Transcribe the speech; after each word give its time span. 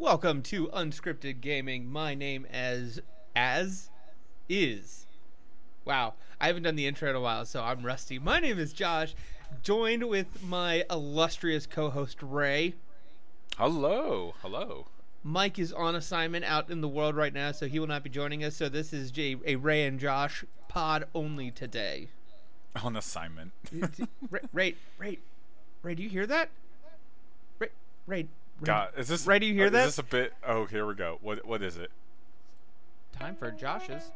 Welcome 0.00 0.40
to 0.44 0.68
Unscripted 0.68 1.42
Gaming. 1.42 1.86
My 1.86 2.14
name 2.14 2.46
as 2.50 3.02
as 3.36 3.90
is. 4.48 5.04
Wow, 5.84 6.14
I 6.40 6.46
haven't 6.46 6.62
done 6.62 6.74
the 6.74 6.86
intro 6.86 7.10
in 7.10 7.16
a 7.16 7.20
while, 7.20 7.44
so 7.44 7.62
I'm 7.62 7.84
rusty. 7.84 8.18
My 8.18 8.40
name 8.40 8.58
is 8.58 8.72
Josh, 8.72 9.14
joined 9.62 10.08
with 10.08 10.42
my 10.42 10.84
illustrious 10.90 11.66
co-host 11.66 12.16
Ray. 12.22 12.76
Hello, 13.58 14.32
hello. 14.40 14.86
Mike 15.22 15.58
is 15.58 15.70
on 15.70 15.94
assignment 15.94 16.46
out 16.46 16.70
in 16.70 16.80
the 16.80 16.88
world 16.88 17.14
right 17.14 17.34
now, 17.34 17.52
so 17.52 17.66
he 17.68 17.78
will 17.78 17.86
not 17.86 18.02
be 18.02 18.08
joining 18.08 18.42
us. 18.42 18.56
So 18.56 18.70
this 18.70 18.94
is 18.94 19.12
a 19.18 19.56
Ray 19.56 19.84
and 19.84 20.00
Josh 20.00 20.46
pod 20.66 21.08
only 21.14 21.50
today. 21.50 22.08
On 22.82 22.96
assignment. 22.96 23.52
Ray, 24.30 24.46
Ray, 24.50 24.74
Ray, 24.96 25.18
Ray, 25.82 25.94
do 25.94 26.02
you 26.02 26.08
hear 26.08 26.26
that? 26.26 26.48
Ray, 27.58 27.68
Ray 28.06 28.28
God, 28.62 28.90
is 28.96 29.08
this? 29.08 29.26
Ray, 29.26 29.38
do 29.38 29.46
you 29.46 29.54
hear 29.54 29.68
uh, 29.68 29.70
that? 29.70 29.88
Is 29.88 29.96
this 29.96 29.98
a 29.98 30.02
bit? 30.02 30.34
Oh, 30.46 30.66
here 30.66 30.86
we 30.86 30.94
go. 30.94 31.18
What? 31.22 31.46
What 31.46 31.62
is 31.62 31.76
it? 31.76 31.90
Time 33.18 33.34
for 33.36 33.50
Josh's. 33.50 34.10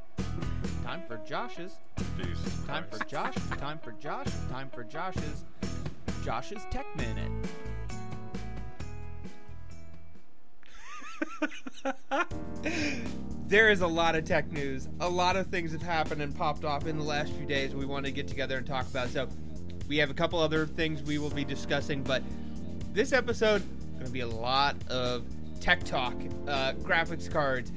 Time 0.84 1.02
for 1.06 1.18
Josh's. 1.26 1.72
Jeez. 2.18 2.66
Time 2.66 2.84
for 2.90 2.98
Christ. 2.98 3.10
Josh. 3.10 3.34
Time 3.58 3.78
for 3.78 3.92
Josh. 3.92 4.26
Time 4.50 4.70
for 4.70 4.84
Josh's. 4.84 5.44
Josh's 6.22 6.62
Tech 6.70 6.86
Minute. 6.96 7.30
there 13.46 13.70
is 13.70 13.80
a 13.80 13.86
lot 13.86 14.14
of 14.14 14.24
tech 14.24 14.50
news. 14.52 14.88
A 15.00 15.08
lot 15.08 15.36
of 15.36 15.46
things 15.48 15.72
have 15.72 15.82
happened 15.82 16.22
and 16.22 16.34
popped 16.34 16.64
off 16.64 16.86
in 16.86 16.98
the 16.98 17.04
last 17.04 17.32
few 17.32 17.46
days 17.46 17.74
we 17.74 17.86
want 17.86 18.04
to 18.06 18.12
get 18.12 18.28
together 18.28 18.58
and 18.58 18.66
talk 18.66 18.86
about. 18.88 19.08
So, 19.08 19.28
we 19.88 19.98
have 19.98 20.10
a 20.10 20.14
couple 20.14 20.38
other 20.38 20.66
things 20.66 21.02
we 21.02 21.18
will 21.18 21.30
be 21.30 21.44
discussing, 21.44 22.02
but 22.02 22.22
this 22.92 23.12
episode 23.12 23.62
going 23.94 24.06
to 24.06 24.12
be 24.12 24.20
a 24.20 24.26
lot 24.26 24.76
of 24.88 25.24
tech 25.60 25.82
talk, 25.84 26.14
uh, 26.46 26.72
graphics 26.74 27.30
cards, 27.30 27.72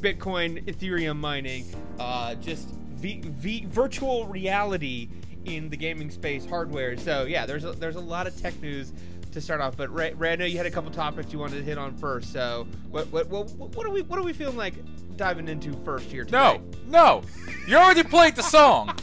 Bitcoin, 0.00 0.64
Ethereum 0.66 1.16
mining, 1.16 1.64
uh, 1.98 2.34
just 2.36 2.68
v- 2.68 3.22
v- 3.24 3.66
virtual 3.68 4.26
reality 4.26 5.08
in 5.44 5.70
the 5.70 5.76
gaming 5.76 6.10
space, 6.10 6.44
hardware. 6.44 6.96
So 6.96 7.24
yeah, 7.24 7.46
there's 7.46 7.64
a, 7.64 7.72
there's 7.72 7.96
a 7.96 8.00
lot 8.00 8.26
of 8.26 8.40
tech 8.40 8.60
news 8.60 8.92
to 9.32 9.40
start 9.40 9.60
off. 9.60 9.76
But 9.76 9.94
Ray, 9.94 10.12
Ray, 10.14 10.32
I 10.32 10.36
know 10.36 10.44
you 10.44 10.56
had 10.56 10.66
a 10.66 10.70
couple 10.70 10.90
topics 10.90 11.32
you 11.32 11.38
wanted 11.38 11.58
to 11.58 11.62
hit 11.62 11.78
on 11.78 11.96
first. 11.96 12.32
So 12.32 12.66
what 12.90 13.06
what 13.12 13.28
what, 13.28 13.50
what 13.50 13.86
are 13.86 13.90
we 13.90 14.02
what 14.02 14.18
are 14.18 14.22
we 14.22 14.32
feeling 14.32 14.56
like 14.56 14.74
diving 15.16 15.48
into 15.48 15.72
first 15.84 16.10
here 16.10 16.24
today? 16.24 16.36
No, 16.36 16.62
no. 16.86 17.22
You 17.68 17.76
already 17.76 18.02
played 18.02 18.34
the 18.36 18.42
song. 18.42 18.96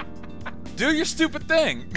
Do 0.76 0.92
your 0.92 1.04
stupid 1.04 1.46
thing. 1.48 1.94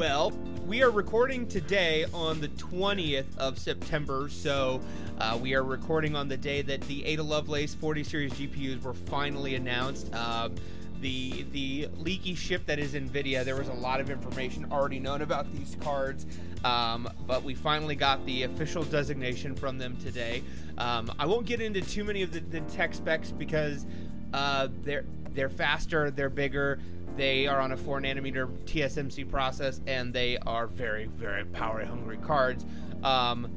Well, 0.00 0.32
we 0.66 0.82
are 0.82 0.90
recording 0.90 1.46
today 1.46 2.06
on 2.14 2.40
the 2.40 2.48
20th 2.48 3.36
of 3.36 3.58
September, 3.58 4.30
so 4.30 4.80
uh, 5.18 5.38
we 5.38 5.52
are 5.54 5.62
recording 5.62 6.16
on 6.16 6.26
the 6.26 6.38
day 6.38 6.62
that 6.62 6.80
the 6.80 7.04
Ada 7.04 7.22
Lovelace 7.22 7.74
40 7.74 8.04
series 8.04 8.32
GPUs 8.32 8.82
were 8.82 8.94
finally 8.94 9.56
announced. 9.56 10.10
Um, 10.14 10.54
the 11.02 11.44
the 11.52 11.90
leaky 11.98 12.34
ship 12.34 12.64
that 12.64 12.78
is 12.78 12.94
NVIDIA, 12.94 13.44
there 13.44 13.56
was 13.56 13.68
a 13.68 13.74
lot 13.74 14.00
of 14.00 14.08
information 14.08 14.66
already 14.72 14.98
known 14.98 15.20
about 15.20 15.52
these 15.52 15.76
cards, 15.82 16.24
um, 16.64 17.06
but 17.26 17.42
we 17.42 17.54
finally 17.54 17.94
got 17.94 18.24
the 18.24 18.44
official 18.44 18.84
designation 18.84 19.54
from 19.54 19.76
them 19.76 19.98
today. 19.98 20.42
Um, 20.78 21.12
I 21.18 21.26
won't 21.26 21.44
get 21.44 21.60
into 21.60 21.82
too 21.82 22.04
many 22.04 22.22
of 22.22 22.32
the, 22.32 22.40
the 22.40 22.60
tech 22.72 22.94
specs 22.94 23.32
because 23.32 23.84
uh, 24.32 24.68
they're 24.82 25.04
they're 25.32 25.50
faster, 25.50 26.10
they're 26.10 26.30
bigger. 26.30 26.80
They 27.20 27.46
are 27.46 27.60
on 27.60 27.70
a 27.70 27.76
four 27.76 28.00
nanometer 28.00 28.48
TSMC 28.64 29.28
process, 29.28 29.82
and 29.86 30.10
they 30.10 30.38
are 30.38 30.66
very, 30.66 31.04
very 31.04 31.44
power 31.44 31.84
hungry 31.84 32.16
cards. 32.16 32.64
Um, 33.04 33.50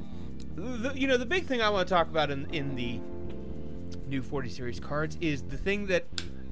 the, 0.57 0.91
you 0.94 1.07
know, 1.07 1.16
the 1.16 1.25
big 1.25 1.46
thing 1.46 1.62
I 1.62 1.69
want 1.69 1.88
to 1.88 1.94
talk 1.94 2.09
about 2.09 2.29
in, 2.29 2.46
in 2.53 2.75
the 2.75 3.00
new 4.06 4.22
40 4.22 4.50
series 4.50 4.81
cards 4.81 5.18
is 5.22 5.44
the 5.44 5.56
thing 5.56 5.88
that, 5.88 6.03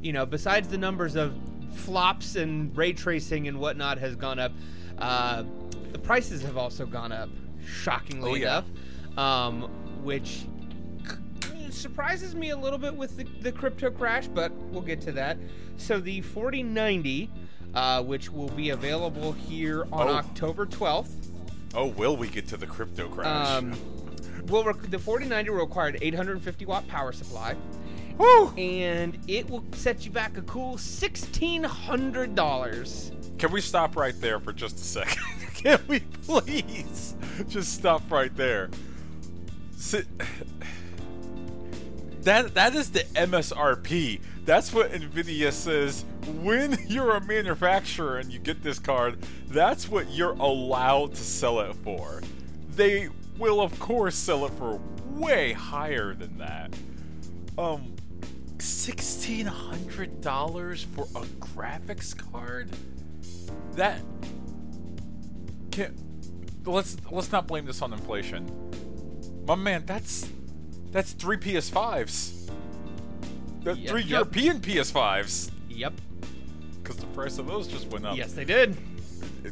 you 0.01 0.13
know, 0.13 0.25
besides 0.25 0.69
the 0.69 0.77
numbers 0.77 1.17
of 1.17 1.35
flops 1.75 2.37
and 2.37 2.75
ray 2.77 2.93
tracing 2.93 3.49
and 3.49 3.59
whatnot 3.59 3.97
has 3.97 4.15
gone 4.15 4.39
up, 4.39 4.53
uh, 4.97 5.43
the 5.91 5.99
prices 5.99 6.41
have 6.43 6.55
also 6.55 6.85
gone 6.85 7.11
up, 7.11 7.27
shockingly 7.67 8.31
Oh, 8.31 8.35
yeah. 8.35 8.61
enough, 9.09 9.17
um, 9.17 9.63
which 10.01 10.45
surprises 11.73 12.33
me 12.35 12.49
a 12.51 12.57
little 12.57 12.79
bit 12.79 12.95
with 12.95 13.17
the, 13.17 13.23
the 13.41 13.51
crypto 13.51 13.89
crash, 13.91 14.27
but 14.27 14.51
we'll 14.71 14.81
get 14.81 15.01
to 15.01 15.11
that. 15.13 15.37
So 15.77 15.99
the 15.99 16.21
4090, 16.21 17.29
uh, 17.73 18.03
which 18.03 18.29
will 18.31 18.49
be 18.49 18.69
available 18.71 19.31
here 19.31 19.83
on 19.91 20.07
Oh. 20.07 20.13
October 20.13 20.65
12th, 20.65 21.27
oh, 21.73 21.87
will 21.87 22.15
we 22.17 22.27
get 22.27 22.47
to 22.49 22.57
the 22.57 22.67
crypto 22.67 23.07
crash? 23.09 23.47
um, 23.47 23.73
will 24.47 24.63
rec- 24.63 24.89
the 24.89 24.99
4090 24.99 25.49
will 25.51 25.57
require 25.59 25.87
an 25.89 25.97
850 26.01 26.65
watt 26.65 26.87
power 26.87 27.11
supply, 27.11 27.55
Woo! 28.17 28.49
and 28.57 29.17
it 29.27 29.49
will 29.49 29.63
set 29.73 30.05
you 30.05 30.11
back 30.11 30.37
a 30.37 30.41
cool 30.43 30.75
$1,600. 30.75 33.37
Can 33.39 33.51
we 33.51 33.61
stop 33.61 33.95
right 33.95 34.19
there 34.21 34.39
for 34.39 34.53
just 34.53 34.75
a 34.77 34.83
second? 34.83 35.23
Can 35.55 35.79
we 35.87 35.99
please 35.99 37.15
just 37.47 37.73
stop 37.73 38.09
right 38.11 38.35
there? 38.35 38.69
Si- 39.77 40.03
that 42.23 42.53
that 42.53 42.75
is 42.75 42.91
the 42.91 43.01
MSRP. 43.15 44.21
That's 44.45 44.73
what 44.73 44.91
Nvidia 44.91 45.51
says 45.51 46.05
when 46.41 46.77
you're 46.87 47.15
a 47.15 47.21
manufacturer 47.21 48.17
and 48.17 48.31
you 48.31 48.39
get 48.39 48.63
this 48.63 48.79
card. 48.79 49.19
That's 49.47 49.87
what 49.87 50.09
you're 50.11 50.33
allowed 50.33 51.15
to 51.15 51.23
sell 51.23 51.59
it 51.61 51.75
for. 51.77 52.21
They 52.75 53.09
will 53.37 53.61
of 53.61 53.77
course 53.79 54.15
sell 54.15 54.45
it 54.45 54.51
for 54.53 54.79
way 55.09 55.53
higher 55.53 56.13
than 56.13 56.37
that. 56.37 56.73
Um, 57.57 57.95
sixteen 58.59 59.45
hundred 59.45 60.21
dollars 60.21 60.83
for 60.83 61.03
a 61.15 61.25
graphics 61.25 62.15
card. 62.31 62.69
That 63.73 64.01
can 65.71 65.95
let's 66.65 66.97
let's 67.09 67.31
not 67.31 67.47
blame 67.47 67.65
this 67.65 67.81
on 67.81 67.93
inflation. 67.93 68.49
My 69.47 69.55
man, 69.55 69.85
that's 69.85 70.29
that's 70.91 71.13
three 71.13 71.37
PS5s. 71.37 72.49
That 73.63 73.77
Yep, 73.77 73.89
three 73.89 74.01
yep. 74.01 74.09
European 74.09 74.59
PS5s. 74.59 75.51
Yep. 75.69 75.93
Because 76.81 76.97
the 76.97 77.05
price 77.07 77.37
of 77.37 77.47
those 77.47 77.67
just 77.67 77.87
went 77.87 78.05
up. 78.05 78.17
Yes, 78.17 78.33
they 78.33 78.45
did. 78.45 78.77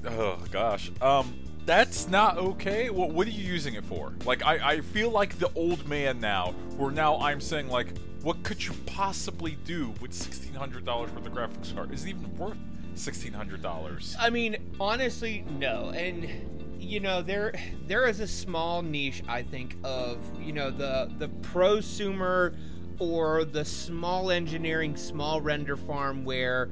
Oh 0.06 0.40
gosh. 0.52 0.92
Um, 1.02 1.34
that's 1.66 2.08
not 2.08 2.38
okay. 2.38 2.90
What 2.90 3.12
what 3.12 3.28
are 3.28 3.32
you 3.32 3.44
using 3.44 3.76
it 3.76 3.86
for? 3.86 4.14
Like 4.26 4.44
I 4.44 4.72
I 4.72 4.82
feel 4.82 5.12
like 5.12 5.38
the 5.38 5.52
old 5.54 5.88
man 5.88 6.20
now. 6.20 6.54
Where 6.78 6.92
now 6.92 7.20
I'm 7.20 7.40
saying 7.40 7.70
like, 7.70 7.96
what 8.24 8.42
could 8.44 8.66
you 8.66 8.74
possibly 8.88 9.58
do 9.66 9.94
with 10.02 10.14
sixteen 10.14 10.54
hundred 10.54 10.86
dollars 10.86 11.12
worth 11.12 11.26
of 11.28 11.34
graphics 11.34 11.74
card? 11.76 11.94
Is 11.94 12.06
it 12.06 12.10
even 12.10 12.36
worth 12.38 12.58
sixteen 12.96 13.34
hundred 13.34 13.62
dollars? 13.62 14.16
I 14.20 14.30
mean, 14.32 14.74
honestly, 14.80 15.46
no. 15.60 15.90
And 15.90 16.59
you 16.80 17.00
know, 17.00 17.22
there 17.22 17.54
there 17.88 18.08
is 18.08 18.20
a 18.20 18.28
small 18.28 18.82
niche 18.82 19.24
I 19.28 19.44
think 19.44 19.78
of, 19.84 20.18
you 20.42 20.54
know, 20.54 20.72
the 20.72 21.12
the 21.18 21.28
prosumer 21.28 22.56
or 23.00 23.46
the 23.46 23.64
small 23.66 24.32
engineering, 24.32 24.96
small 24.96 25.42
render 25.42 25.78
farm 25.78 26.26
where 26.26 26.70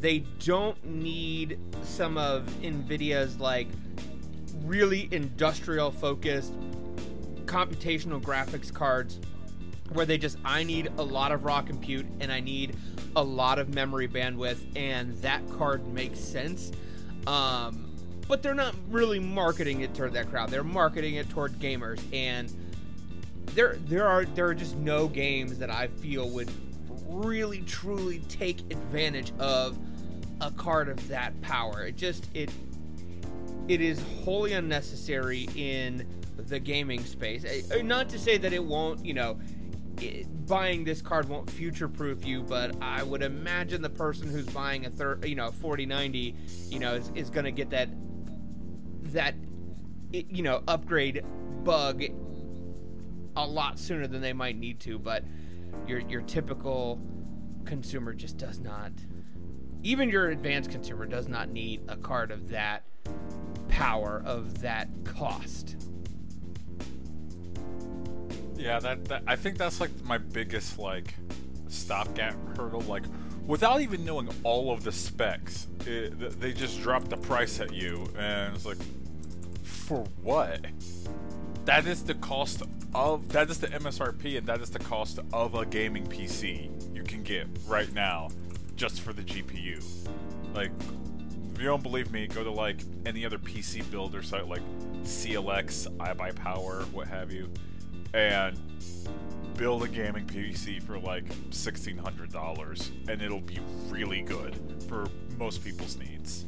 they 0.00 0.20
don't 0.44 0.82
need 0.84 1.58
some 1.82 2.18
of 2.18 2.44
Nvidia's 2.60 3.40
like 3.40 3.68
really 4.62 5.08
industrial 5.10 5.90
focused 5.90 6.52
computational 7.46 8.20
graphics 8.20 8.72
cards 8.72 9.20
where 9.92 10.04
they 10.04 10.18
just 10.18 10.36
I 10.44 10.64
need 10.64 10.90
a 10.98 11.02
lot 11.02 11.32
of 11.32 11.44
raw 11.44 11.62
compute 11.62 12.06
and 12.20 12.32
I 12.32 12.40
need 12.40 12.76
a 13.14 13.22
lot 13.22 13.58
of 13.58 13.72
memory 13.72 14.08
bandwidth 14.08 14.76
and 14.76 15.16
that 15.22 15.48
card 15.50 15.86
makes 15.88 16.18
sense. 16.18 16.72
Um, 17.26 17.95
but 18.28 18.42
they're 18.42 18.54
not 18.54 18.74
really 18.88 19.18
marketing 19.18 19.80
it 19.80 19.94
toward 19.94 20.12
that 20.14 20.30
crowd. 20.30 20.50
They're 20.50 20.64
marketing 20.64 21.14
it 21.14 21.28
toward 21.30 21.52
gamers 21.58 22.00
and 22.12 22.52
there 23.54 23.76
there 23.86 24.06
are 24.06 24.24
there 24.24 24.46
are 24.48 24.54
just 24.54 24.76
no 24.76 25.08
games 25.08 25.58
that 25.58 25.70
I 25.70 25.86
feel 25.86 26.28
would 26.30 26.50
really 27.08 27.62
truly 27.62 28.18
take 28.28 28.60
advantage 28.70 29.32
of 29.38 29.78
a 30.40 30.50
card 30.50 30.88
of 30.88 31.08
that 31.08 31.40
power. 31.42 31.86
It 31.86 31.96
just 31.96 32.28
it 32.34 32.50
it 33.68 33.80
is 33.80 34.00
wholly 34.24 34.52
unnecessary 34.52 35.48
in 35.56 36.06
the 36.36 36.60
gaming 36.60 37.02
space. 37.04 37.44
Not 37.82 38.08
to 38.10 38.18
say 38.18 38.36
that 38.38 38.52
it 38.52 38.62
won't, 38.62 39.04
you 39.04 39.14
know, 39.14 39.40
it, 40.00 40.46
buying 40.46 40.84
this 40.84 41.02
card 41.02 41.28
won't 41.28 41.50
future-proof 41.50 42.24
you, 42.24 42.42
but 42.42 42.80
I 42.82 43.02
would 43.02 43.22
imagine 43.22 43.82
the 43.82 43.90
person 43.90 44.30
who's 44.30 44.46
buying 44.46 44.86
a 44.86 44.90
third, 44.90 45.24
you 45.24 45.34
know, 45.34 45.50
4090, 45.50 46.36
you 46.68 46.78
know, 46.78 46.94
is, 46.94 47.10
is 47.14 47.30
going 47.30 47.46
to 47.46 47.50
get 47.50 47.70
that 47.70 47.88
that 49.16 49.34
you 50.12 50.42
know 50.42 50.62
upgrade 50.68 51.24
bug 51.64 52.02
a 53.36 53.46
lot 53.46 53.78
sooner 53.78 54.06
than 54.06 54.20
they 54.20 54.32
might 54.32 54.56
need 54.56 54.80
to. 54.80 54.98
But 54.98 55.24
your 55.86 56.00
your 56.00 56.22
typical 56.22 57.00
consumer 57.64 58.14
just 58.14 58.36
does 58.36 58.60
not. 58.60 58.92
Even 59.82 60.08
your 60.08 60.30
advanced 60.30 60.70
consumer 60.70 61.06
does 61.06 61.28
not 61.28 61.50
need 61.50 61.82
a 61.88 61.96
card 61.96 62.30
of 62.30 62.48
that 62.48 62.84
power 63.68 64.22
of 64.24 64.62
that 64.62 64.88
cost. 65.04 65.76
Yeah, 68.56 68.80
that, 68.80 69.04
that 69.06 69.22
I 69.26 69.36
think 69.36 69.58
that's 69.58 69.80
like 69.80 69.90
my 70.02 70.18
biggest 70.18 70.78
like 70.78 71.14
stopgap 71.68 72.34
hurdle. 72.56 72.80
Like, 72.82 73.04
without 73.46 73.80
even 73.80 74.04
knowing 74.04 74.28
all 74.42 74.72
of 74.72 74.82
the 74.82 74.92
specs, 74.92 75.68
it, 75.86 76.40
they 76.40 76.52
just 76.52 76.80
drop 76.80 77.08
the 77.08 77.16
price 77.16 77.60
at 77.60 77.72
you, 77.72 78.06
and 78.18 78.54
it's 78.54 78.66
like, 78.66 78.78
for 79.86 80.04
what? 80.22 80.66
That 81.64 81.86
is 81.86 82.02
the 82.02 82.14
cost 82.14 82.62
of 82.94 83.28
that 83.28 83.50
is 83.50 83.58
the 83.58 83.68
MSRP, 83.68 84.38
and 84.38 84.46
that 84.46 84.60
is 84.60 84.70
the 84.70 84.78
cost 84.78 85.20
of 85.32 85.54
a 85.54 85.64
gaming 85.64 86.06
PC 86.06 86.94
you 86.94 87.02
can 87.02 87.22
get 87.22 87.46
right 87.66 87.92
now, 87.92 88.28
just 88.74 89.00
for 89.00 89.12
the 89.12 89.22
GPU. 89.22 89.82
Like, 90.54 90.70
if 91.54 91.60
you 91.60 91.66
don't 91.66 91.82
believe 91.82 92.10
me, 92.10 92.26
go 92.26 92.42
to 92.42 92.50
like 92.50 92.80
any 93.04 93.24
other 93.24 93.38
PC 93.38 93.88
builder 93.90 94.22
site 94.22 94.48
like 94.48 94.62
CLX, 95.02 95.88
iBuyPower, 95.98 96.90
what 96.92 97.06
have 97.06 97.30
you, 97.30 97.50
and 98.12 98.58
build 99.56 99.82
a 99.84 99.88
gaming 99.88 100.26
PC 100.26 100.82
for 100.82 100.98
like 100.98 101.24
$1,600 101.50 103.08
and 103.08 103.22
it'll 103.22 103.40
be 103.40 103.58
really 103.88 104.20
good 104.20 104.54
for 104.88 105.06
most 105.38 105.64
people's 105.64 105.96
needs. 105.96 106.44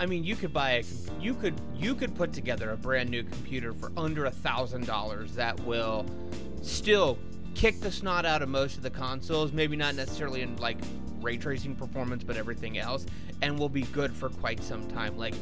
I 0.00 0.06
mean, 0.06 0.22
you 0.22 0.36
could 0.36 0.52
buy 0.52 0.70
a 0.72 0.84
you 1.20 1.34
could 1.34 1.54
you 1.74 1.94
could 1.94 2.14
put 2.14 2.32
together 2.32 2.70
a 2.70 2.76
brand 2.76 3.10
new 3.10 3.24
computer 3.24 3.72
for 3.72 3.92
under 3.96 4.26
a 4.26 4.30
thousand 4.30 4.86
dollars 4.86 5.34
that 5.34 5.58
will 5.60 6.06
still 6.62 7.18
kick 7.54 7.80
the 7.80 7.90
snot 7.90 8.24
out 8.24 8.40
of 8.40 8.48
most 8.48 8.76
of 8.76 8.82
the 8.82 8.90
consoles. 8.90 9.52
Maybe 9.52 9.76
not 9.76 9.96
necessarily 9.96 10.42
in 10.42 10.56
like 10.56 10.78
ray 11.20 11.36
tracing 11.36 11.74
performance, 11.74 12.22
but 12.22 12.36
everything 12.36 12.78
else, 12.78 13.06
and 13.42 13.58
will 13.58 13.68
be 13.68 13.82
good 13.82 14.14
for 14.14 14.28
quite 14.28 14.62
some 14.62 14.86
time. 14.88 15.18
Like 15.18 15.34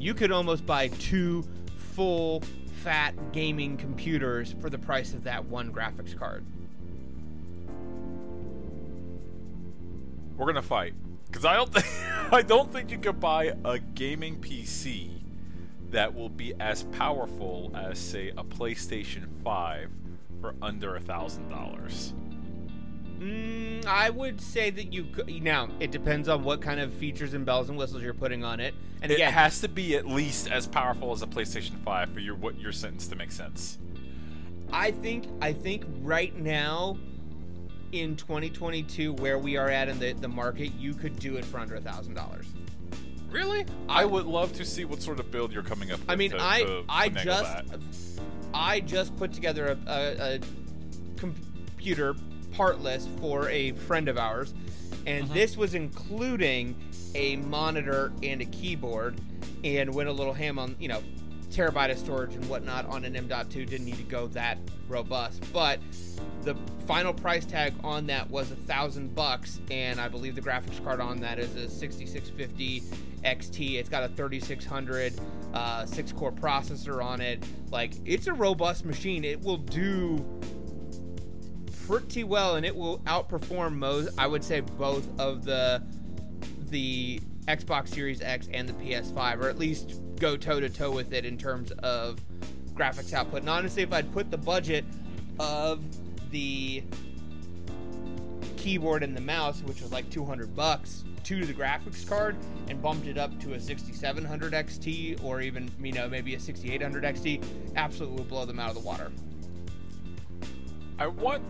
you 0.00 0.14
could 0.14 0.32
almost 0.32 0.64
buy 0.64 0.88
two 0.88 1.44
full 1.76 2.42
fat 2.82 3.14
gaming 3.32 3.76
computers 3.76 4.54
for 4.60 4.70
the 4.70 4.78
price 4.78 5.12
of 5.12 5.24
that 5.24 5.44
one 5.44 5.70
graphics 5.70 6.18
card. 6.18 6.46
We're 10.38 10.46
gonna 10.46 10.62
fight 10.62 10.94
because 11.30 11.44
I 11.44 11.54
don't 11.54 11.72
think 11.72 11.86
I 12.32 12.42
don't 12.42 12.72
think 12.72 12.90
you 12.90 12.98
could 12.98 13.20
buy 13.20 13.52
a 13.64 13.78
gaming 13.78 14.40
PC 14.40 15.10
that 15.90 16.14
will 16.14 16.28
be 16.28 16.52
as 16.60 16.82
powerful 16.84 17.72
as 17.74 17.98
say 17.98 18.28
a 18.36 18.44
PlayStation 18.44 19.26
5 19.42 19.90
for 20.40 20.54
under 20.60 20.96
a 20.96 21.00
thousand 21.00 21.48
dollars. 21.48 22.12
Mm, 23.18 23.84
I 23.86 24.10
would 24.10 24.40
say 24.40 24.70
that 24.70 24.92
you 24.92 25.04
could. 25.04 25.28
Now, 25.42 25.70
it 25.80 25.90
depends 25.90 26.28
on 26.28 26.44
what 26.44 26.60
kind 26.60 26.78
of 26.78 26.92
features 26.94 27.34
and 27.34 27.44
bells 27.44 27.68
and 27.68 27.76
whistles 27.76 28.02
you're 28.02 28.14
putting 28.14 28.44
on 28.44 28.60
it. 28.60 28.74
And 29.02 29.10
it 29.10 29.16
again, 29.16 29.32
has 29.32 29.60
to 29.60 29.68
be 29.68 29.96
at 29.96 30.06
least 30.06 30.48
as 30.48 30.66
powerful 30.66 31.12
as 31.12 31.22
a 31.22 31.26
PlayStation 31.26 31.82
5 31.84 32.12
for 32.12 32.20
your 32.20 32.36
what 32.36 32.58
your 32.60 32.72
sentence 32.72 33.08
to 33.08 33.16
make 33.16 33.32
sense. 33.32 33.78
I 34.72 34.92
think 34.92 35.24
I 35.40 35.52
think 35.52 35.84
right 36.00 36.36
now 36.36 36.98
in 37.92 38.16
2022 38.16 39.14
where 39.14 39.38
we 39.38 39.56
are 39.56 39.68
at 39.68 39.88
in 39.88 39.98
the, 39.98 40.12
the 40.12 40.28
market, 40.28 40.72
you 40.74 40.94
could 40.94 41.18
do 41.18 41.36
it 41.36 41.44
for 41.44 41.58
under 41.58 41.76
a 41.76 41.80
thousand 41.80 42.14
dollars. 42.14 42.46
Really? 43.30 43.66
I, 43.88 44.04
would 44.04 44.26
love 44.26 44.52
to 44.54 44.64
see 44.64 44.84
what 44.84 45.02
sort 45.02 45.20
of 45.20 45.30
build 45.30 45.52
you're 45.52 45.62
coming 45.62 45.92
up 45.92 46.00
with. 46.00 46.10
I 46.10 46.16
mean, 46.16 46.30
to, 46.30 46.38
I 46.40 46.62
to 46.62 46.84
I 46.88 47.08
just 47.10 47.68
that. 47.68 47.80
I 48.54 48.80
just 48.80 49.14
put 49.16 49.32
together 49.32 49.78
a, 49.86 49.90
a, 49.90 50.34
a 50.36 50.40
computer 51.16 52.14
partless 52.52 53.06
for 53.20 53.48
a 53.50 53.72
friend 53.72 54.08
of 54.08 54.16
ours, 54.16 54.54
and 55.06 55.26
Mm-hmm. 55.26 55.34
this 55.34 55.56
was 55.56 55.74
including 55.74 56.74
a 57.14 57.36
monitor 57.36 58.12
and 58.22 58.40
a 58.40 58.46
keyboard, 58.46 59.20
and 59.62 59.94
went 59.94 60.08
a 60.08 60.12
little 60.12 60.32
ham 60.32 60.58
on 60.58 60.74
you 60.78 60.88
know 60.88 61.02
terabyte 61.50 61.90
of 61.90 61.98
storage 61.98 62.34
and 62.34 62.44
whatnot 62.48 62.86
on 62.86 63.04
an 63.04 63.16
M.2. 63.16 63.50
Didn't 63.50 63.84
need 63.84 63.96
to 63.96 64.02
go 64.04 64.26
that 64.28 64.58
robust, 64.88 65.42
but 65.52 65.80
the 66.42 66.56
final 66.86 67.12
price 67.12 67.44
tag 67.44 67.74
on 67.82 68.06
that 68.06 68.30
was 68.30 68.50
a 68.50 68.56
thousand 68.56 69.14
bucks, 69.14 69.60
and 69.70 70.00
I 70.00 70.08
believe 70.08 70.34
the 70.34 70.40
graphics 70.40 70.82
card 70.82 71.00
on 71.00 71.20
that 71.20 71.38
is 71.38 71.54
a 71.56 71.68
6650 71.68 72.80
XT. 73.24 73.74
It's 73.74 73.88
got 73.88 74.04
a 74.04 74.08
3600 74.08 75.14
uh, 75.54 75.86
six 75.86 76.12
core 76.12 76.32
processor 76.32 77.02
on 77.02 77.20
it. 77.20 77.44
Like 77.70 77.94
it's 78.04 78.26
a 78.26 78.32
robust 78.32 78.84
machine. 78.84 79.24
It 79.24 79.40
will 79.40 79.56
do 79.56 80.24
pretty 81.86 82.24
well, 82.24 82.56
and 82.56 82.66
it 82.66 82.74
will 82.74 82.98
outperform 83.00 83.74
most. 83.74 84.10
I 84.18 84.26
would 84.26 84.44
say 84.44 84.60
both 84.60 85.08
of 85.18 85.44
the 85.44 85.82
the 86.70 87.20
Xbox 87.48 87.88
Series 87.88 88.20
X 88.20 88.48
and 88.52 88.68
the 88.68 88.74
PS5, 88.74 89.42
or 89.42 89.48
at 89.48 89.58
least 89.58 90.00
go 90.16 90.36
toe 90.36 90.60
to 90.60 90.68
toe 90.68 90.90
with 90.90 91.12
it 91.12 91.24
in 91.24 91.38
terms 91.38 91.72
of 91.82 92.20
graphics 92.74 93.12
output. 93.12 93.40
And 93.40 93.50
honestly, 93.50 93.82
if 93.82 93.92
I'd 93.92 94.12
put 94.12 94.30
the 94.30 94.38
budget 94.38 94.84
of 95.40 95.82
the 96.30 96.82
keyboard 98.56 99.02
and 99.02 99.16
the 99.16 99.20
mouse, 99.20 99.62
which 99.62 99.80
was 99.80 99.92
like 99.92 100.10
200 100.10 100.54
bucks, 100.54 101.04
to 101.24 101.44
the 101.44 101.52
graphics 101.52 102.08
card 102.08 102.36
and 102.68 102.80
bumped 102.80 103.06
it 103.06 103.18
up 103.18 103.38
to 103.40 103.52
a 103.52 103.60
6700 103.60 104.52
XT 104.54 105.22
or 105.22 105.42
even, 105.42 105.70
you 105.78 105.92
know, 105.92 106.08
maybe 106.08 106.34
a 106.34 106.40
6800 106.40 107.04
XT, 107.04 107.44
absolutely 107.76 108.18
would 108.18 108.28
blow 108.28 108.46
them 108.46 108.58
out 108.58 108.70
of 108.70 108.74
the 108.74 108.80
water. 108.80 109.12
I 110.98 111.06
want 111.06 111.42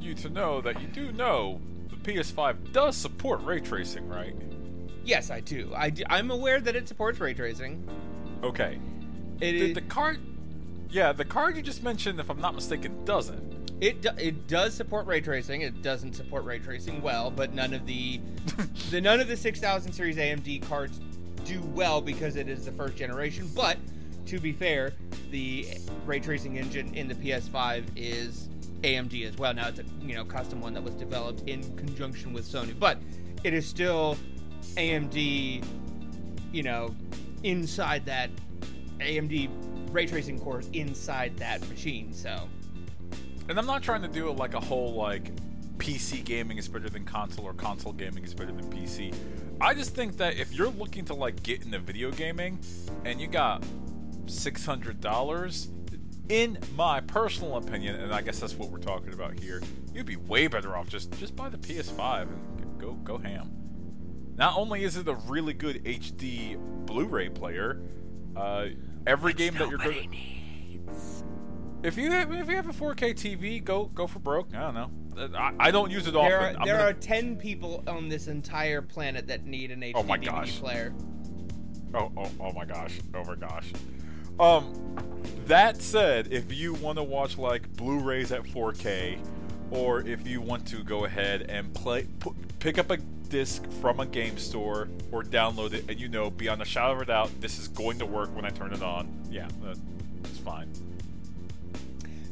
you 0.00 0.14
to 0.14 0.28
know 0.28 0.60
that 0.60 0.80
you 0.80 0.88
do 0.88 1.12
know 1.12 1.60
the 1.88 1.96
PS5 1.96 2.72
does 2.72 2.96
support 2.96 3.40
ray 3.42 3.60
tracing, 3.60 4.08
right? 4.08 4.34
Yes, 5.08 5.30
I 5.30 5.40
do. 5.40 5.72
I 5.74 5.88
do. 5.88 6.02
I'm 6.10 6.30
aware 6.30 6.60
that 6.60 6.76
it 6.76 6.86
supports 6.86 7.18
ray 7.18 7.32
tracing. 7.32 7.82
Okay. 8.42 8.78
It 9.40 9.52
The, 9.52 9.68
is, 9.70 9.74
the 9.74 9.80
card, 9.80 10.18
yeah, 10.90 11.12
the 11.12 11.24
card 11.24 11.56
you 11.56 11.62
just 11.62 11.82
mentioned, 11.82 12.20
if 12.20 12.28
I'm 12.28 12.42
not 12.42 12.54
mistaken, 12.54 13.06
doesn't. 13.06 13.72
It 13.80 14.02
do, 14.02 14.10
it 14.18 14.46
does 14.46 14.74
support 14.74 15.06
ray 15.06 15.22
tracing. 15.22 15.62
It 15.62 15.80
doesn't 15.80 16.12
support 16.12 16.44
ray 16.44 16.58
tracing 16.58 17.00
well, 17.00 17.30
but 17.30 17.54
none 17.54 17.72
of 17.72 17.86
the 17.86 18.20
the 18.90 19.00
none 19.00 19.18
of 19.18 19.28
the 19.28 19.36
6000 19.36 19.92
series 19.92 20.18
AMD 20.18 20.68
cards 20.68 21.00
do 21.46 21.62
well 21.74 22.02
because 22.02 22.36
it 22.36 22.46
is 22.50 22.66
the 22.66 22.72
first 22.72 22.94
generation. 22.96 23.50
But 23.54 23.78
to 24.26 24.38
be 24.38 24.52
fair, 24.52 24.92
the 25.30 25.68
ray 26.04 26.20
tracing 26.20 26.58
engine 26.58 26.92
in 26.94 27.08
the 27.08 27.14
PS5 27.14 27.84
is 27.96 28.50
AMD 28.82 29.26
as 29.26 29.38
well. 29.38 29.54
Now 29.54 29.68
it's 29.68 29.78
a 29.78 29.84
you 30.02 30.14
know 30.14 30.26
custom 30.26 30.60
one 30.60 30.74
that 30.74 30.82
was 30.82 30.94
developed 30.96 31.48
in 31.48 31.62
conjunction 31.78 32.34
with 32.34 32.44
Sony, 32.44 32.78
but 32.78 32.98
it 33.42 33.54
is 33.54 33.66
still 33.66 34.18
AMD. 34.76 35.64
You 36.52 36.62
know, 36.62 36.94
inside 37.42 38.06
that 38.06 38.30
AMD 39.00 39.50
ray 39.92 40.06
tracing 40.06 40.38
cores 40.38 40.68
inside 40.72 41.36
that 41.38 41.66
machine. 41.68 42.12
So. 42.12 42.48
And 43.48 43.58
I'm 43.58 43.66
not 43.66 43.82
trying 43.82 44.02
to 44.02 44.08
do 44.08 44.28
it 44.28 44.36
like 44.36 44.54
a 44.54 44.60
whole 44.60 44.92
like 44.92 45.32
PC 45.78 46.24
gaming 46.24 46.58
is 46.58 46.68
better 46.68 46.90
than 46.90 47.04
console 47.04 47.46
or 47.46 47.54
console 47.54 47.92
gaming 47.92 48.24
is 48.24 48.34
better 48.34 48.52
than 48.52 48.68
PC. 48.70 49.14
I 49.60 49.74
just 49.74 49.94
think 49.94 50.18
that 50.18 50.36
if 50.36 50.52
you're 50.52 50.70
looking 50.70 51.04
to 51.06 51.14
like 51.14 51.42
get 51.42 51.62
into 51.62 51.78
video 51.78 52.10
gaming 52.10 52.58
and 53.04 53.20
you 53.20 53.26
got 53.26 53.64
six 54.26 54.66
hundred 54.66 55.00
dollars, 55.00 55.68
in 56.28 56.58
my 56.76 57.00
personal 57.00 57.56
opinion, 57.56 57.96
and 57.96 58.12
I 58.12 58.20
guess 58.22 58.38
that's 58.38 58.54
what 58.54 58.70
we're 58.70 58.78
talking 58.78 59.12
about 59.12 59.38
here, 59.38 59.62
you'd 59.94 60.06
be 60.06 60.16
way 60.16 60.46
better 60.46 60.76
off 60.76 60.88
just 60.88 61.12
just 61.18 61.34
buy 61.34 61.48
the 61.48 61.58
PS5 61.58 62.22
and 62.22 62.78
go 62.78 62.92
go 62.92 63.18
ham. 63.18 63.57
Not 64.38 64.56
only 64.56 64.84
is 64.84 64.96
it 64.96 65.06
a 65.08 65.14
really 65.26 65.52
good 65.52 65.84
HD 65.84 66.56
Blu-ray 66.86 67.28
player, 67.30 67.80
uh, 68.36 68.66
every 69.06 69.34
game 69.34 69.54
that 69.54 69.68
you're 69.68 69.78
going 69.78 70.08
if 71.82 71.96
you 71.96 72.10
have 72.10 72.32
if 72.32 72.48
you 72.48 72.56
have 72.56 72.68
a 72.68 72.72
4K 72.72 73.14
TV, 73.14 73.62
go 73.62 73.84
go 73.86 74.06
for 74.08 74.18
broke. 74.18 74.52
I 74.54 74.60
don't 74.60 74.74
know. 74.74 74.90
Uh, 75.16 75.28
I, 75.36 75.68
I 75.68 75.70
don't 75.70 75.90
use 75.92 76.06
it 76.08 76.16
often. 76.16 76.28
There 76.30 76.40
are 76.40 76.64
there 76.66 76.76
gonna- 76.78 76.90
are 76.90 76.92
ten 76.92 77.36
people 77.36 77.84
on 77.86 78.08
this 78.08 78.26
entire 78.26 78.82
planet 78.82 79.26
that 79.28 79.44
need 79.44 79.70
an 79.70 79.80
HD 79.82 79.92
Oh 79.94 80.02
my 80.02 80.18
DVD 80.18 80.24
gosh. 80.26 80.58
player. 80.58 80.94
Oh, 81.94 82.10
oh, 82.16 82.30
oh 82.40 82.52
my 82.52 82.64
gosh. 82.64 82.98
Oh 83.14 83.22
my 83.24 83.34
gosh. 83.36 83.72
Um, 84.40 84.72
that 85.46 85.80
said, 85.80 86.32
if 86.32 86.52
you 86.52 86.74
want 86.74 86.98
to 86.98 87.02
watch 87.04 87.38
like 87.38 87.72
Blu-rays 87.76 88.30
at 88.32 88.42
4K, 88.42 89.18
or 89.70 90.00
if 90.02 90.26
you 90.26 90.40
want 90.40 90.66
to 90.68 90.82
go 90.82 91.04
ahead 91.04 91.42
and 91.48 91.72
play, 91.74 92.06
pu- 92.20 92.34
pick 92.58 92.78
up 92.78 92.90
a 92.90 92.96
disc 92.96 93.62
from 93.80 94.00
a 94.00 94.06
game 94.06 94.38
store 94.38 94.88
or 95.12 95.22
download 95.22 95.72
it, 95.74 95.84
and 95.88 96.00
you 96.00 96.08
know, 96.08 96.30
beyond 96.30 96.62
a 96.62 96.64
shadow 96.64 96.94
of 96.94 97.00
a 97.00 97.04
doubt, 97.04 97.30
this 97.40 97.58
is 97.58 97.68
going 97.68 97.98
to 97.98 98.06
work 98.06 98.34
when 98.34 98.44
I 98.44 98.50
turn 98.50 98.72
it 98.72 98.82
on. 98.82 99.08
Yeah, 99.30 99.48
that, 99.62 99.76
that's 100.22 100.38
fine. 100.38 100.70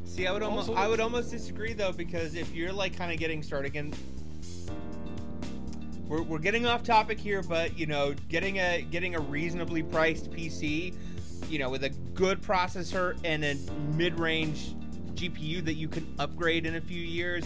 See, 0.04 0.26
I 0.26 0.32
would 0.32 0.42
almost 0.42 0.70
Also- 0.70 0.80
I 0.80 0.88
would 0.88 1.00
almost 1.00 1.30
disagree 1.30 1.74
though 1.74 1.92
because 1.92 2.34
if 2.34 2.54
you're 2.54 2.72
like 2.72 2.96
kind 2.96 3.12
of 3.12 3.18
getting 3.18 3.42
started 3.42 3.66
again, 3.68 3.92
we're, 6.08 6.22
we're 6.22 6.38
getting 6.38 6.66
off 6.66 6.82
topic 6.84 7.18
here, 7.18 7.42
but 7.42 7.78
you 7.78 7.86
know, 7.86 8.14
getting 8.28 8.58
a 8.58 8.82
getting 8.90 9.14
a 9.14 9.20
reasonably 9.20 9.82
priced 9.82 10.30
PC, 10.30 10.94
you 11.50 11.58
know, 11.58 11.68
with 11.68 11.84
a 11.84 11.90
good 11.90 12.40
processor 12.40 13.18
and 13.24 13.44
a 13.44 13.56
mid-range 13.94 14.74
GPU 15.16 15.64
that 15.64 15.74
you 15.74 15.88
can 15.88 16.06
upgrade 16.18 16.66
in 16.66 16.76
a 16.76 16.80
few 16.80 17.00
years, 17.00 17.44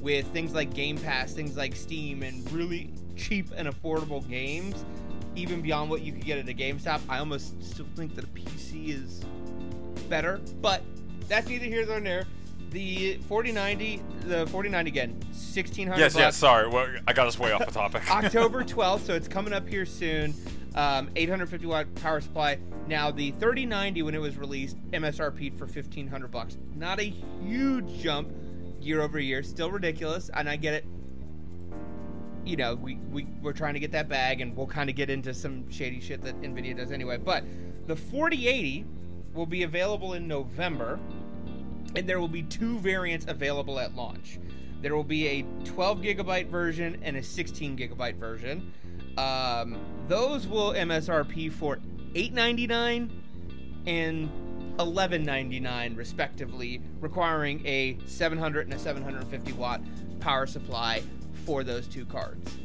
with 0.00 0.26
things 0.28 0.54
like 0.54 0.72
Game 0.74 0.96
Pass, 0.98 1.32
things 1.32 1.56
like 1.56 1.76
Steam, 1.76 2.22
and 2.22 2.50
really 2.52 2.90
cheap 3.16 3.48
and 3.54 3.68
affordable 3.68 4.26
games, 4.28 4.84
even 5.36 5.60
beyond 5.60 5.90
what 5.90 6.00
you 6.02 6.12
could 6.12 6.24
get 6.24 6.38
at 6.38 6.48
a 6.48 6.54
GameStop. 6.54 7.00
I 7.08 7.18
almost 7.18 7.62
still 7.62 7.86
think 7.94 8.14
that 8.16 8.24
a 8.24 8.28
PC 8.28 8.88
is 8.88 9.22
better, 10.08 10.40
but 10.62 10.82
that's 11.28 11.46
neither 11.48 11.66
here 11.66 11.84
nor 11.86 12.00
there. 12.00 12.24
The 12.70 13.18
4090, 13.28 14.00
the 14.26 14.46
4090 14.46 14.88
again, 14.90 15.10
1600 15.32 15.98
Yes, 15.98 16.12
bucks. 16.14 16.20
yes. 16.20 16.36
Sorry, 16.36 16.68
well, 16.68 16.86
I 17.06 17.12
got 17.12 17.26
us 17.26 17.36
way 17.38 17.50
off 17.52 17.66
the 17.66 17.72
topic. 17.72 18.08
October 18.10 18.62
12th, 18.64 19.00
so 19.06 19.14
it's 19.14 19.28
coming 19.28 19.52
up 19.52 19.68
here 19.68 19.84
soon. 19.84 20.32
Um, 20.74 21.10
850 21.16 21.66
watt 21.66 21.94
power 21.96 22.20
supply. 22.20 22.58
Now 22.86 23.10
the 23.10 23.32
3090, 23.32 24.02
when 24.02 24.14
it 24.14 24.20
was 24.20 24.36
released, 24.36 24.76
MSRP 24.92 25.56
for 25.58 25.66
1500 25.66 26.30
bucks. 26.30 26.56
Not 26.76 27.00
a 27.00 27.14
huge 27.44 28.00
jump 28.00 28.30
year 28.80 29.00
over 29.02 29.18
year, 29.18 29.42
still 29.42 29.70
ridiculous, 29.70 30.30
and 30.34 30.48
I 30.48 30.56
get 30.56 30.74
it. 30.74 30.84
You 32.44 32.56
know, 32.56 32.74
we, 32.74 32.96
we 33.10 33.26
we're 33.42 33.52
trying 33.52 33.74
to 33.74 33.80
get 33.80 33.92
that 33.92 34.08
bag, 34.08 34.40
and 34.40 34.56
we'll 34.56 34.66
kind 34.66 34.88
of 34.88 34.96
get 34.96 35.10
into 35.10 35.34
some 35.34 35.70
shady 35.70 36.00
shit 36.00 36.22
that 36.22 36.40
Nvidia 36.40 36.76
does 36.76 36.92
anyway. 36.92 37.18
But 37.18 37.44
the 37.86 37.96
4080 37.96 38.86
will 39.34 39.46
be 39.46 39.64
available 39.64 40.14
in 40.14 40.26
November, 40.26 40.98
and 41.94 42.08
there 42.08 42.20
will 42.20 42.28
be 42.28 42.42
two 42.44 42.78
variants 42.78 43.26
available 43.28 43.78
at 43.78 43.94
launch. 43.94 44.38
There 44.82 44.96
will 44.96 45.04
be 45.04 45.26
a 45.26 45.42
12 45.64 46.00
gigabyte 46.00 46.48
version 46.48 46.98
and 47.02 47.16
a 47.16 47.22
16 47.22 47.76
gigabyte 47.76 48.16
version. 48.16 48.72
Um, 49.16 49.78
those 50.08 50.46
will 50.46 50.72
MSRP 50.72 51.52
for 51.52 51.78
8.99 52.14 53.10
and 53.86 54.30
11.99 54.78 55.96
respectively, 55.96 56.80
requiring 57.00 57.64
a 57.66 57.98
700 58.06 58.66
and 58.66 58.74
a 58.74 58.78
750 58.78 59.52
watt 59.52 59.80
power 60.20 60.46
supply 60.46 61.02
for 61.44 61.62
those 61.64 61.86
two 61.86 62.06
cards. 62.06 62.58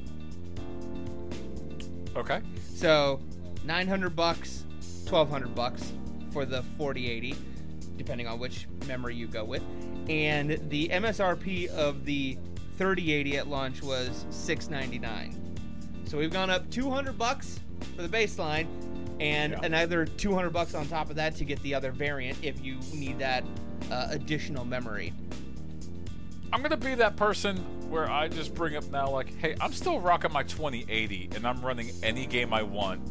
okay. 2.16 2.42
So, 2.74 3.20
900 3.66 4.16
bucks, 4.16 4.66
1200 5.10 5.54
bucks 5.56 5.92
for 6.32 6.46
the 6.46 6.64
4080, 6.78 7.36
depending 7.98 8.28
on 8.28 8.40
which 8.40 8.68
memory 8.88 9.16
you 9.16 9.28
go 9.28 9.44
with. 9.44 9.64
And 10.10 10.60
the 10.70 10.90
MSRP 10.90 11.68
of 11.70 12.06
the 12.06 12.38
3080 12.78 13.38
at 13.38 13.48
launch 13.48 13.82
was 13.82 14.25
699. 14.30 15.55
So 16.06 16.18
we've 16.18 16.32
gone 16.32 16.50
up 16.50 16.70
200 16.70 17.18
bucks 17.18 17.60
for 17.96 18.04
the 18.04 18.10
baseline 18.10 18.68
and 19.20 19.54
Yeah. 19.54 19.60
another 19.64 20.06
200 20.06 20.52
bucks 20.52 20.74
on 20.76 20.88
top 20.88 21.10
of 21.10 21.16
that 21.16 21.36
to 21.38 21.46
get 21.46 21.62
the 21.64 21.74
other 21.74 21.92
variant 21.92 22.38
if 22.44 22.64
you 22.64 22.80
need 22.94 23.20
that 23.20 23.44
uh, 23.92 24.08
additional 24.10 24.66
memory. 24.66 25.14
I'm 26.54 26.62
gonna 26.62 26.78
be 26.78 26.96
that 26.96 27.16
person 27.16 27.58
where 27.90 28.10
I 28.10 28.28
just 28.28 28.54
bring 28.54 28.76
up 28.76 28.86
now, 28.92 29.10
like, 29.10 29.36
hey, 29.40 29.56
I'm 29.62 29.74
still 29.74 30.00
rocking 30.00 30.32
my 30.32 30.44
2080, 30.44 31.30
and 31.36 31.46
I'm 31.46 31.62
running 31.62 31.92
any 32.02 32.26
game 32.26 32.54
I 32.54 32.64
want 32.64 33.02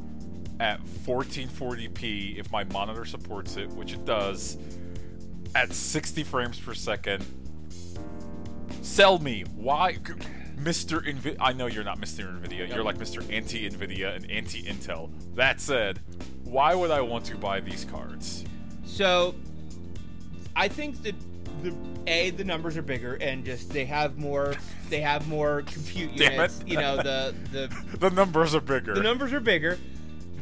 at 0.61 0.81
1440p 1.07 2.39
if 2.39 2.51
my 2.51 2.65
monitor 2.65 3.05
supports 3.05 3.57
it, 3.57 3.69
which 3.71 3.93
it 3.93 4.05
does, 4.05 4.57
at 5.55 5.73
60 5.73 6.23
frames 6.25 6.59
per 6.59 6.75
second. 6.75 7.25
Sell 8.83 9.19
me. 9.19 9.45
Why, 9.55 9.99
Mr. 10.65 11.05
Nvidia? 11.07 11.37
I 11.41 11.53
know 11.53 11.67
you're 11.67 11.85
not 11.85 12.01
Mr. 12.01 12.41
Nvidia. 12.41 12.69
You're 12.73 12.83
like 12.85 12.99
Mr. 12.99 13.21
Anti 13.33 13.69
Nvidia 13.69 14.17
and 14.17 14.31
Anti 14.31 14.63
Intel. 14.63 15.11
That 15.35 15.61
said, 15.61 16.01
why 16.45 16.75
would 16.75 16.91
I 16.91 17.01
want 17.01 17.25
to 17.27 17.37
buy 17.37 17.61
these 17.61 17.85
cards? 17.85 18.45
So, 18.85 19.35
I 20.57 20.69
think 20.69 21.03
that 21.03 21.15
the 21.63 21.75
a 22.07 22.31
the 22.31 22.45
numbers 22.45 22.77
are 22.77 22.83
bigger 22.83 23.15
and 23.15 23.45
just 23.45 23.71
they 23.71 23.85
have 23.87 24.19
more 24.19 24.55
they 24.91 25.01
have 25.01 25.27
more 25.29 25.63
compute 25.63 26.15
Damn 26.17 26.33
units. 26.33 26.61
it. 26.61 26.69
You 26.69 26.77
know 26.79 26.97
the 26.97 27.35
the 27.53 27.97
The 27.99 28.11
numbers 28.11 28.55
are 28.55 28.61
bigger. 28.61 28.95
the 28.95 29.03
numbers 29.03 29.33
are 29.33 29.41
bigger. 29.41 29.79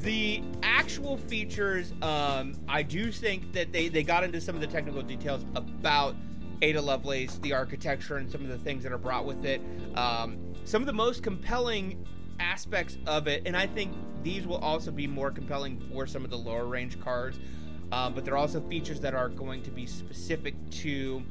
The 0.01 0.43
actual 0.65 1.17
features, 1.17 1.93
um, 2.03 2.55
I 2.67 2.83
do 2.83 3.13
think 3.13 3.53
that 3.53 3.73
they, 3.73 3.87
they 3.87 4.03
got 4.03 4.25
into 4.25 4.41
some 4.41 4.57
of 4.57 4.61
the 4.61 4.67
technical 4.67 5.01
details 5.01 5.45
about 5.55 6.17
Ada 6.63 6.81
Lovelace, 6.81 7.39
the 7.39 7.53
architecture, 7.53 8.17
and 8.17 8.31
some 8.31 8.43
of 8.43 8.49
the 8.49 8.59
things 8.59 8.83
that 8.85 8.93
are 8.93 8.99
brought 8.99 9.27
with 9.27 9.45
it. 9.45 9.61
Um, 9.97 10.39
some 10.65 10.81
of 10.81 10.87
the 10.87 10.93
most 10.93 11.23
compelling 11.23 12.07
aspects 12.39 12.97
of 13.07 13.27
it, 13.27 13.43
and 13.45 13.57
I 13.57 13.67
think 13.67 13.93
these 14.23 14.47
will 14.47 14.59
also 14.59 14.91
be 14.91 15.07
more 15.07 15.31
compelling 15.31 15.81
for 15.81 16.07
some 16.07 16.25
of 16.25 16.31
the 16.31 16.39
lower 16.39 16.67
range 16.67 17.01
cards. 17.01 17.39
Um, 17.91 18.15
but 18.15 18.25
there 18.25 18.35
are 18.35 18.39
also 18.39 18.61
features 18.69 19.01
that 19.01 19.15
are 19.15 19.29
going 19.29 19.63
to 19.65 19.71
be 19.71 19.87
specific 19.87 20.55
to 20.71 21.23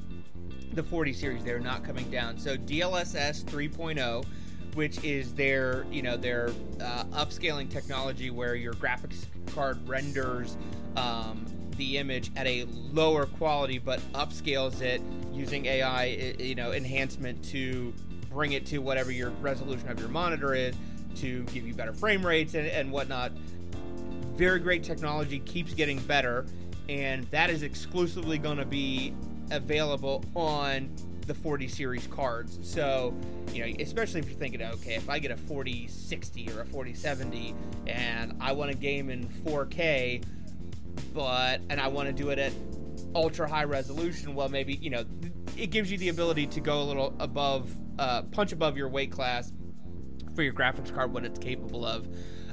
the 0.74 0.84
40 0.84 1.14
series. 1.14 1.44
They're 1.44 1.60
not 1.60 1.84
coming 1.84 2.12
down. 2.12 2.38
So 2.38 2.56
DLSS 2.56 3.46
3.0 3.46 4.26
which 4.76 5.04
is 5.04 5.34
their 5.34 5.86
you 5.92 6.02
know 6.02 6.16
their 6.16 6.50
uh, 6.80 7.04
upscaling 7.12 7.70
technology 7.70 8.30
where 8.30 8.56
your 8.56 8.74
graphics 8.74 9.26
card 9.54 9.86
renders 9.88 10.58
um, 10.96 11.46
the 11.82 11.98
image 11.98 12.32
at 12.36 12.46
a 12.46 12.66
lower 12.94 13.26
quality 13.26 13.80
but 13.80 14.00
upscales 14.14 14.82
it 14.82 15.02
using 15.34 15.66
AI 15.66 16.36
you 16.38 16.54
know 16.54 16.74
enhancement 16.74 17.44
to 17.44 17.92
bring 18.30 18.52
it 18.52 18.68
to 18.68 18.78
whatever 18.78 19.12
your 19.12 19.32
resolution 19.42 19.90
of 19.90 20.00
your 20.00 20.08
monitor 20.10 20.54
is 20.54 20.76
to 21.16 21.44
give 21.46 21.66
you 21.68 21.74
better 21.74 21.92
frame 21.92 22.26
rates 22.26 22.54
and, 22.54 22.68
and 22.68 22.92
whatnot. 22.92 23.32
Very 24.36 24.60
great 24.60 24.84
technology 24.84 25.40
keeps 25.40 25.74
getting 25.74 26.00
better, 26.02 26.46
and 26.88 27.24
that 27.26 27.50
is 27.50 27.64
exclusively 27.64 28.38
going 28.38 28.58
to 28.58 28.66
be 28.66 29.14
available 29.50 30.24
on 30.36 30.94
the 31.28 31.34
40 31.34 31.68
series 31.68 32.08
cards. 32.08 32.60
So, 32.62 33.14
you 33.54 33.66
know, 33.66 33.76
especially 33.80 34.22
if 34.22 34.30
you're 34.30 34.38
thinking, 34.38 34.62
okay, 34.62 34.96
if 34.96 35.10
I 35.10 35.20
get 35.20 35.32
a 35.32 35.38
4060 35.38 36.52
or 36.52 36.62
a 36.62 36.66
4070 36.66 37.54
and 37.88 38.36
I 38.40 38.52
want 38.54 38.72
to 38.72 38.78
game 38.78 39.10
in 39.10 39.28
4K, 39.28 40.24
but 41.14 41.62
and 41.70 41.80
I 41.80 41.88
want 41.88 42.08
to 42.08 42.14
do 42.14 42.30
it 42.30 42.40
at 42.40 42.54
ultra 43.16 43.48
high 43.48 43.64
resolution, 43.64 44.36
well, 44.36 44.50
maybe 44.50 44.76
you 44.76 44.90
know, 44.90 45.06
it 45.58 45.68
gives 45.68 45.92
you 45.92 45.98
the 45.98 46.10
ability 46.10 46.48
to 46.48 46.60
go 46.60 46.82
a 46.82 46.86
little 46.86 47.16
above, 47.20 47.76
uh, 48.00 48.24
punch 48.24 48.52
above 48.52 48.78
your 48.78 48.90
weight 48.90 49.12
class 49.12 49.52
for 50.36 50.44
your 50.44 50.54
graphics 50.54 50.94
card, 50.94 51.14
what 51.14 51.26
it's 51.26 51.40
capable 51.40 51.86
of. 51.86 52.08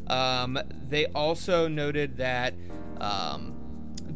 Um, 0.08 0.58
they 0.88 1.06
also 1.06 1.68
noted 1.68 2.16
that. 2.16 2.54
Um, 3.00 3.54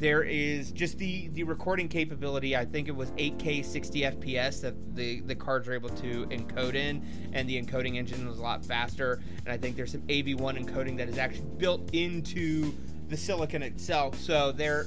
there 0.02 0.25
is 0.25 0.72
just 0.72 0.99
the 0.99 1.28
the 1.28 1.44
recording 1.44 1.87
capability. 1.87 2.56
I 2.56 2.64
think 2.64 2.88
it 2.88 2.96
was 2.96 3.12
8K 3.12 3.64
60 3.64 4.00
FPS 4.00 4.61
that 4.62 4.96
the 4.96 5.20
the 5.20 5.34
cards 5.37 5.68
are 5.68 5.75
able 5.75 5.90
to 5.90 6.26
encode 6.26 6.75
in, 6.75 7.04
and 7.32 7.49
the 7.49 7.62
encoding 7.62 7.96
engine 7.96 8.26
was 8.26 8.38
a 8.38 8.42
lot 8.42 8.64
faster. 8.64 9.22
And 9.46 9.52
I 9.52 9.56
think 9.56 9.76
there's 9.76 9.92
some 9.92 10.02
AV1 10.02 10.58
encoding 10.58 10.96
that 10.96 11.08
is 11.08 11.18
actually 11.18 11.46
built 11.56 11.94
into 11.94 12.75
the 13.12 13.19
silicon 13.19 13.62
itself. 13.62 14.19
So 14.19 14.52
there, 14.52 14.87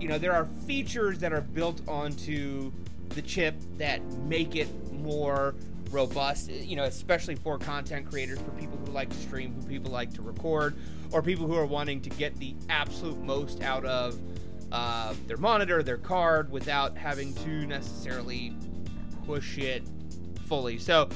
you 0.00 0.08
know, 0.08 0.18
there 0.18 0.32
are 0.32 0.46
features 0.66 1.18
that 1.20 1.32
are 1.32 1.42
built 1.42 1.86
onto 1.86 2.72
the 3.10 3.22
chip 3.22 3.54
that 3.76 4.02
make 4.24 4.56
it 4.56 4.68
more 4.92 5.54
robust, 5.90 6.50
you 6.50 6.76
know, 6.76 6.84
especially 6.84 7.34
for 7.34 7.58
content 7.58 8.08
creators, 8.08 8.38
for 8.38 8.50
people 8.52 8.78
who 8.78 8.92
like 8.92 9.10
to 9.10 9.16
stream, 9.16 9.54
who 9.54 9.66
people 9.66 9.90
like 9.92 10.12
to 10.14 10.22
record, 10.22 10.76
or 11.12 11.22
people 11.22 11.46
who 11.46 11.54
are 11.54 11.66
wanting 11.66 12.00
to 12.00 12.10
get 12.10 12.36
the 12.38 12.54
absolute 12.68 13.18
most 13.18 13.62
out 13.62 13.84
of 13.84 14.18
uh, 14.72 15.12
their 15.26 15.36
monitor, 15.36 15.82
their 15.82 15.98
card, 15.98 16.50
without 16.50 16.96
having 16.96 17.34
to 17.34 17.66
necessarily 17.66 18.54
push 19.26 19.58
it 19.58 19.82
fully. 20.46 20.78
So 20.78 21.08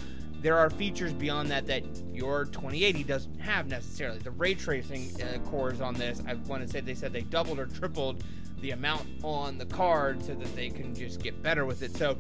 there 0.45 0.59
are 0.59 0.69
features 0.69 1.15
beyond 1.15 1.51
that 1.51 1.67
that 1.67 1.83
your 2.13 2.45
2080 2.45 3.03
doesn't 3.05 3.41
have 3.41 3.67
necessarily. 3.67 4.19
The 4.19 4.31
ray 4.33 4.53
tracing 4.53 5.11
uh, 5.23 5.39
cores 5.49 5.81
on 5.81 5.95
this, 5.95 6.21
I 6.29 6.35
want 6.35 6.63
to 6.63 6.69
say 6.69 6.83
they 6.83 6.95
said 6.95 7.15
they 7.15 7.23
doubled 7.23 7.59
or 7.59 7.65
tripled 7.65 8.23
the 8.61 8.73
amount 8.73 9.09
on 9.23 9.57
the 9.57 9.65
card 9.65 10.23
so 10.23 10.35
that 10.35 10.55
they 10.55 10.69
can 10.69 10.95
just 10.95 11.23
get 11.23 11.43
better 11.43 11.65
with 11.65 11.83
it. 11.83 11.97
So 11.97 12.19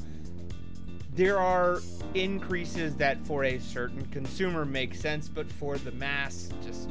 there 1.13 1.39
are 1.39 1.81
increases 2.15 2.97
that 2.97 3.21
for 3.21 3.45
a 3.45 3.59
certain 3.59 4.07
consumer 4.07 4.65
make 4.65 4.95
sense, 4.95 5.29
but 5.29 5.53
for 5.53 5.77
the 5.77 5.93
mass, 5.93 6.49
just 6.65 6.89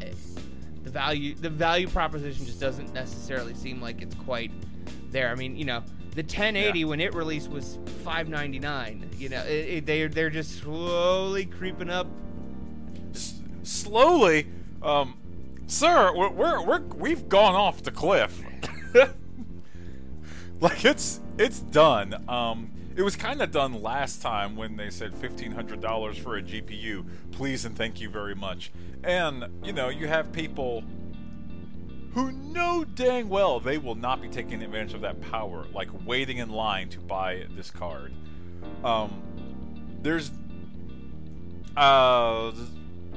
eh, 0.00 0.10
the 0.82 0.90
value 0.90 1.36
the 1.36 1.48
value 1.48 1.86
proposition 1.86 2.44
just 2.44 2.58
doesn't 2.58 2.92
necessarily 2.92 3.54
seem 3.54 3.80
like 3.80 4.02
it's 4.02 4.16
quite 4.16 4.50
there. 5.12 5.30
I 5.30 5.36
mean, 5.36 5.56
you 5.56 5.64
know, 5.64 5.84
the 6.16 6.22
1080 6.22 6.78
Yeah. 6.80 6.84
when 6.86 7.00
it 7.00 7.14
released 7.14 7.50
was 7.50 7.78
599. 8.04 9.10
You 9.18 9.28
know, 9.28 9.42
it, 9.44 9.50
it, 9.52 9.86
they 9.86 10.06
they're 10.08 10.30
just 10.30 10.58
slowly 10.60 11.44
creeping 11.46 11.90
up. 11.90 12.06
S- 13.14 13.40
slowly, 13.62 14.48
um, 14.82 15.18
sir, 15.66 16.12
we're, 16.16 16.30
we're, 16.30 16.64
we're 16.64 16.80
we've 16.80 17.28
gone 17.28 17.54
off 17.54 17.82
the 17.82 17.90
cliff. 17.90 18.42
like 20.60 20.84
it's 20.84 21.20
it's 21.38 21.60
done. 21.60 22.24
Um, 22.28 22.72
it 22.96 23.02
was 23.02 23.14
kind 23.14 23.42
of 23.42 23.50
done 23.50 23.82
last 23.82 24.22
time 24.22 24.56
when 24.56 24.76
they 24.76 24.88
said 24.90 25.14
fifteen 25.14 25.52
hundred 25.52 25.80
dollars 25.80 26.16
for 26.16 26.36
a 26.36 26.42
GPU. 26.42 27.04
Please 27.32 27.64
and 27.64 27.76
thank 27.76 28.00
you 28.00 28.08
very 28.08 28.34
much. 28.34 28.72
And 29.04 29.44
you 29.62 29.72
know 29.72 29.88
you 29.90 30.08
have 30.08 30.32
people 30.32 30.82
who 32.16 32.32
know 32.32 32.84
dang 32.84 33.28
well 33.28 33.60
they 33.60 33.78
will 33.78 33.94
not 33.94 34.22
be 34.22 34.28
taking 34.28 34.62
advantage 34.62 34.94
of 34.94 35.02
that 35.02 35.20
power, 35.20 35.66
like 35.74 35.88
waiting 36.06 36.38
in 36.38 36.50
line 36.50 36.88
to 36.90 37.00
buy 37.00 37.44
this 37.50 37.70
card. 37.70 38.12
Um, 38.82 39.22
there's 40.02 40.32
uh 41.76 42.52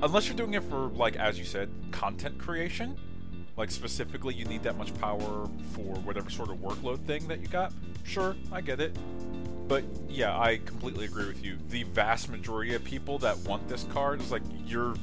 unless 0.04 0.28
you're 0.28 0.38
doing 0.38 0.54
it 0.54 0.64
for 0.64 0.90
like 0.90 1.16
as 1.18 1.40
you 1.40 1.46
said 1.46 1.70
content 1.92 2.38
creation 2.40 2.98
Like 3.58 3.72
specifically, 3.72 4.36
you 4.36 4.46
need 4.46 4.64
that 4.64 4.78
much 4.78 4.94
power 5.00 5.50
for 5.74 5.96
whatever 6.02 6.30
sort 6.30 6.50
of 6.50 6.58
workload 6.60 7.00
thing 7.06 7.28
that 7.28 7.42
you 7.42 7.48
got. 7.48 7.74
Sure, 8.06 8.36
I 8.52 8.62
get 8.62 8.80
it. 8.80 8.98
But 9.68 9.84
yeah, 10.10 10.40
I 10.40 10.58
completely 10.66 11.06
agree 11.06 11.28
with 11.28 11.44
you. 11.44 11.58
The 11.70 11.84
vast 11.84 12.30
majority 12.30 12.74
of 12.76 12.84
people 12.84 13.20
that 13.20 13.38
want 13.40 13.68
this 13.68 13.86
card 13.86 14.22
is 14.22 14.32
like 14.32 14.44
you're 14.66 14.96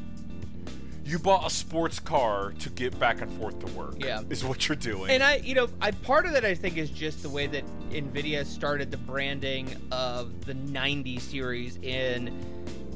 you 1.07 1.21
bought 1.21 1.47
a 1.47 1.51
sports 1.51 2.01
car 2.01 2.53
to 2.59 2.69
get 2.69 2.99
back 2.99 3.21
and 3.21 3.33
forth 3.39 3.61
to 3.61 3.67
work. 3.75 3.95
Yeah. 3.99 4.23
is 4.29 4.45
what 4.45 4.69
you're 4.69 4.75
doing. 4.75 5.13
And 5.13 5.23
I, 5.23 5.37
you 5.37 5.55
know, 5.55 5.69
I 5.81 5.93
part 5.93 6.27
of 6.27 6.33
that 6.33 6.45
I 6.45 6.55
think 6.57 6.77
is 6.77 6.91
just 6.91 7.23
the 7.23 7.31
way 7.31 7.47
that 7.47 7.65
Nvidia 7.91 8.45
started 8.45 8.91
the 8.91 8.97
branding 8.97 9.77
of 9.93 10.45
the 10.47 10.55
90 10.55 11.21
series 11.21 11.77
in 11.77 12.37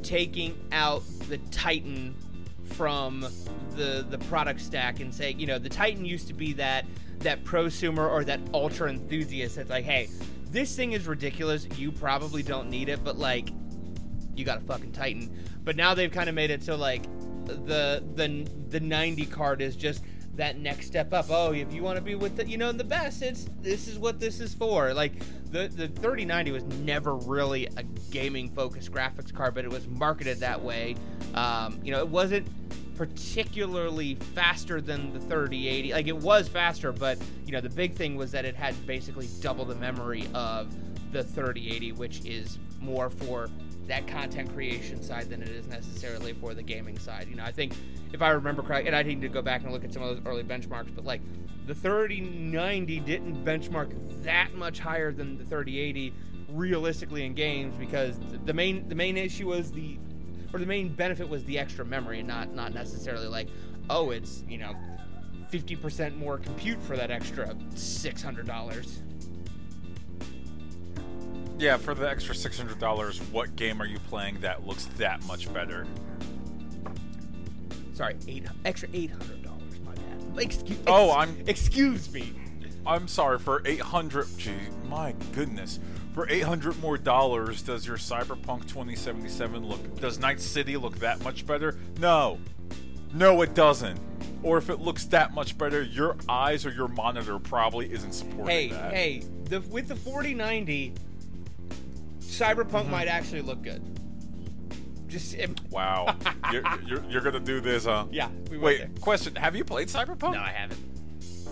taking 0.02 0.58
out 0.72 1.04
the 1.28 1.38
Titan 1.52 2.16
from 2.64 3.26
the 3.76 4.04
the 4.08 4.18
product 4.18 4.60
stack 4.60 4.98
and 4.98 5.14
saying, 5.14 5.38
you 5.38 5.46
know, 5.46 5.60
the 5.60 5.68
Titan 5.68 6.04
used 6.04 6.26
to 6.26 6.34
be 6.34 6.52
that 6.54 6.86
that 7.20 7.44
prosumer 7.44 8.10
or 8.10 8.24
that 8.24 8.40
ultra 8.52 8.90
enthusiast 8.90 9.54
that's 9.54 9.70
like, 9.70 9.84
hey, 9.84 10.08
this 10.50 10.74
thing 10.74 10.92
is 10.92 11.06
ridiculous. 11.06 11.68
You 11.78 11.92
probably 11.92 12.42
don't 12.42 12.70
need 12.70 12.88
it, 12.88 13.04
but 13.04 13.18
like, 13.18 13.50
you 14.34 14.44
got 14.44 14.58
a 14.58 14.62
fucking 14.62 14.90
Titan. 14.90 15.32
But 15.62 15.76
now 15.76 15.94
they've 15.94 16.10
kind 16.10 16.28
of 16.28 16.34
made 16.34 16.50
it 16.50 16.64
so 16.64 16.74
like 16.74 17.04
the 17.64 18.04
the 18.14 18.46
the 18.68 18.80
90 18.80 19.26
card 19.26 19.60
is 19.60 19.76
just 19.76 20.02
that 20.36 20.58
next 20.58 20.86
step 20.86 21.12
up. 21.12 21.26
Oh, 21.28 21.52
if 21.52 21.72
you 21.72 21.82
want 21.82 21.96
to 21.96 22.02
be 22.02 22.14
with 22.14 22.36
the 22.36 22.48
you 22.48 22.58
know 22.58 22.72
the 22.72 22.84
best, 22.84 23.22
it's 23.22 23.48
this 23.60 23.88
is 23.88 23.98
what 23.98 24.20
this 24.20 24.40
is 24.40 24.54
for. 24.54 24.94
Like 24.94 25.12
the 25.50 25.68
the 25.68 25.88
3090 25.88 26.52
was 26.52 26.64
never 26.64 27.14
really 27.14 27.66
a 27.76 27.82
gaming 28.10 28.50
focused 28.50 28.92
graphics 28.92 29.32
card, 29.32 29.54
but 29.54 29.64
it 29.64 29.70
was 29.70 29.86
marketed 29.86 30.40
that 30.40 30.60
way. 30.60 30.96
Um, 31.34 31.80
you 31.82 31.92
know, 31.92 31.98
it 31.98 32.08
wasn't 32.08 32.46
particularly 32.96 34.14
faster 34.34 34.80
than 34.80 35.12
the 35.12 35.20
3080. 35.20 35.92
Like 35.92 36.06
it 36.06 36.16
was 36.16 36.48
faster, 36.48 36.92
but 36.92 37.18
you 37.46 37.52
know 37.52 37.60
the 37.60 37.70
big 37.70 37.94
thing 37.94 38.16
was 38.16 38.32
that 38.32 38.44
it 38.44 38.54
had 38.54 38.74
basically 38.86 39.28
double 39.40 39.64
the 39.64 39.74
memory 39.76 40.28
of 40.34 40.74
the 41.12 41.24
3080, 41.24 41.92
which 41.92 42.24
is 42.24 42.58
more 42.80 43.10
for 43.10 43.50
that 43.90 44.06
content 44.06 44.52
creation 44.54 45.02
side 45.02 45.28
than 45.28 45.42
it 45.42 45.48
is 45.48 45.66
necessarily 45.66 46.32
for 46.32 46.54
the 46.54 46.62
gaming 46.62 46.96
side. 46.96 47.26
You 47.28 47.34
know, 47.34 47.44
I 47.44 47.50
think 47.50 47.74
if 48.12 48.22
I 48.22 48.30
remember 48.30 48.62
correctly, 48.62 48.86
and 48.86 48.96
I 48.96 49.02
need 49.02 49.20
to 49.22 49.28
go 49.28 49.42
back 49.42 49.64
and 49.64 49.72
look 49.72 49.84
at 49.84 49.92
some 49.92 50.00
of 50.02 50.08
those 50.16 50.24
early 50.24 50.44
benchmarks, 50.44 50.94
but 50.94 51.04
like 51.04 51.20
the 51.66 51.74
3090 51.74 53.00
didn't 53.00 53.44
benchmark 53.44 53.92
that 54.22 54.54
much 54.54 54.78
higher 54.78 55.12
than 55.12 55.38
the 55.38 55.44
3080 55.44 56.14
realistically 56.50 57.24
in 57.24 57.34
games 57.34 57.74
because 57.78 58.16
the 58.44 58.52
main 58.52 58.88
the 58.88 58.94
main 58.94 59.16
issue 59.16 59.48
was 59.48 59.70
the 59.72 59.98
or 60.52 60.58
the 60.58 60.66
main 60.66 60.92
benefit 60.92 61.28
was 61.28 61.44
the 61.44 61.58
extra 61.58 61.84
memory 61.84 62.20
and 62.20 62.28
not 62.28 62.52
not 62.52 62.72
necessarily 62.72 63.28
like 63.28 63.48
oh 63.88 64.10
it's 64.10 64.42
you 64.48 64.58
know 64.58 64.74
50% 65.52 66.16
more 66.16 66.38
compute 66.38 66.80
for 66.82 66.96
that 66.96 67.10
extra 67.10 67.54
$600 67.74 69.00
yeah, 71.60 71.76
for 71.76 71.94
the 71.94 72.08
extra 72.08 72.34
six 72.34 72.56
hundred 72.58 72.78
dollars, 72.78 73.20
what 73.30 73.54
game 73.56 73.80
are 73.80 73.86
you 73.86 73.98
playing 74.08 74.40
that 74.40 74.66
looks 74.66 74.86
that 74.98 75.24
much 75.26 75.52
better? 75.52 75.86
sorry 77.92 78.16
eight 78.28 78.44
extra 78.64 78.88
$800 78.88 79.44
my 79.84 79.92
bad 79.94 80.42
excuse, 80.42 80.78
Oh, 80.86 81.10
I'm- 81.10 81.36
excuse 81.46 82.10
me 82.12 82.32
I'm 82.86 83.08
sorry 83.08 83.38
for 83.38 83.60
eight 83.66 83.82
hundred. 83.82 84.26
Gee, 84.38 84.54
my 84.88 85.14
goodness. 85.32 85.78
For 86.14 86.26
eight 86.30 86.44
hundred 86.44 86.80
more 86.80 86.96
dollars, 86.96 87.60
does 87.60 87.86
your 87.86 87.98
Cyberpunk 87.98 88.62
2077 88.62 89.68
look? 89.68 90.00
Does 90.00 90.18
Night 90.18 90.40
City 90.40 90.78
look 90.78 90.98
that 91.00 91.22
much 91.22 91.46
better? 91.46 91.76
No, 91.98 92.38
no, 93.12 93.42
it 93.42 93.52
doesn't. 93.54 94.00
Or 94.42 94.56
if 94.56 94.70
it 94.70 94.80
looks 94.80 95.04
that 95.06 95.34
much 95.34 95.58
better, 95.58 95.82
your 95.82 96.16
eyes 96.26 96.64
or 96.64 96.70
your 96.70 96.88
monitor 96.88 97.38
probably 97.38 97.92
isn't 97.92 98.12
supporting 98.12 98.46
hey 98.46 98.68
that. 98.70 98.92
hey 98.94 99.22
the 99.44 99.60
with 99.60 99.88
the 99.88 99.94
4090 99.96 100.94
cyberpunk 102.30 102.88
might 102.88 103.08
actually 103.08 103.42
look 103.42 103.62
good 103.62 103.82
just 105.08 105.34
it, 105.34 105.50
Wow, 105.70 106.16
you're, 106.52 106.62
you're, 106.86 107.04
you're 107.10 107.20
gonna 107.20 107.40
do 107.40 107.60
this, 107.60 107.84
huh? 107.84 108.06
yeah 108.12 108.28
we 108.48 108.58
Wait, 108.58 108.78
there. 108.78 108.88
question: 109.00 109.34
Have 109.34 109.56
you 109.56 109.64
played 109.64 109.88
Cyberpunk? 109.88 110.34
no 110.34 110.40
i 110.40 110.50
haven't 110.50 110.78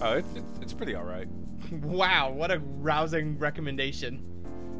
Oh, 0.00 0.12
it's, 0.12 0.28
it's, 0.36 0.58
it's 0.62 0.72
pretty 0.72 0.94
alright. 0.94 1.26
wow 1.72 2.30
what 2.30 2.50
a 2.52 2.60
rousing 2.60 3.36
recommendation 3.38 4.22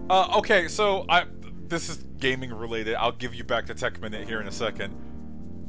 Uh, 0.08 0.37
okay, 0.38 0.68
so 0.68 1.04
I 1.08 1.26
this 1.66 1.88
is 1.90 2.04
gaming 2.18 2.50
related. 2.54 2.94
I'll 2.94 3.12
give 3.12 3.34
you 3.34 3.44
back 3.44 3.66
the 3.66 3.74
tech 3.74 4.00
minute 4.00 4.26
here 4.26 4.40
in 4.40 4.46
a 4.48 4.52
second. 4.52 4.94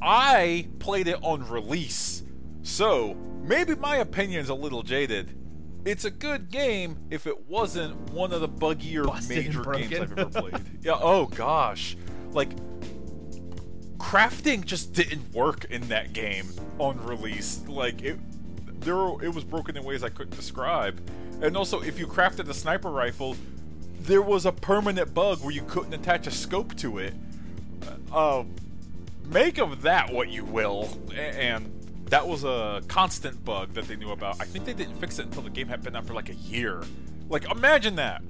I 0.01 0.69
played 0.79 1.07
it 1.09 1.17
on 1.23 1.45
release, 1.49 2.23
so 2.61 3.15
maybe 3.41 3.75
my 3.75 3.97
opinion's 3.97 4.47
a 4.49 4.53
little 4.53 4.81
jaded. 4.83 5.35
It's 5.85 6.05
a 6.05 6.11
good 6.11 6.49
game 6.49 6.97
if 7.09 7.25
it 7.25 7.47
wasn't 7.47 8.11
one 8.11 8.33
of 8.33 8.41
the 8.41 8.49
buggier 8.49 9.05
Busted 9.05 9.45
major 9.45 9.63
games. 9.63 9.93
I've 9.93 10.19
ever 10.19 10.25
played. 10.25 10.61
yeah. 10.81 10.97
Oh 10.99 11.25
gosh, 11.25 11.95
like 12.31 12.49
crafting 13.97 14.65
just 14.65 14.93
didn't 14.93 15.33
work 15.33 15.65
in 15.65 15.87
that 15.89 16.13
game 16.13 16.49
on 16.79 17.03
release. 17.05 17.61
Like 17.67 18.01
it, 18.01 18.19
there 18.81 18.95
were, 18.95 19.23
it 19.23 19.33
was 19.33 19.43
broken 19.43 19.77
in 19.77 19.83
ways 19.83 20.03
I 20.03 20.09
couldn't 20.09 20.35
describe. 20.35 21.01
And 21.41 21.55
also, 21.55 21.81
if 21.81 21.97
you 21.97 22.07
crafted 22.07 22.49
a 22.49 22.53
sniper 22.53 22.89
rifle, 22.89 23.37
there 24.01 24.21
was 24.21 24.45
a 24.45 24.51
permanent 24.51 25.13
bug 25.13 25.41
where 25.41 25.53
you 25.53 25.61
couldn't 25.61 25.93
attach 25.93 26.27
a 26.27 26.31
scope 26.31 26.75
to 26.77 26.97
it. 26.97 27.13
Uh, 28.11 28.43
make 29.25 29.57
of 29.57 29.83
that 29.83 30.11
what 30.11 30.29
you 30.29 30.43
will. 30.43 30.89
And 31.15 31.71
that 32.09 32.27
was 32.27 32.43
a 32.43 32.81
constant 32.87 33.43
bug 33.45 33.73
that 33.73 33.87
they 33.87 33.95
knew 33.95 34.11
about. 34.11 34.41
I 34.41 34.45
think 34.45 34.65
they 34.65 34.73
didn't 34.73 34.95
fix 34.95 35.19
it 35.19 35.25
until 35.25 35.43
the 35.43 35.49
game 35.49 35.67
had 35.67 35.83
been 35.83 35.95
out 35.95 36.05
for 36.05 36.13
like 36.13 36.29
a 36.29 36.35
year. 36.35 36.83
Like, 37.29 37.49
imagine 37.49 37.95
that. 37.95 38.23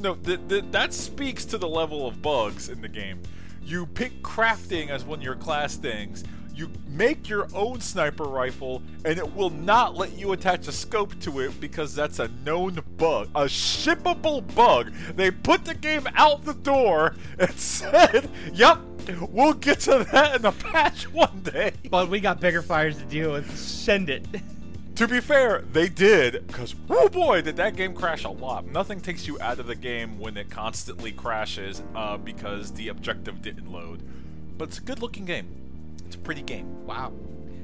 No, 0.00 0.14
th- 0.14 0.40
th- 0.48 0.64
that 0.70 0.94
speaks 0.94 1.44
to 1.46 1.58
the 1.58 1.68
level 1.68 2.06
of 2.06 2.22
bugs 2.22 2.68
in 2.68 2.80
the 2.80 2.88
game. 2.88 3.20
You 3.62 3.86
pick 3.86 4.22
crafting 4.22 4.90
as 4.90 5.04
one 5.04 5.18
of 5.18 5.24
your 5.24 5.34
class 5.34 5.76
things. 5.76 6.22
You 6.56 6.70
make 6.88 7.28
your 7.28 7.48
own 7.54 7.82
sniper 7.82 8.24
rifle, 8.24 8.82
and 9.04 9.18
it 9.18 9.36
will 9.36 9.50
not 9.50 9.94
let 9.94 10.16
you 10.18 10.32
attach 10.32 10.66
a 10.68 10.72
scope 10.72 11.20
to 11.20 11.40
it 11.40 11.60
because 11.60 11.94
that's 11.94 12.18
a 12.18 12.28
known 12.46 12.82
bug, 12.96 13.28
a 13.34 13.44
shippable 13.44 14.42
bug. 14.54 14.90
They 15.14 15.30
put 15.30 15.66
the 15.66 15.74
game 15.74 16.08
out 16.14 16.46
the 16.46 16.54
door 16.54 17.14
and 17.38 17.50
said, 17.58 18.30
"Yep, 18.54 18.78
we'll 19.28 19.52
get 19.52 19.80
to 19.80 20.06
that 20.12 20.36
in 20.36 20.46
a 20.46 20.52
patch 20.52 21.12
one 21.12 21.40
day." 21.42 21.72
but 21.90 22.08
we 22.08 22.20
got 22.20 22.40
bigger 22.40 22.62
fires 22.62 22.96
to 22.96 23.04
deal 23.04 23.32
with 23.32 23.54
send 23.58 24.08
it 24.08 24.26
To 24.96 25.06
be 25.06 25.20
fair, 25.20 25.62
they 25.72 25.90
did, 25.90 26.46
because, 26.46 26.74
oh 26.88 27.10
boy, 27.10 27.42
did 27.42 27.56
that 27.56 27.76
game 27.76 27.94
crash 27.94 28.24
a 28.24 28.30
lot. 28.30 28.64
Nothing 28.66 29.02
takes 29.02 29.26
you 29.26 29.38
out 29.42 29.58
of 29.58 29.66
the 29.66 29.74
game 29.74 30.18
when 30.18 30.38
it 30.38 30.48
constantly 30.48 31.12
crashes 31.12 31.82
uh, 31.94 32.16
because 32.16 32.72
the 32.72 32.88
objective 32.88 33.42
didn't 33.42 33.70
load. 33.70 34.02
But 34.56 34.68
it's 34.68 34.78
a 34.78 34.80
good 34.80 35.02
looking 35.02 35.26
game. 35.26 35.65
It's 36.06 36.16
a 36.16 36.18
pretty 36.18 36.42
game. 36.42 36.84
wow 36.86 37.12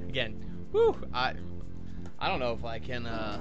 again 0.08 0.44
whew, 0.72 0.96
i 1.14 1.34
i 2.18 2.28
don't 2.28 2.40
know 2.40 2.52
if 2.52 2.64
i 2.64 2.78
can 2.78 3.06
uh 3.06 3.40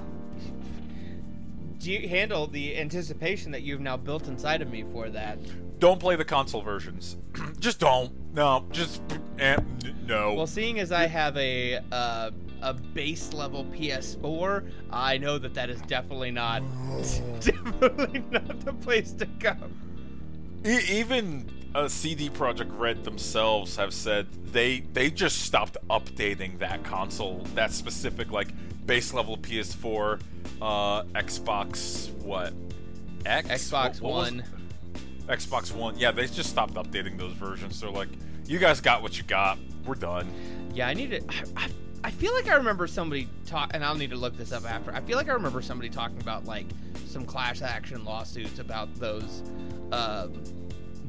do 1.78 1.90
you 1.90 2.08
handle 2.08 2.46
the 2.46 2.76
anticipation 2.78 3.50
that 3.52 3.62
you've 3.62 3.80
now 3.80 3.96
built 3.96 4.28
inside 4.28 4.62
of 4.62 4.70
me 4.70 4.84
for 4.92 5.08
that 5.10 5.38
Don't 5.80 5.98
play 5.98 6.14
the 6.14 6.24
console 6.24 6.62
versions. 6.62 7.16
just 7.58 7.80
don't. 7.80 8.12
No, 8.32 8.64
just 8.70 9.02
eh, 9.40 9.56
n- 9.56 9.96
no. 10.06 10.32
Well, 10.34 10.46
seeing 10.46 10.78
as 10.78 10.92
I 10.92 11.06
have 11.08 11.36
a 11.36 11.80
uh, 11.90 12.30
a 12.62 12.72
base 12.72 13.32
level 13.32 13.64
PS4, 13.64 14.70
I 14.92 15.18
know 15.18 15.38
that 15.38 15.54
that 15.54 15.70
is 15.70 15.80
definitely 15.82 16.30
not 16.30 16.62
definitely 17.40 18.22
not 18.30 18.60
the 18.64 18.74
place 18.74 19.10
to 19.14 19.26
go. 19.26 19.56
E- 20.64 20.78
even 21.00 21.50
uh, 21.74 21.88
CD 21.88 22.28
Projekt 22.28 22.78
Red 22.78 23.04
themselves 23.04 23.76
have 23.76 23.92
said 23.94 24.26
they 24.52 24.80
they 24.92 25.10
just 25.10 25.42
stopped 25.42 25.76
updating 25.90 26.58
that 26.58 26.82
console, 26.84 27.38
that 27.54 27.72
specific 27.72 28.30
like 28.30 28.48
base 28.86 29.14
level 29.14 29.36
PS4, 29.36 30.20
uh, 30.60 31.02
Xbox 31.14 32.10
what? 32.16 32.52
X 33.24 33.48
Xbox 33.48 34.00
What- 34.00 34.02
what 34.02 34.12
One. 34.32 34.44
Xbox 35.28 35.72
One. 35.72 35.96
Yeah, 35.98 36.10
they 36.10 36.26
just 36.26 36.50
stopped 36.50 36.74
updating 36.74 37.16
those 37.16 37.32
versions. 37.32 37.80
They're 37.80 37.90
like, 37.90 38.08
you 38.46 38.58
guys 38.58 38.80
got 38.80 39.02
what 39.02 39.16
you 39.16 39.22
got. 39.24 39.56
We're 39.86 39.94
done. 39.94 40.28
Yeah, 40.74 40.88
I 40.88 40.94
need 40.94 41.10
to. 41.10 41.20
I, 41.28 41.44
I, 41.64 41.68
I 42.04 42.10
feel 42.10 42.34
like 42.34 42.48
I 42.48 42.54
remember 42.56 42.88
somebody 42.88 43.28
talk, 43.46 43.70
and 43.72 43.84
I'll 43.84 43.94
need 43.94 44.10
to 44.10 44.16
look 44.16 44.36
this 44.36 44.50
up 44.52 44.68
after. 44.68 44.92
I 44.92 45.00
feel 45.00 45.16
like 45.16 45.28
I 45.28 45.32
remember 45.32 45.62
somebody 45.62 45.88
talking 45.88 46.20
about 46.20 46.44
like 46.44 46.66
some 47.06 47.24
class 47.24 47.62
action 47.62 48.04
lawsuits 48.04 48.58
about 48.58 48.92
those, 48.96 49.42
um, 49.92 50.42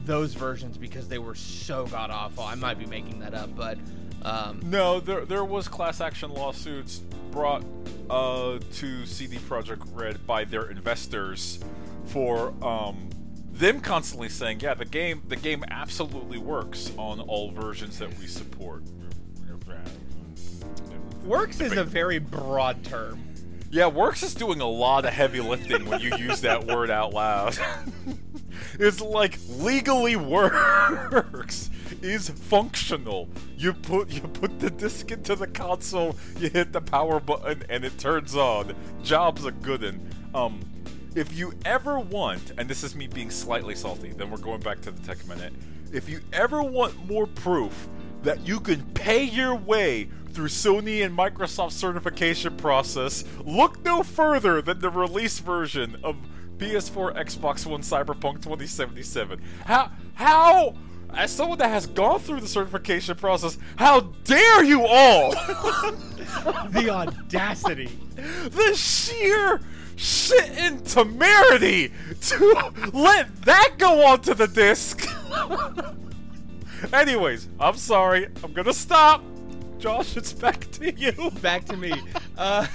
those 0.05 0.33
versions 0.33 0.77
because 0.77 1.07
they 1.07 1.17
were 1.19 1.35
so 1.35 1.85
god 1.87 2.09
awful. 2.11 2.43
I 2.43 2.55
might 2.55 2.79
be 2.79 2.85
making 2.85 3.19
that 3.19 3.33
up, 3.33 3.55
but 3.55 3.77
um, 4.23 4.61
No, 4.63 4.99
there 4.99 5.25
there 5.25 5.45
was 5.45 5.67
class 5.67 6.01
action 6.01 6.33
lawsuits 6.33 6.99
brought 7.31 7.63
uh, 8.09 8.59
to 8.73 9.05
CD 9.05 9.37
Projekt 9.37 9.83
Red 9.93 10.25
by 10.27 10.43
their 10.45 10.69
investors 10.69 11.59
for 12.05 12.53
um, 12.63 13.09
them 13.51 13.79
constantly 13.79 14.29
saying, 14.29 14.59
"Yeah, 14.61 14.73
the 14.73 14.85
game 14.85 15.23
the 15.27 15.35
game 15.35 15.63
absolutely 15.69 16.37
works 16.37 16.91
on 16.97 17.19
all 17.19 17.51
versions 17.51 17.99
that 17.99 18.17
we 18.19 18.27
support." 18.27 18.83
Works 21.25 21.61
is 21.61 21.71
a 21.77 21.85
very 21.85 22.19
broad 22.19 22.83
term. 22.83 23.23
Yeah, 23.71 23.87
Works 23.87 24.23
is 24.23 24.35
doing 24.35 24.59
a 24.59 24.67
lot 24.67 25.05
of 25.05 25.13
heavy 25.13 25.39
lifting 25.39 25.85
when 25.85 26.01
you 26.01 26.15
use 26.17 26.41
that 26.41 26.67
word 26.67 26.91
out 26.91 27.13
loud. 27.13 27.57
it's 28.79 29.01
like 29.01 29.37
legally 29.49 30.15
works 30.15 31.69
is 32.01 32.29
functional. 32.29 33.29
You 33.57 33.73
put 33.73 34.09
you 34.09 34.21
put 34.21 34.59
the 34.59 34.69
disc 34.69 35.11
into 35.11 35.35
the 35.35 35.47
console, 35.47 36.15
you 36.37 36.49
hit 36.49 36.73
the 36.73 36.81
power 36.81 37.19
button, 37.19 37.63
and 37.69 37.85
it 37.85 37.97
turns 37.97 38.35
on. 38.35 38.75
Job's 39.03 39.45
a 39.45 39.51
good 39.51 39.83
one. 39.83 40.09
Um, 40.33 40.59
if 41.15 41.37
you 41.37 41.53
ever 41.63 41.99
want, 41.99 42.53
and 42.57 42.67
this 42.67 42.83
is 42.83 42.95
me 42.95 43.07
being 43.07 43.29
slightly 43.29 43.75
salty, 43.75 44.09
then 44.09 44.31
we're 44.31 44.37
going 44.37 44.61
back 44.61 44.81
to 44.81 44.91
the 44.91 45.01
tech 45.01 45.25
minute. 45.27 45.53
If 45.91 46.09
you 46.09 46.21
ever 46.33 46.63
want 46.63 47.07
more 47.07 47.27
proof 47.27 47.87
that 48.23 48.45
you 48.47 48.59
can 48.59 48.83
pay 48.93 49.23
your 49.23 49.55
way 49.55 50.09
through 50.31 50.47
Sony 50.47 51.05
and 51.05 51.15
Microsoft 51.15 51.73
certification 51.73 52.57
process, 52.57 53.23
look 53.45 53.83
no 53.83 54.01
further 54.01 54.61
than 54.61 54.79
the 54.79 54.89
release 54.89 55.37
version 55.37 55.97
of 56.03 56.15
PS4, 56.57 57.15
Xbox 57.15 57.65
One, 57.65 57.81
Cyberpunk 57.81 58.41
2077. 58.41 59.41
How 59.65 59.91
how 60.15 60.75
as 61.15 61.31
someone 61.31 61.57
that 61.59 61.69
has 61.69 61.85
gone 61.85 62.19
through 62.19 62.41
the 62.41 62.47
certification 62.47 63.15
process, 63.15 63.57
how 63.75 64.01
dare 64.23 64.63
you 64.63 64.85
all? 64.85 65.31
the 66.69 66.89
audacity. 66.89 67.97
the 68.15 68.73
sheer 68.75 69.61
shit 69.95 70.49
and 70.51 70.83
temerity 70.85 71.91
to 72.21 72.73
let 72.93 73.43
that 73.43 73.75
go 73.77 74.05
onto 74.05 74.33
the 74.33 74.47
disc. 74.47 75.07
Anyways, 76.93 77.47
I'm 77.59 77.77
sorry. 77.77 78.27
I'm 78.43 78.53
gonna 78.53 78.73
stop. 78.73 79.23
Josh, 79.77 80.17
it's 80.17 80.33
back 80.33 80.69
to 80.71 80.91
you. 80.93 81.31
Back 81.41 81.65
to 81.65 81.77
me. 81.77 81.93
Uh, 82.37 82.65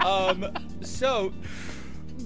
um, 0.00 0.46
so 0.80 1.32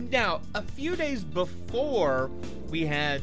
now 0.09 0.41
a 0.55 0.63
few 0.63 0.97
days 0.97 1.25
before 1.25 2.31
we 2.69 2.87
had 2.87 3.23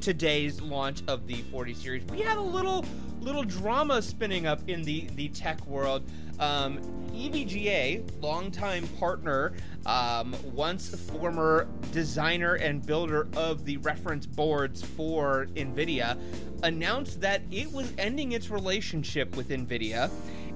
today's 0.00 0.60
launch 0.60 1.02
of 1.08 1.26
the 1.26 1.42
40 1.50 1.74
series, 1.74 2.04
we 2.04 2.20
had 2.20 2.36
a 2.36 2.42
little 2.42 2.84
little 3.20 3.42
drama 3.42 4.00
spinning 4.00 4.46
up 4.46 4.60
in 4.68 4.82
the 4.82 5.06
the 5.14 5.28
tech 5.28 5.64
world. 5.66 6.02
Um, 6.38 6.80
EVGA, 7.12 8.22
longtime 8.22 8.86
partner, 8.98 9.52
um, 9.84 10.34
once 10.54 10.88
former 11.10 11.68
designer 11.92 12.54
and 12.54 12.84
builder 12.84 13.28
of 13.36 13.66
the 13.66 13.76
reference 13.78 14.24
boards 14.24 14.82
for 14.82 15.48
NVIDIA, 15.54 16.18
announced 16.62 17.20
that 17.20 17.42
it 17.50 17.70
was 17.70 17.92
ending 17.98 18.32
its 18.32 18.48
relationship 18.48 19.36
with 19.36 19.50
NVIDIA 19.50 20.10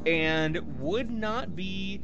and 0.07 0.81
would 0.81 1.11
not 1.11 1.55
be 1.55 2.01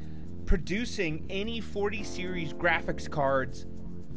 producing 0.51 1.25
any 1.31 1.61
40 1.61 2.03
series 2.03 2.53
graphics 2.53 3.09
cards 3.09 3.67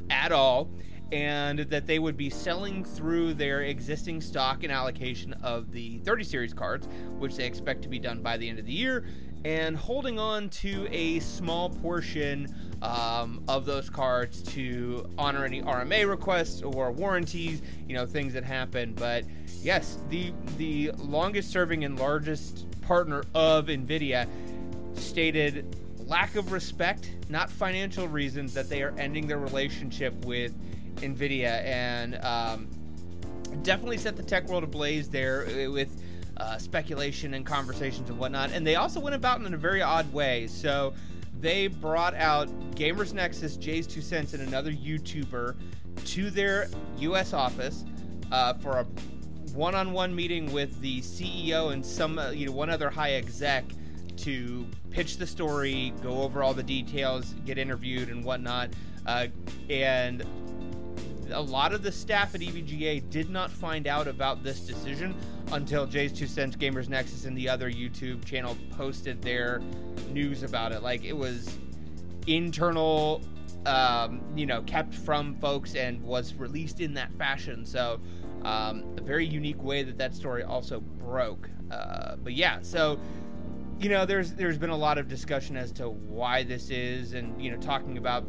at 0.09 0.31
all 0.31 0.67
and 1.11 1.59
that 1.59 1.85
they 1.85 1.99
would 1.99 2.17
be 2.17 2.27
selling 2.27 2.83
through 2.83 3.35
their 3.35 3.61
existing 3.61 4.19
stock 4.19 4.63
and 4.63 4.71
allocation 4.71 5.33
of 5.43 5.71
the 5.71 5.99
30 5.99 6.23
series 6.23 6.51
cards, 6.51 6.87
which 7.19 7.35
they 7.35 7.45
expect 7.45 7.83
to 7.83 7.87
be 7.87 7.99
done 7.99 8.23
by 8.23 8.35
the 8.35 8.49
end 8.49 8.57
of 8.57 8.65
the 8.65 8.71
year, 8.71 9.05
and 9.45 9.77
holding 9.77 10.17
on 10.17 10.49
to 10.49 10.87
a 10.89 11.19
small 11.19 11.69
portion 11.69 12.47
um, 12.81 13.43
of 13.47 13.65
those 13.67 13.87
cards 13.87 14.41
to 14.41 15.07
honor 15.19 15.45
any 15.45 15.61
RMA 15.61 16.09
requests 16.09 16.63
or 16.63 16.91
warranties, 16.91 17.61
you 17.87 17.93
know, 17.93 18.07
things 18.07 18.33
that 18.33 18.43
happen. 18.43 18.95
But 18.95 19.23
yes, 19.61 19.99
the 20.09 20.33
the 20.57 20.93
longest 20.97 21.51
serving 21.51 21.83
and 21.83 21.99
largest 21.99 22.65
partner 22.81 23.23
of 23.35 23.67
Nvidia 23.67 24.27
stated 24.95 25.75
lack 26.07 26.35
of 26.35 26.51
respect, 26.51 27.11
not 27.29 27.49
financial 27.49 28.07
reasons, 28.07 28.53
that 28.53 28.69
they 28.69 28.81
are 28.81 28.93
ending 28.97 29.27
their 29.27 29.39
relationship 29.39 30.13
with 30.25 30.53
NVIDIA, 30.97 31.63
and 31.65 32.15
um, 32.23 32.67
definitely 33.63 33.97
set 33.97 34.15
the 34.15 34.23
tech 34.23 34.47
world 34.47 34.63
ablaze 34.63 35.09
there 35.09 35.47
uh, 35.47 35.71
with 35.71 36.01
uh, 36.37 36.57
speculation 36.57 37.33
and 37.33 37.45
conversations 37.45 38.09
and 38.09 38.17
whatnot. 38.17 38.51
And 38.51 38.65
they 38.65 38.75
also 38.75 38.99
went 38.99 39.15
about 39.15 39.41
in 39.41 39.53
a 39.53 39.57
very 39.57 39.81
odd 39.81 40.11
way. 40.11 40.47
So 40.47 40.93
they 41.39 41.67
brought 41.67 42.15
out 42.15 42.47
Gamers 42.71 43.13
Nexus, 43.13 43.57
JayzTwoCents, 43.57 44.33
and 44.33 44.43
another 44.43 44.71
YouTuber 44.71 45.55
to 46.05 46.29
their 46.29 46.69
U.S. 46.99 47.33
office 47.33 47.85
uh, 48.31 48.53
for 48.55 48.79
a 48.79 48.83
one-on-one 49.53 50.15
meeting 50.15 50.51
with 50.51 50.81
the 50.81 51.01
CEO 51.01 51.71
and 51.71 51.85
some, 51.85 52.17
uh, 52.17 52.31
you 52.31 52.47
know, 52.47 52.51
one 52.51 52.69
other 52.69 52.89
high 52.89 53.13
exec 53.13 53.65
to 54.17 54.67
pitch 54.89 55.17
the 55.17 55.27
story, 55.27 55.93
go 56.01 56.21
over 56.21 56.43
all 56.43 56.53
the 56.53 56.63
details, 56.63 57.33
get 57.45 57.57
interviewed 57.57 58.09
and 58.09 58.23
whatnot. 58.23 58.69
Uh, 59.05 59.27
and 59.69 60.25
a 61.31 61.41
lot 61.41 61.73
of 61.73 61.83
the 61.83 61.91
staff 61.91 62.35
at 62.35 62.41
EVGA 62.41 63.09
did 63.09 63.29
not 63.29 63.51
find 63.51 63.87
out 63.87 64.07
about 64.07 64.43
this 64.43 64.61
decision 64.61 65.15
until 65.51 65.87
JayzTwoCents 65.87 66.57
Gamers 66.57 66.89
Nexus 66.89 67.25
and 67.25 67.37
the 67.37 67.49
other 67.49 67.71
YouTube 67.71 68.23
channel 68.25 68.57
posted 68.71 69.21
their 69.21 69.61
news 70.11 70.43
about 70.43 70.71
it. 70.71 70.83
Like 70.83 71.03
it 71.03 71.15
was 71.15 71.57
internal, 72.27 73.21
um, 73.65 74.21
you 74.35 74.45
know, 74.45 74.61
kept 74.63 74.93
from 74.93 75.35
folks 75.35 75.75
and 75.75 76.01
was 76.01 76.33
released 76.35 76.79
in 76.79 76.93
that 76.95 77.13
fashion. 77.13 77.65
So 77.65 77.99
um, 78.43 78.95
a 78.97 79.01
very 79.01 79.25
unique 79.25 79.61
way 79.63 79.83
that 79.83 79.97
that 79.97 80.15
story 80.15 80.43
also 80.43 80.79
broke. 80.79 81.49
Uh, 81.71 82.15
but 82.17 82.33
yeah, 82.33 82.59
so 82.61 82.99
you 83.79 83.89
know, 83.89 84.05
there's 84.05 84.33
there's 84.33 84.57
been 84.57 84.69
a 84.69 84.77
lot 84.77 84.97
of 84.97 85.07
discussion 85.07 85.57
as 85.57 85.71
to 85.73 85.89
why 85.89 86.43
this 86.43 86.69
is, 86.69 87.13
and 87.13 87.41
you 87.41 87.51
know, 87.51 87.57
talking 87.57 87.97
about 87.97 88.25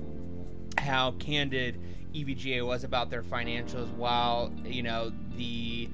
how 0.79 1.13
candid 1.13 1.81
EVGA 2.13 2.67
was 2.67 2.85
about 2.85 3.11
their 3.11 3.23
financials, 3.23 3.91
while 3.95 4.53
you 4.65 4.83
know 4.83 5.13
the 5.37 5.89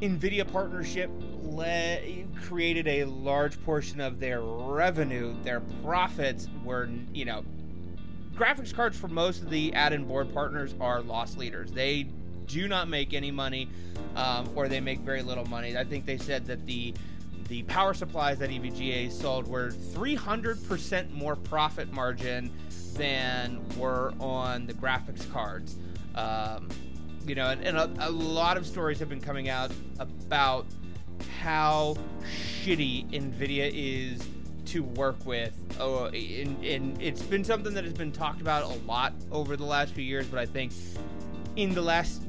Nvidia 0.00 0.50
partnership 0.50 1.10
le- 1.42 2.24
created 2.42 2.86
a 2.86 3.04
large 3.04 3.62
portion 3.64 4.00
of 4.00 4.20
their 4.20 4.40
revenue, 4.40 5.34
their 5.42 5.60
profits 5.82 6.48
were 6.64 6.88
you 7.12 7.24
know 7.24 7.44
graphics 8.34 8.74
cards 8.74 8.98
for 8.98 9.08
most 9.08 9.42
of 9.42 9.50
the 9.50 9.72
add-in 9.72 10.04
board 10.04 10.32
partners 10.32 10.74
are 10.80 11.00
loss 11.00 11.36
leaders. 11.36 11.72
They 11.72 12.06
do 12.46 12.68
not 12.68 12.88
make 12.88 13.14
any 13.14 13.30
money, 13.30 13.68
um, 14.14 14.48
or 14.54 14.68
they 14.68 14.80
make 14.80 15.00
very 15.00 15.22
little 15.22 15.46
money. 15.46 15.76
I 15.76 15.84
think 15.84 16.06
they 16.06 16.18
said 16.18 16.44
that 16.46 16.66
the 16.66 16.94
the 17.48 17.62
power 17.64 17.94
supplies 17.94 18.38
that 18.38 18.50
EVGA 18.50 19.10
sold 19.10 19.46
were 19.46 19.70
300% 19.70 21.10
more 21.12 21.36
profit 21.36 21.92
margin 21.92 22.52
than 22.94 23.62
were 23.76 24.12
on 24.20 24.66
the 24.66 24.74
graphics 24.74 25.30
cards. 25.32 25.76
Um, 26.14 26.68
you 27.26 27.34
know, 27.34 27.50
and, 27.50 27.62
and 27.62 27.76
a, 27.76 28.08
a, 28.08 28.10
lot 28.10 28.56
of 28.56 28.66
stories 28.66 28.98
have 29.00 29.08
been 29.08 29.20
coming 29.20 29.48
out 29.48 29.70
about 29.98 30.66
how 31.40 31.96
shitty 32.62 33.10
NVIDIA 33.10 33.70
is 33.72 34.26
to 34.66 34.82
work 34.82 35.24
with. 35.26 35.54
Oh, 35.78 36.06
and, 36.06 36.64
and 36.64 37.00
it's 37.02 37.22
been 37.22 37.44
something 37.44 37.74
that 37.74 37.84
has 37.84 37.92
been 37.92 38.12
talked 38.12 38.40
about 38.40 38.64
a 38.64 38.74
lot 38.86 39.12
over 39.30 39.56
the 39.56 39.64
last 39.64 39.92
few 39.92 40.04
years, 40.04 40.26
but 40.26 40.38
I 40.38 40.46
think 40.46 40.72
in 41.56 41.74
the 41.74 41.82
last 41.82 42.22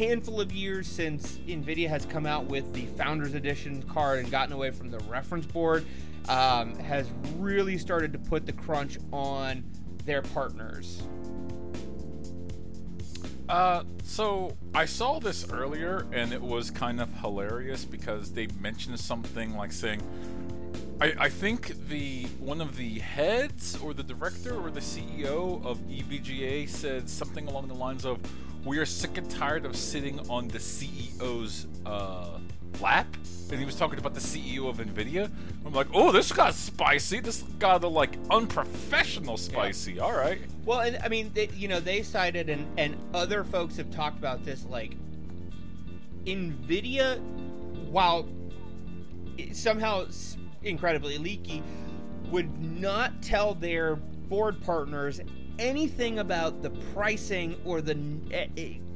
handful 0.00 0.40
of 0.40 0.50
years 0.50 0.86
since 0.86 1.36
NVIDIA 1.46 1.86
has 1.86 2.06
come 2.06 2.24
out 2.24 2.46
with 2.46 2.72
the 2.72 2.86
Founders 2.96 3.34
Edition 3.34 3.82
card 3.82 4.20
and 4.20 4.30
gotten 4.30 4.54
away 4.54 4.70
from 4.70 4.90
the 4.90 4.98
reference 5.00 5.44
board, 5.44 5.84
um, 6.26 6.74
has 6.78 7.06
really 7.36 7.76
started 7.76 8.10
to 8.14 8.18
put 8.18 8.46
the 8.46 8.52
crunch 8.52 8.96
on 9.12 9.62
their 10.06 10.22
partners. 10.22 11.02
Uh, 13.46 13.84
so 14.02 14.56
I 14.74 14.86
saw 14.86 15.18
this 15.18 15.46
earlier, 15.50 16.06
and 16.12 16.32
it 16.32 16.40
was 16.40 16.70
kind 16.70 16.98
of 16.98 17.12
hilarious 17.20 17.84
because 17.84 18.32
they 18.32 18.46
mentioned 18.58 18.98
something 18.98 19.54
like 19.54 19.70
saying, 19.70 20.00
I, 20.98 21.14
I 21.18 21.28
think 21.28 21.88
the 21.88 22.24
one 22.38 22.62
of 22.62 22.76
the 22.76 23.00
heads 23.00 23.76
or 23.76 23.92
the 23.92 24.02
director 24.02 24.58
or 24.58 24.70
the 24.70 24.80
CEO 24.80 25.62
of 25.62 25.78
EVGA 25.88 26.70
said 26.70 27.10
something 27.10 27.48
along 27.48 27.68
the 27.68 27.74
lines 27.74 28.06
of, 28.06 28.18
"We 28.64 28.78
are 28.78 28.86
sick 28.86 29.18
and 29.18 29.30
tired 29.30 29.64
of 29.64 29.76
sitting 29.76 30.20
on 30.30 30.48
the 30.48 30.58
CEO's 30.58 31.66
uh, 31.86 32.38
lap." 32.80 33.06
and 33.50 33.58
he 33.58 33.66
was 33.66 33.74
talking 33.74 33.98
about 33.98 34.14
the 34.14 34.20
CEO 34.20 34.68
of 34.68 34.78
Nvidia. 34.78 35.30
I'm 35.64 35.72
like, 35.72 35.88
oh, 35.92 36.12
this 36.12 36.32
got 36.32 36.54
spicy. 36.54 37.20
This 37.20 37.42
got 37.58 37.82
like 37.82 38.16
unprofessional 38.30 39.36
spicy. 39.36 39.94
Yeah. 39.94 40.02
All 40.02 40.12
right. 40.12 40.40
Well, 40.64 40.80
and 40.80 40.98
I 41.02 41.08
mean, 41.08 41.32
they, 41.34 41.48
you 41.54 41.68
know, 41.68 41.80
they 41.80 42.02
cited 42.02 42.48
and 42.48 42.66
and 42.78 42.96
other 43.14 43.44
folks 43.44 43.76
have 43.76 43.90
talked 43.90 44.18
about 44.18 44.44
this. 44.44 44.64
Like, 44.64 44.96
Nvidia, 46.24 47.20
while 47.88 48.28
somehow 49.52 50.06
incredibly 50.62 51.18
leaky, 51.18 51.62
would 52.30 52.60
not 52.60 53.22
tell 53.22 53.54
their 53.54 53.96
board 53.96 54.62
partners 54.62 55.20
anything 55.60 56.18
about 56.18 56.62
the 56.62 56.70
pricing 56.92 57.54
or 57.64 57.80
the 57.80 57.96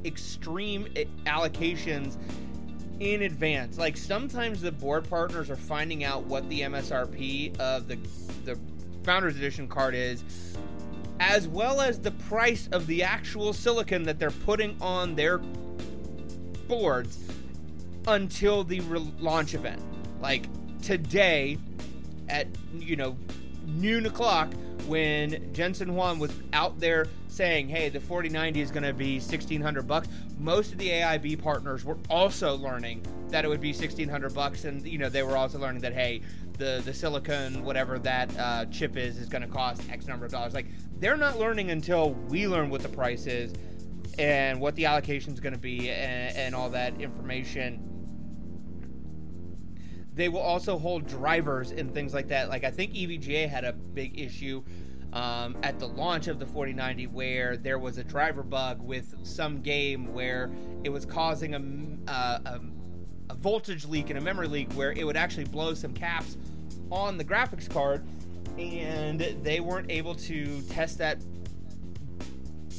extreme 0.03 0.85
allocations 1.25 2.17
in 2.99 3.21
advance. 3.21 3.77
Like 3.77 3.95
sometimes 3.95 4.61
the 4.61 4.71
board 4.71 5.07
partners 5.09 5.49
are 5.49 5.55
finding 5.55 6.03
out 6.03 6.23
what 6.23 6.49
the 6.49 6.61
MSRP 6.61 7.57
of 7.59 7.87
the 7.87 7.97
the 8.43 8.59
Founders 9.03 9.35
Edition 9.35 9.67
card 9.67 9.93
is, 9.93 10.23
as 11.19 11.47
well 11.47 11.79
as 11.79 11.99
the 11.99 12.11
price 12.11 12.67
of 12.71 12.87
the 12.87 13.03
actual 13.03 13.53
silicon 13.53 14.03
that 14.03 14.17
they're 14.19 14.31
putting 14.31 14.75
on 14.81 15.15
their 15.15 15.37
boards 16.67 17.19
until 18.07 18.63
the 18.63 18.79
re- 18.81 19.11
launch 19.19 19.53
event. 19.53 19.81
Like 20.21 20.47
today, 20.81 21.57
at 22.29 22.47
you 22.73 22.95
know 22.95 23.17
noon 23.65 24.05
o'clock, 24.05 24.53
when 24.87 25.53
Jensen 25.53 25.89
Huang 25.89 26.19
was 26.19 26.31
out 26.53 26.79
there 26.79 27.07
saying, 27.27 27.69
"Hey, 27.69 27.89
the 27.89 27.99
4090 27.99 28.61
is 28.61 28.71
going 28.71 28.83
to 28.83 28.93
be 28.93 29.19
1600 29.19 29.87
bucks," 29.87 30.07
most 30.39 30.71
of 30.71 30.77
the 30.77 30.89
AIB 30.89 31.41
partners 31.41 31.83
were 31.83 31.97
also 32.09 32.55
learning 32.55 33.05
that 33.29 33.43
it 33.43 33.47
would 33.47 33.61
be 33.61 33.73
1600 33.73 34.33
bucks, 34.33 34.65
and 34.65 34.85
you 34.87 34.97
know 34.97 35.09
they 35.09 35.23
were 35.23 35.37
also 35.37 35.57
learning 35.59 35.81
that 35.81 35.93
hey, 35.93 36.21
the 36.57 36.81
the 36.85 36.93
silicon 36.93 37.63
whatever 37.63 37.99
that 37.99 38.37
uh, 38.37 38.65
chip 38.65 38.97
is 38.97 39.17
is 39.17 39.27
going 39.27 39.41
to 39.41 39.47
cost 39.47 39.81
X 39.91 40.07
number 40.07 40.25
of 40.25 40.31
dollars. 40.31 40.53
Like 40.53 40.67
they're 40.99 41.17
not 41.17 41.39
learning 41.39 41.71
until 41.71 42.11
we 42.11 42.47
learn 42.47 42.69
what 42.69 42.81
the 42.81 42.89
price 42.89 43.25
is 43.25 43.53
and 44.17 44.61
what 44.61 44.75
the 44.75 44.85
allocation 44.85 45.33
is 45.33 45.39
going 45.39 45.53
to 45.53 45.59
be 45.59 45.89
and, 45.89 46.35
and 46.37 46.55
all 46.55 46.69
that 46.69 46.99
information 47.01 47.94
they 50.15 50.29
will 50.29 50.39
also 50.39 50.79
hold 50.79 51.05
drivers 51.07 51.71
and 51.71 51.93
things 51.93 52.13
like 52.13 52.29
that. 52.29 52.49
Like 52.49 52.63
I 52.63 52.71
think 52.71 52.93
EVGA 52.93 53.49
had 53.49 53.65
a 53.65 53.73
big 53.73 54.19
issue 54.19 54.63
um, 55.13 55.57
at 55.61 55.79
the 55.79 55.87
launch 55.87 56.27
of 56.27 56.39
the 56.39 56.45
4090 56.45 57.07
where 57.07 57.57
there 57.57 57.77
was 57.77 57.97
a 57.97 58.03
driver 58.03 58.43
bug 58.43 58.81
with 58.81 59.15
some 59.23 59.61
game 59.61 60.13
where 60.13 60.51
it 60.83 60.89
was 60.89 61.05
causing 61.05 61.53
a, 61.53 62.11
uh, 62.11 62.39
a, 62.45 62.59
a 63.29 63.35
voltage 63.35 63.85
leak 63.85 64.09
and 64.09 64.17
a 64.17 64.21
memory 64.21 64.47
leak 64.47 64.71
where 64.73 64.91
it 64.91 65.05
would 65.05 65.17
actually 65.17 65.45
blow 65.45 65.73
some 65.73 65.93
caps 65.93 66.37
on 66.91 67.17
the 67.17 67.23
graphics 67.23 67.69
card, 67.69 68.05
and 68.57 69.19
they 69.41 69.59
weren't 69.59 69.89
able 69.89 70.15
to 70.15 70.61
test 70.63 70.97
that 70.97 71.17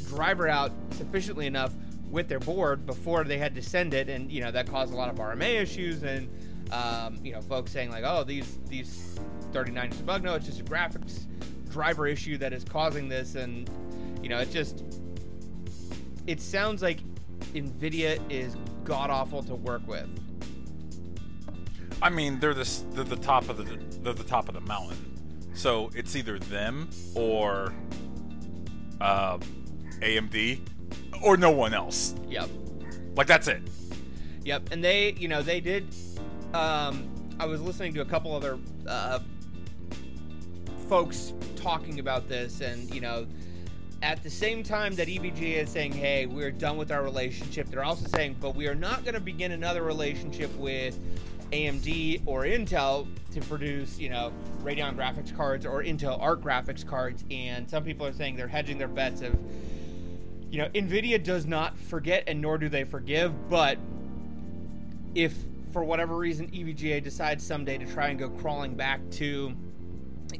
driver 0.09 0.49
out 0.49 0.73
sufficiently 0.93 1.47
enough 1.47 1.73
with 2.11 2.29
their 2.29 2.39
board 2.39 2.87
before 2.87 3.25
they 3.25 3.37
had 3.37 3.55
to 3.55 3.63
send 3.63 3.93
it, 3.93 4.09
and 4.09 4.31
you 4.31 4.41
know 4.41 4.51
that 4.51 4.69
caused 4.69 4.93
a 4.93 4.97
lot 4.97 5.09
of 5.09 5.17
RMA 5.17 5.61
issues 5.61 6.03
and 6.03 6.29
um, 6.73 7.19
you 7.23 7.33
know, 7.33 7.41
folks 7.41 7.73
saying 7.73 7.91
like, 7.91 8.05
"Oh, 8.07 8.25
these 8.25 8.59
these 8.69 9.19
3090s 9.53 10.05
bug." 10.05 10.23
No, 10.23 10.35
it's 10.35 10.47
just 10.47 10.61
a 10.61 10.65
graphics 10.65 11.27
driver 11.71 12.07
issue 12.07 12.39
that 12.39 12.53
is 12.53 12.65
causing 12.65 13.09
this, 13.09 13.35
and 13.35 13.71
you 14.23 14.29
know, 14.29 14.39
it 14.39 14.51
just 14.51 14.85
it 16.27 16.41
sounds 16.41 16.83
like 16.83 17.01
Nvidia 17.55 18.21
is 18.31 18.57
god 18.85 19.11
awful 19.11 19.43
to 19.45 19.55
work 19.55 19.87
with. 19.87 20.09
I 22.03 22.11
mean, 22.11 22.41
they're 22.41 22.55
the 22.55 22.69
they're 22.93 23.05
the 23.05 23.17
top 23.17 23.49
of 23.49 23.57
the 23.57 23.65
they're 24.01 24.13
the 24.13 24.25
top 24.25 24.49
of 24.49 24.55
the 24.55 24.61
mountain, 24.61 25.51
so 25.55 25.91
it's 25.95 26.17
either 26.17 26.39
them 26.39 26.91
or 27.15 27.73
uh, 29.01 29.39
AMD 30.01 30.61
or 31.23 31.37
no 31.37 31.51
one 31.51 31.75
else. 31.75 32.15
Yep. 32.29 32.49
Like 33.17 33.27
that's 33.27 33.49
it. 33.49 33.63
Yep. 34.45 34.69
And 34.71 34.85
they, 34.85 35.13
you 35.13 35.29
know, 35.29 35.43
they 35.43 35.61
did 35.61 35.93
um, 36.57 37.09
I 37.39 37.45
was 37.45 37.61
listening 37.61 37.93
to 37.95 38.01
a 38.01 38.05
couple 38.05 38.35
other 38.35 38.59
uh, 38.87 39.19
folks 40.89 41.35
talking 41.57 41.99
about 41.99 42.29
this, 42.29 42.61
and 42.61 42.93
you 42.95 43.01
know, 43.01 43.27
at 44.03 44.23
the 44.23 44.31
same 44.31 44.63
time 44.63 44.95
that 44.97 45.09
EVGA 45.09 45.63
is 45.63 45.71
saying, 45.71 45.93
"Hey, 45.93 46.27
we're 46.27 46.51
done 46.51 46.79
with 46.79 46.91
our 46.91 47.03
relationship," 47.03 47.69
they're 47.69 47.85
also 47.85 48.09
saying, 48.09 48.37
"But 48.41 48.55
we 48.57 48.69
are 48.69 48.75
not 48.75 49.05
going 49.05 49.15
to 49.15 49.21
begin 49.21 49.53
another 49.53 49.83
relationship 49.83 50.55
with 50.57 50.99
AMD 51.53 52.23
or 52.25 52.45
Intel 52.45 53.07
to 53.35 53.41
produce, 53.43 53.99
you 53.99 54.09
know, 54.09 54.33
Radeon 54.63 54.97
graphics 54.97 55.37
cards 55.37 55.67
or 55.67 55.83
Intel 55.83 56.19
Arc 56.21 56.41
graphics 56.41 56.87
cards." 56.87 57.23
And 57.31 57.69
some 57.69 57.85
people 57.85 58.07
are 58.07 58.15
saying 58.15 58.37
they're 58.37 58.49
hedging 58.49 58.79
their 58.79 58.89
bets 58.89 59.21
of, 59.21 59.39
you 60.51 60.59
know, 60.59 60.71
Nvidia 60.71 61.23
does 61.23 61.45
not 61.45 61.79
forget, 61.79 62.25
and 62.27 62.41
nor 62.41 62.57
do 62.57 62.71
they 62.71 62.85
forgive, 62.85 63.51
but 63.51 63.77
if 65.15 65.35
for 65.77 65.85
whatever 65.85 66.17
reason 66.17 66.51
EVGA 66.53 67.05
decides 67.05 67.45
someday 67.45 67.77
to 67.77 67.85
try 67.85 68.09
and 68.09 68.19
go 68.19 68.31
crawling 68.31 68.75
back 68.75 68.99
to 69.11 69.55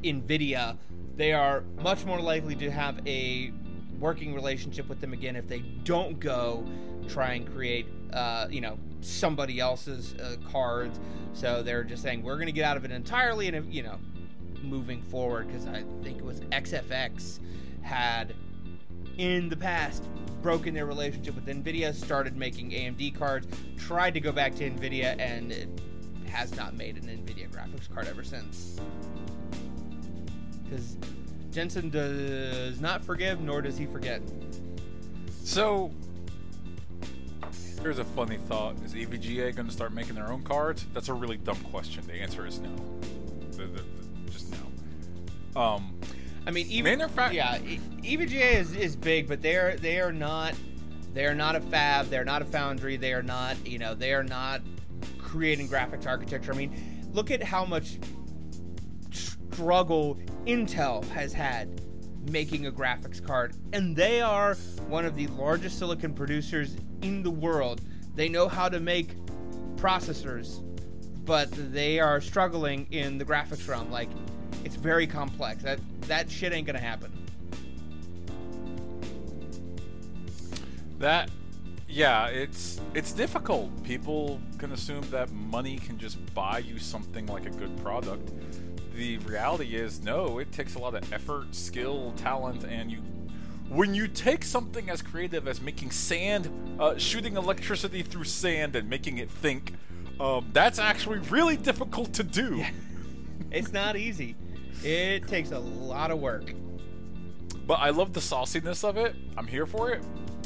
Nvidia, 0.03 0.75
they 1.15 1.31
are 1.31 1.63
much 1.79 2.05
more 2.05 2.19
likely 2.19 2.55
to 2.55 2.71
have 2.71 2.99
a 3.05 3.51
working 3.99 4.33
relationship 4.33 4.89
with 4.89 4.99
them 4.99 5.13
again 5.13 5.35
if 5.35 5.47
they 5.47 5.59
don't 5.83 6.19
go 6.19 6.65
try 7.07 7.33
and 7.33 7.53
create, 7.53 7.85
uh, 8.13 8.47
you 8.49 8.61
know, 8.61 8.79
somebody 9.01 9.59
else's 9.59 10.15
uh, 10.15 10.37
cards. 10.49 10.99
So 11.33 11.61
they're 11.61 11.83
just 11.83 12.01
saying 12.01 12.23
we're 12.23 12.37
going 12.37 12.47
to 12.47 12.51
get 12.51 12.65
out 12.65 12.75
of 12.75 12.83
it 12.83 12.89
entirely, 12.89 13.47
and 13.47 13.71
you 13.71 13.83
know, 13.83 13.99
moving 14.63 15.03
forward 15.03 15.45
because 15.45 15.67
I 15.67 15.83
think 16.01 16.17
it 16.17 16.25
was 16.25 16.39
XFX 16.39 17.37
had 17.83 18.33
in 19.17 19.49
the 19.49 19.57
past 19.57 20.03
broken 20.41 20.73
their 20.73 20.85
relationship 20.85 21.35
with 21.35 21.45
Nvidia, 21.45 21.93
started 21.93 22.37
making 22.37 22.71
AMD 22.71 23.15
cards, 23.17 23.47
tried 23.77 24.13
to 24.13 24.19
go 24.19 24.31
back 24.31 24.55
to 24.55 24.69
Nvidia, 24.69 25.19
and 25.19 25.51
it 25.51 25.67
has 26.29 26.55
not 26.55 26.75
made 26.75 26.97
an 26.97 27.03
Nvidia 27.03 27.49
graphics 27.49 27.93
card 27.93 28.07
ever 28.07 28.23
since. 28.23 28.79
Because 30.63 30.97
Jensen 31.51 31.89
does 31.89 32.79
not 32.79 33.01
forgive, 33.01 33.41
nor 33.41 33.61
does 33.61 33.77
he 33.77 33.85
forget. 33.85 34.21
So, 35.43 35.91
here's 37.81 37.99
a 37.99 38.03
funny 38.03 38.37
thought: 38.37 38.75
Is 38.83 38.93
EVGA 38.93 39.55
going 39.55 39.67
to 39.67 39.73
start 39.73 39.93
making 39.93 40.15
their 40.15 40.31
own 40.31 40.43
cards? 40.43 40.85
That's 40.93 41.09
a 41.09 41.13
really 41.13 41.37
dumb 41.37 41.59
question. 41.71 42.05
The 42.05 42.13
answer 42.13 42.45
is 42.45 42.59
no. 42.59 42.75
The, 43.51 43.63
the, 43.63 43.81
the, 43.81 44.31
just 44.31 44.53
no. 45.55 45.59
Um, 45.59 45.97
I 46.47 46.51
mean, 46.51 46.65
even 46.67 46.99
Manufa- 46.99 47.33
yeah, 47.33 47.57
EVGA 47.57 48.53
is, 48.55 48.73
is 48.73 48.95
big, 48.95 49.27
but 49.27 49.41
they're 49.41 49.75
they 49.75 49.99
are 49.99 50.13
not 50.13 50.55
they 51.13 51.25
are 51.25 51.35
not 51.35 51.57
a 51.57 51.59
fab. 51.59 52.07
They're 52.07 52.23
not 52.23 52.41
a 52.41 52.45
foundry. 52.45 52.95
They 52.95 53.11
are 53.11 53.21
not 53.21 53.67
you 53.67 53.77
know 53.77 53.93
they 53.93 54.13
are 54.13 54.23
not 54.23 54.61
creating 55.17 55.67
graphics 55.67 56.07
architecture. 56.07 56.53
I 56.53 56.55
mean, 56.55 57.09
look 57.11 57.31
at 57.31 57.43
how 57.43 57.65
much 57.65 57.99
struggle 59.11 60.17
Intel 60.45 61.03
has 61.09 61.33
had 61.33 61.81
making 62.31 62.65
a 62.65 62.71
graphics 62.71 63.21
card, 63.21 63.53
and 63.73 63.93
they 63.93 64.21
are 64.21 64.55
one 64.87 65.05
of 65.05 65.17
the 65.17 65.27
largest 65.27 65.77
silicon 65.77 66.13
producers 66.13 66.77
in 67.01 67.23
the 67.23 67.31
world. 67.31 67.81
They 68.15 68.29
know 68.29 68.47
how 68.47 68.69
to 68.69 68.79
make 68.79 69.17
processors, 69.75 70.63
but 71.25 71.49
they 71.73 71.99
are 71.99 72.21
struggling 72.21 72.87
in 72.91 73.17
the 73.17 73.25
graphics 73.25 73.67
realm. 73.67 73.91
Like 73.91 74.09
it's 74.63 74.77
very 74.77 75.07
complex. 75.07 75.61
That 75.63 75.79
that 76.07 76.29
shit 76.29 76.53
ain't 76.53 76.65
gonna 76.65 76.79
happen. 76.79 77.11
That 80.99 81.29
yeah, 81.87 82.27
it's 82.27 82.81
it's 82.93 83.11
difficult. 83.11 83.83
People 83.83 84.41
can 84.57 84.71
assume 84.71 85.09
that 85.11 85.31
money 85.31 85.77
can 85.77 85.97
just 85.97 86.33
buy 86.33 86.59
you 86.59 86.79
something 86.79 87.25
like 87.27 87.45
a 87.45 87.51
good 87.51 87.75
product. 87.81 88.31
The 88.93 89.17
reality 89.19 89.75
is 89.75 90.01
no, 90.01 90.39
it 90.39 90.51
takes 90.51 90.75
a 90.75 90.79
lot 90.79 90.95
of 90.95 91.11
effort, 91.13 91.53
skill, 91.53 92.13
talent, 92.17 92.63
and 92.63 92.91
you 92.91 92.99
when 93.69 93.93
you 93.93 94.07
take 94.07 94.43
something 94.43 94.89
as 94.89 95.01
creative 95.01 95.47
as 95.47 95.61
making 95.61 95.91
sand, 95.91 96.49
uh, 96.79 96.97
shooting 96.97 97.35
electricity 97.35 98.01
through 98.01 98.23
sand 98.23 98.75
and 98.75 98.89
making 98.89 99.17
it 99.17 99.29
think, 99.29 99.73
um, 100.19 100.49
that's 100.53 100.79
actually 100.79 101.19
really 101.19 101.57
difficult 101.57 102.13
to 102.13 102.23
do. 102.23 102.57
Yeah. 102.57 102.71
It's 103.49 103.71
not 103.71 103.95
easy. 103.95 104.35
It 104.83 105.27
takes 105.27 105.51
a 105.51 105.59
lot 105.59 106.11
of 106.11 106.19
work. 106.19 106.53
But 107.65 107.75
I 107.75 107.89
love 107.89 108.13
the 108.13 108.21
sauciness 108.21 108.83
of 108.83 108.97
it. 108.97 109.15
I'm 109.35 109.47
here 109.47 109.65
for 109.65 109.91
it. 109.91 110.01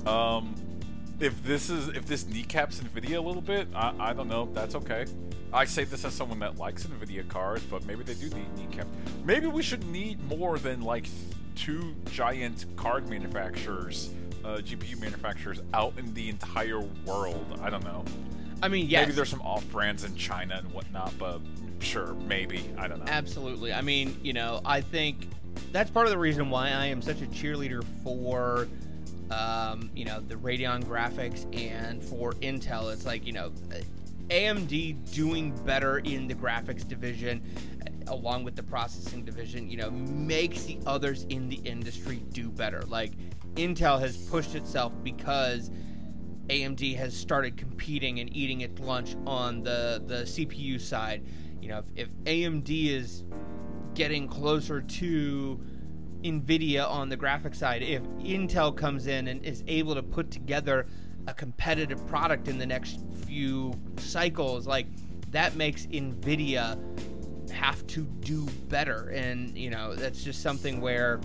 Um, 0.08 0.56
if 1.20 1.44
this 1.44 1.70
is 1.70 1.90
if 1.90 2.08
this 2.08 2.26
kneecaps 2.26 2.80
Nvidia 2.80 3.18
a 3.18 3.22
little 3.22 3.42
bit, 3.42 3.68
I, 3.76 3.94
I 4.00 4.14
don't 4.14 4.28
know. 4.28 4.50
That's 4.54 4.76
okay. 4.76 5.06
I 5.54 5.66
say 5.66 5.84
this 5.84 6.06
as 6.06 6.14
someone 6.14 6.40
that 6.40 6.58
likes 6.58 6.86
Nvidia 6.86 7.28
cards, 7.28 7.64
but 7.66 7.86
maybe 7.86 8.04
they 8.04 8.14
do 8.14 8.30
need 8.36 8.58
kneecap. 8.58 8.88
Maybe 9.26 9.48
we 9.48 9.62
should 9.62 9.86
need 9.88 10.24
more 10.24 10.58
than 10.58 10.82
like 10.82 11.08
two 11.56 11.94
giant 12.10 12.66
card 12.78 13.10
manufacturers, 13.10 14.14
uh, 14.44 14.58
GPU 14.58 15.00
manufacturers 15.00 15.62
out 15.74 15.94
in 16.00 16.14
the 16.14 16.30
entire 16.30 16.80
world. 16.80 17.60
I 17.62 17.70
don't 17.70 17.84
know. 17.84 18.06
I 18.64 18.68
mean, 18.68 18.88
yes. 18.88 19.02
Maybe 19.02 19.16
there's 19.16 19.30
some 19.30 19.42
off 19.42 19.70
brands 19.72 20.04
in 20.04 20.16
China 20.16 20.56
and 20.56 20.72
whatnot, 20.72 21.14
but 21.20 21.42
Sure, 21.82 22.14
maybe. 22.14 22.64
I 22.78 22.88
don't 22.88 23.00
know. 23.00 23.06
Absolutely. 23.12 23.74
I 23.74 23.82
mean, 23.82 24.18
you 24.24 24.34
know, 24.34 24.62
I 24.64 24.82
think 24.82 25.28
that's 25.72 25.90
part 25.90 26.06
of 26.06 26.12
the 26.12 26.18
reason 26.18 26.50
why 26.50 26.70
I 26.70 26.86
am 26.86 27.02
such 27.02 27.22
a 27.22 27.26
cheerleader 27.26 27.84
for, 28.04 28.68
um, 29.32 29.90
you 29.96 30.06
know, 30.06 30.20
the 30.22 30.36
Radeon 30.36 30.84
graphics 30.84 31.46
and 31.58 32.02
for 32.02 32.34
Intel. 32.34 32.94
It's 32.94 33.06
like, 33.06 33.26
you 33.26 33.34
know, 33.34 33.52
AMD 34.30 35.12
doing 35.14 35.52
better 35.66 36.00
in 36.00 36.28
the 36.28 36.36
graphics 36.36 36.88
division 36.88 37.42
along 38.08 38.44
with 38.44 38.56
the 38.56 38.64
processing 38.64 39.24
division, 39.24 39.70
you 39.70 39.78
know, 39.78 39.92
makes 39.92 40.64
the 40.64 40.80
others 40.86 41.24
in 41.30 41.50
the 41.50 41.58
industry 41.58 42.24
do 42.32 42.50
better. 42.50 42.82
Like 42.84 43.14
Intel 43.56 44.00
has 44.00 44.18
pushed 44.18 44.56
itself 44.56 44.94
because 45.04 45.72
AMD 46.48 46.96
has 46.98 47.16
started 47.16 47.58
competing 47.58 48.20
and 48.20 48.36
eating 48.36 48.62
its 48.62 48.80
lunch 48.80 49.16
on 49.26 49.64
the 49.64 50.04
the 50.06 50.24
CPU 50.24 50.80
side. 50.80 51.24
You 51.62 51.70
know, 51.70 51.80
if, 51.96 52.08
if 52.08 52.10
AMD 52.26 52.90
is 52.90 53.24
getting 53.94 54.28
closer 54.28 54.82
to 54.82 55.60
Nvidia 56.24 56.90
on 56.90 57.10
the 57.10 57.18
graphic 57.18 57.56
side, 57.56 57.82
if 57.84 58.02
Intel 58.20 58.76
comes 58.76 59.08
in 59.08 59.28
and 59.28 59.46
is 59.46 59.64
able 59.68 59.96
to 59.96 60.04
put 60.04 60.32
together 60.32 60.88
a 61.28 61.34
competitive 61.34 62.06
product 62.08 62.48
in 62.48 62.58
the 62.58 62.66
next 62.66 63.00
few 63.26 63.74
cycles, 63.98 64.66
like 64.66 64.88
that 65.30 65.56
makes 65.56 65.86
Nvidia 65.88 66.80
have 67.52 67.86
to 67.88 68.02
do 68.22 68.46
better. 68.70 69.10
And, 69.10 69.58
you 69.58 69.70
know, 69.70 69.96
that's 69.96 70.24
just 70.24 70.42
something 70.42 70.82
where 70.82 71.20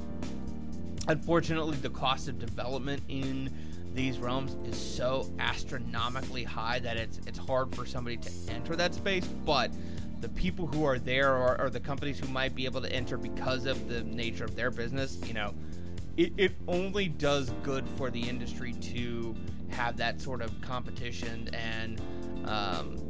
unfortunately 1.08 1.76
the 1.78 1.90
cost 1.90 2.28
of 2.28 2.38
development 2.38 3.02
in 3.08 3.50
these 3.94 4.18
realms 4.18 4.56
is 4.68 4.76
so 4.76 5.32
astronomically 5.38 6.44
high 6.44 6.78
that 6.80 6.98
it's 6.98 7.18
it's 7.26 7.38
hard 7.38 7.74
for 7.74 7.86
somebody 7.86 8.18
to 8.18 8.30
enter 8.50 8.76
that 8.76 8.94
space. 8.94 9.26
But 9.26 9.72
the 10.20 10.28
people 10.30 10.66
who 10.66 10.84
are 10.84 10.98
there 10.98 11.34
or, 11.34 11.60
or 11.60 11.70
the 11.70 11.80
companies 11.80 12.18
who 12.18 12.28
might 12.28 12.54
be 12.54 12.64
able 12.64 12.80
to 12.80 12.92
enter 12.92 13.16
because 13.16 13.66
of 13.66 13.88
the 13.88 14.02
nature 14.04 14.44
of 14.44 14.56
their 14.56 14.70
business, 14.70 15.18
you 15.26 15.34
know, 15.34 15.54
it, 16.16 16.32
it 16.36 16.52
only 16.66 17.08
does 17.08 17.50
good 17.62 17.86
for 17.90 18.10
the 18.10 18.28
industry 18.28 18.72
to 18.72 19.34
have 19.68 19.96
that 19.98 20.20
sort 20.20 20.40
of 20.40 20.58
competition 20.60 21.50
and 21.52 22.00
um, 22.46 23.06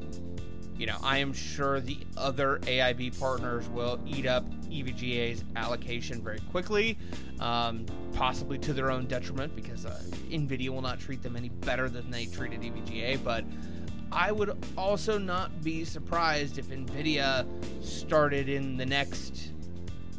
you 0.78 0.86
know, 0.86 0.96
I 1.02 1.18
am 1.18 1.32
sure 1.32 1.80
the 1.80 1.98
other 2.16 2.58
AIB 2.62 3.18
partners 3.18 3.66
will 3.68 3.98
eat 4.06 4.26
up 4.26 4.44
EVGA's 4.64 5.42
allocation 5.56 6.22
very 6.22 6.40
quickly, 6.50 6.98
um, 7.40 7.86
possibly 8.12 8.58
to 8.58 8.74
their 8.74 8.90
own 8.90 9.06
detriment 9.06 9.56
because 9.56 9.86
uh, 9.86 10.02
NVIDIA 10.28 10.68
will 10.68 10.82
not 10.82 11.00
treat 11.00 11.22
them 11.22 11.34
any 11.34 11.48
better 11.48 11.88
than 11.88 12.10
they 12.10 12.26
treated 12.26 12.60
EVGA. 12.60 13.22
But 13.24 13.44
I 14.12 14.32
would 14.32 14.56
also 14.76 15.18
not 15.18 15.62
be 15.62 15.84
surprised 15.84 16.58
if 16.58 16.66
NVIDIA 16.66 17.46
started 17.84 18.48
in 18.48 18.76
the 18.76 18.86
next, 18.86 19.50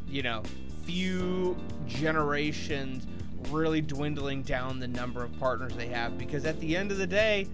you 0.08 0.22
know, 0.22 0.42
few 0.84 1.56
generations 1.86 3.06
really 3.50 3.80
dwindling 3.80 4.42
down 4.42 4.78
the 4.78 4.88
number 4.88 5.24
of 5.24 5.38
partners 5.38 5.74
they 5.74 5.88
have. 5.88 6.18
Because 6.18 6.44
at 6.44 6.58
the 6.60 6.76
end 6.76 6.90
of 6.92 6.98
the 6.98 7.06
day, 7.06 7.46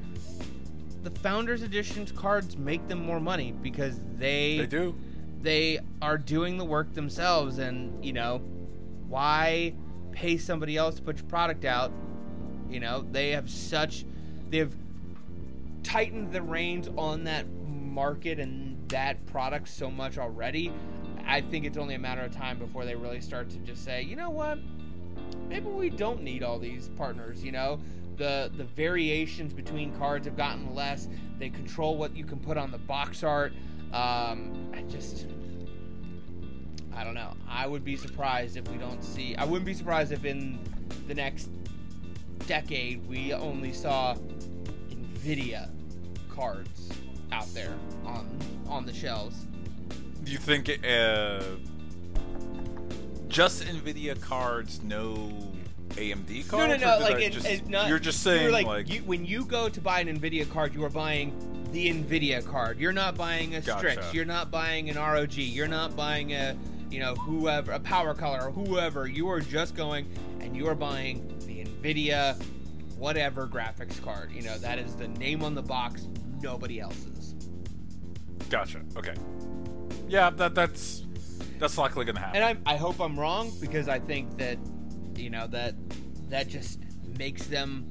the 1.03 1.11
founders 1.11 1.63
editions 1.63 2.11
cards 2.13 2.57
make 2.57 2.87
them 2.89 3.05
more 3.05 3.21
money 3.21 3.53
because 3.53 4.01
they 4.17 4.59
They 4.59 4.67
do. 4.67 4.95
they 5.43 5.79
are 6.01 6.19
doing 6.19 6.57
the 6.57 6.65
work 6.65 6.95
themselves. 6.95 7.59
And 7.59 8.05
you 8.05 8.13
know 8.13 8.39
why 9.09 9.75
pay 10.13 10.37
somebody 10.37 10.77
else 10.77 10.97
to 10.97 11.03
put 11.03 11.19
your 11.19 11.27
product 11.27 11.65
out? 11.65 11.93
You 12.71 12.81
know 12.81 13.07
they 13.13 13.31
have 13.31 13.51
such 13.51 14.05
they've 14.49 14.75
tightened 15.85 16.33
the 16.33 16.43
reins 16.43 16.89
on 16.97 17.23
that 17.25 17.47
market 17.95 18.41
and 18.41 18.77
that 18.89 19.25
product 19.27 19.69
so 19.69 19.89
much 19.89 20.19
already 20.19 20.73
i 21.27 21.41
think 21.41 21.65
it's 21.65 21.79
only 21.79 21.95
a 21.95 21.99
matter 21.99 22.23
of 22.23 22.33
time 22.33 22.59
before 22.59 22.85
they 22.85 22.97
really 22.97 23.21
start 23.21 23.49
to 23.49 23.59
just 23.59 23.85
say 23.85 24.03
you 24.03 24.17
know 24.17 24.31
what? 24.31 24.59
Maybe 25.49 25.67
we 25.67 25.91
don't 25.91 26.23
need 26.23 26.43
all 26.43 26.59
these 26.59 26.89
partners 26.97 27.45
you 27.45 27.53
know? 27.53 27.79
The 28.17 28.51
the 28.57 28.65
variations 28.65 29.53
between 29.53 29.93
cards 29.97 30.27
have 30.27 30.37
gotten 30.37 30.75
less. 30.75 31.09
They 31.39 31.51
control 31.51 31.97
what 31.97 32.17
you 32.17 32.25
can 32.25 32.39
put 32.39 32.57
on 32.57 32.71
the 32.71 32.79
box 32.79 33.23
art. 33.23 33.53
Um, 33.93 34.71
i 34.75 34.83
just 34.83 35.27
i 36.97 37.05
don't 37.05 37.15
know. 37.15 37.35
I 37.49 37.67
would 37.67 37.85
be 37.85 37.97
surprised 37.97 38.57
if 38.57 38.69
we 38.69 38.77
don't 38.77 39.03
see 39.03 39.37
i 39.37 39.45
wouldn't 39.45 39.67
be 39.67 39.75
surprised 39.75 40.13
if 40.13 40.25
in 40.25 40.59
the 41.07 41.15
next 41.15 41.51
decade 42.47 43.07
we 43.07 43.33
only 43.33 43.73
saw 43.73 44.15
nvidia 44.91 45.71
cards 46.35 46.91
out 47.33 47.53
there 47.55 47.73
on 48.05 48.29
on 48.69 48.85
the 48.87 48.93
shelves 48.93 49.47
Do 50.25 50.33
you 50.33 50.39
think 50.39 50.69
uh, 50.69 51.41
just 53.29 53.65
Nvidia 53.65 54.21
cards, 54.21 54.83
no 54.83 55.33
AMD 55.91 56.49
cards? 56.49 56.53
No, 56.53 56.77
no, 56.89 56.99
no. 56.99 57.05
Like 57.05 57.23
it, 57.23 57.33
just- 57.33 57.47
it's 57.47 57.69
not. 57.69 57.89
You're 57.89 57.99
just 57.99 58.23
saying 58.23 58.43
you're 58.45 58.53
like, 58.53 58.67
like, 58.67 58.93
you, 58.93 59.01
when 59.01 59.25
you 59.25 59.45
go 59.45 59.69
to 59.69 59.81
buy 59.81 60.01
an 60.01 60.19
Nvidia 60.19 60.49
card, 60.51 60.75
you 60.75 60.85
are 60.85 60.91
buying 60.91 61.33
the 61.73 61.91
Nvidia 61.93 62.45
card. 62.47 62.79
You're 62.79 62.93
not 62.93 63.17
buying 63.17 63.55
a 63.57 63.63
Strix. 63.63 63.97
Gotcha. 63.97 64.11
You're 64.15 64.25
not 64.25 64.51
buying 64.51 64.89
an 64.91 64.97
ROG. 64.97 65.35
You're 65.35 65.69
not 65.69 65.97
buying 65.97 66.33
a, 66.33 66.57
you 66.91 67.01
know, 67.01 67.15
whoever 67.17 67.73
a 67.73 67.81
Power 67.81 68.15
Color 68.15 68.47
or 68.47 68.51
whoever. 68.53 69.07
You 69.09 69.29
are 69.29 69.41
just 69.41 69.75
going 69.75 70.07
and 70.41 70.57
you 70.57 70.69
are 70.69 70.75
buying 70.77 71.27
the 71.47 71.65
Nvidia, 71.65 72.41
whatever 72.97 73.47
graphics 73.49 74.03
card. 74.03 74.31
You 74.33 74.43
know 74.43 74.57
that 74.59 74.79
is 74.79 74.95
the 74.95 75.09
name 75.09 75.43
on 75.43 75.55
the 75.55 75.63
box. 75.63 76.07
Nobody 76.45 76.79
else's. 76.79 77.35
gotcha. 78.51 78.83
Okay. 78.97 79.15
Yeah, 80.09 80.29
that 80.31 80.55
that's 80.55 81.05
that's 81.59 81.79
likely 81.79 82.05
gonna 82.05 82.21
happen. 82.21 82.43
And 82.43 82.61
I, 82.67 82.75
I 82.75 82.77
hope 82.77 83.01
I'm 83.01 83.19
wrong 83.19 83.51
because 83.61 83.89
I 83.89 83.99
think 83.99 84.37
that, 84.39 84.59
you 85.17 85.31
know, 85.31 85.47
that 85.49 85.75
that 86.29 86.49
just 86.49 86.81
makes 87.19 87.47
them 87.47 87.89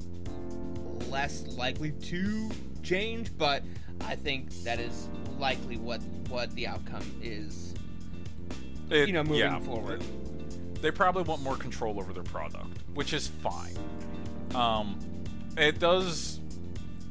less 1.10 1.46
likely 1.48 1.90
to 1.90 2.48
change. 2.84 3.36
But 3.36 3.64
I 4.02 4.14
think 4.14 4.50
that 4.62 4.78
is 4.78 5.08
likely 5.38 5.76
what 5.76 6.00
what 6.28 6.54
the 6.54 6.68
outcome 6.68 7.02
is. 7.22 7.74
It- 8.90 9.08
You 9.08 9.14
know, 9.14 9.24
moving 9.24 9.38
yeah, 9.40 9.58
forward. 9.58 10.02
they 10.80 10.92
probably 10.92 11.24
want 11.24 11.42
more 11.42 11.56
control 11.56 11.98
over 11.98 12.12
their 12.12 12.22
product, 12.22 12.78
which 12.94 13.12
is 13.12 13.26
fine. 13.26 13.76
Um, 14.54 14.98
it 15.56 15.80
does 15.80 16.38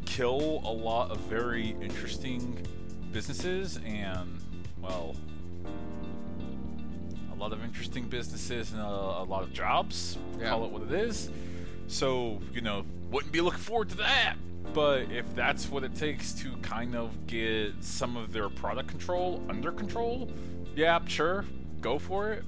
kill 0.06 0.62
a 0.66 0.72
lot 0.72 1.12
of 1.12 1.18
very 1.22 1.76
interesting 1.82 2.66
businesses 3.12 3.80
and, 3.86 4.40
well, 4.82 5.16
a 7.32 7.36
lot 7.36 7.54
of 7.54 7.64
interesting 7.64 8.08
businesses 8.08 8.72
and 8.72 8.82
a, 8.82 8.86
a 8.86 9.24
lot 9.24 9.44
of 9.44 9.54
jobs. 9.54 10.18
Yeah. 10.40 10.50
Call 10.50 10.66
it 10.66 10.72
what 10.72 10.84
it 10.84 10.92
is. 10.92 11.30
So, 11.88 12.40
you 12.54 12.62
know, 12.62 12.86
wouldn't 13.10 13.32
be 13.32 13.42
looking 13.42 13.60
forward 13.60 13.90
to 13.90 13.98
that. 13.98 14.36
But 14.74 15.12
if 15.12 15.34
that's 15.36 15.70
what 15.70 15.84
it 15.84 15.94
takes 15.94 16.34
to 16.34 16.56
kind 16.58 16.96
of 16.96 17.28
get 17.28 17.84
some 17.84 18.18
of 18.18 18.34
their 18.34 18.50
product 18.50 18.90
control 18.90 19.44
under 19.50 19.72
control, 19.72 20.32
yeah, 20.76 21.00
sure, 21.06 21.46
go 21.82 22.00
for 22.00 22.32
it. 22.32 22.44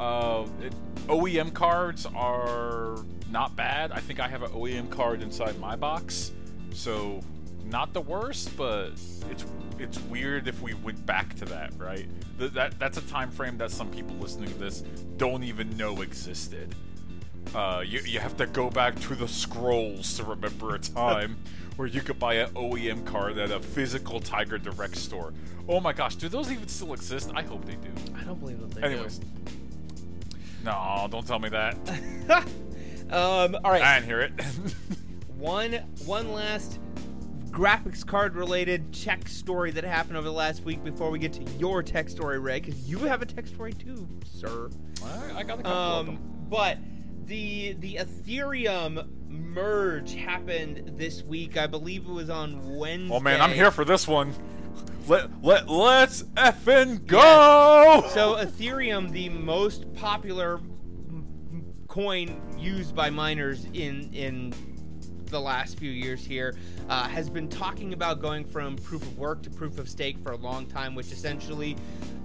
Uh, 0.00 0.46
it, 0.62 0.72
OEM 1.06 1.52
cards 1.52 2.06
are 2.06 2.96
not 3.30 3.54
bad. 3.54 3.92
I 3.92 4.00
think 4.00 4.18
I 4.18 4.28
have 4.28 4.42
an 4.42 4.50
OEM 4.50 4.90
card 4.90 5.22
inside 5.22 5.58
my 5.60 5.76
box, 5.76 6.32
so 6.72 7.20
not 7.64 7.92
the 7.92 8.00
worst, 8.00 8.56
but 8.56 8.92
it's 9.30 9.44
it's 9.78 9.98
weird 10.02 10.46
if 10.48 10.60
we 10.60 10.74
went 10.74 11.04
back 11.06 11.34
to 11.36 11.44
that, 11.46 11.72
right? 11.78 12.06
Th- 12.38 12.52
that 12.52 12.78
that's 12.78 12.98
a 12.98 13.02
time 13.02 13.30
frame 13.30 13.56
that 13.58 13.70
some 13.70 13.90
people 13.90 14.14
listening 14.16 14.50
to 14.50 14.58
this 14.58 14.80
don't 15.16 15.42
even 15.44 15.76
know 15.76 16.02
existed. 16.02 16.74
Uh, 17.54 17.82
you, 17.84 18.00
you 18.00 18.20
have 18.20 18.36
to 18.36 18.46
go 18.46 18.70
back 18.70 18.98
to 19.00 19.14
the 19.14 19.26
scrolls 19.26 20.14
to 20.16 20.24
remember 20.24 20.74
a 20.74 20.78
time 20.78 21.38
where 21.76 21.88
you 21.88 22.00
could 22.00 22.18
buy 22.18 22.34
an 22.34 22.50
OEM 22.50 23.04
card 23.06 23.38
at 23.38 23.50
a 23.50 23.58
physical 23.58 24.20
Tiger 24.20 24.58
Direct 24.58 24.96
store. 24.96 25.32
Oh 25.68 25.80
my 25.80 25.92
gosh, 25.92 26.16
do 26.16 26.28
those 26.28 26.50
even 26.52 26.68
still 26.68 26.92
exist? 26.92 27.30
I 27.34 27.42
hope 27.42 27.64
they 27.64 27.76
do. 27.76 27.90
I 28.18 28.24
don't 28.24 28.38
believe 28.38 28.60
that 28.60 28.70
they 28.72 28.80
do. 28.82 28.86
Anyways. 28.86 29.20
No, 30.62 31.08
don't 31.10 31.26
tell 31.26 31.38
me 31.38 31.48
that. 31.48 31.76
um. 33.10 33.56
All 33.64 33.70
right. 33.70 33.82
I 33.82 33.94
didn't 33.98 34.08
hear 34.08 34.20
it. 34.20 34.32
one 35.40 35.72
one 36.04 36.32
last 36.32 36.78
graphics 37.50 38.06
card 38.06 38.36
related 38.36 38.92
tech 38.92 39.26
story 39.26 39.70
that 39.72 39.82
happened 39.82 40.16
over 40.16 40.28
the 40.28 40.32
last 40.32 40.62
week 40.64 40.84
before 40.84 41.10
we 41.10 41.18
get 41.18 41.32
to 41.32 41.42
your 41.58 41.82
tech 41.82 42.08
story, 42.08 42.38
Ray, 42.38 42.60
because 42.60 42.88
you 42.88 42.98
have 43.00 43.22
a 43.22 43.26
tech 43.26 43.46
story 43.46 43.72
too, 43.72 44.06
sir. 44.24 44.70
I 45.34 45.42
got 45.42 45.58
a 45.58 45.62
couple 45.62 45.66
of 45.72 45.98
Um, 46.00 46.06
them. 46.06 46.18
but 46.48 46.78
the 47.26 47.72
the 47.80 47.96
Ethereum 47.96 49.08
merge 49.28 50.14
happened 50.14 50.92
this 50.98 51.22
week. 51.22 51.56
I 51.56 51.66
believe 51.66 52.02
it 52.06 52.12
was 52.12 52.30
on 52.30 52.76
Wednesday. 52.76 53.14
Oh 53.14 53.20
man, 53.20 53.40
I'm 53.40 53.52
here 53.52 53.70
for 53.70 53.84
this 53.84 54.06
one. 54.06 54.34
Let 55.08 55.42
let 55.42 55.68
let's 55.68 56.22
effing 56.34 57.06
go. 57.06 58.04
So 58.10 58.34
Ethereum, 58.36 59.10
the 59.10 59.28
most 59.30 59.92
popular 59.94 60.60
coin 61.88 62.40
used 62.58 62.94
by 62.94 63.10
miners 63.10 63.64
in 63.72 64.12
in 64.12 64.52
the 65.30 65.40
last 65.40 65.78
few 65.78 65.90
years 65.90 66.24
here, 66.24 66.56
uh, 66.88 67.08
has 67.08 67.30
been 67.30 67.48
talking 67.48 67.92
about 67.92 68.20
going 68.20 68.44
from 68.44 68.76
proof 68.76 69.02
of 69.02 69.18
work 69.18 69.42
to 69.42 69.50
proof 69.50 69.78
of 69.78 69.88
stake 69.88 70.18
for 70.18 70.32
a 70.32 70.36
long 70.36 70.66
time, 70.66 70.94
which 70.94 71.12
essentially, 71.12 71.76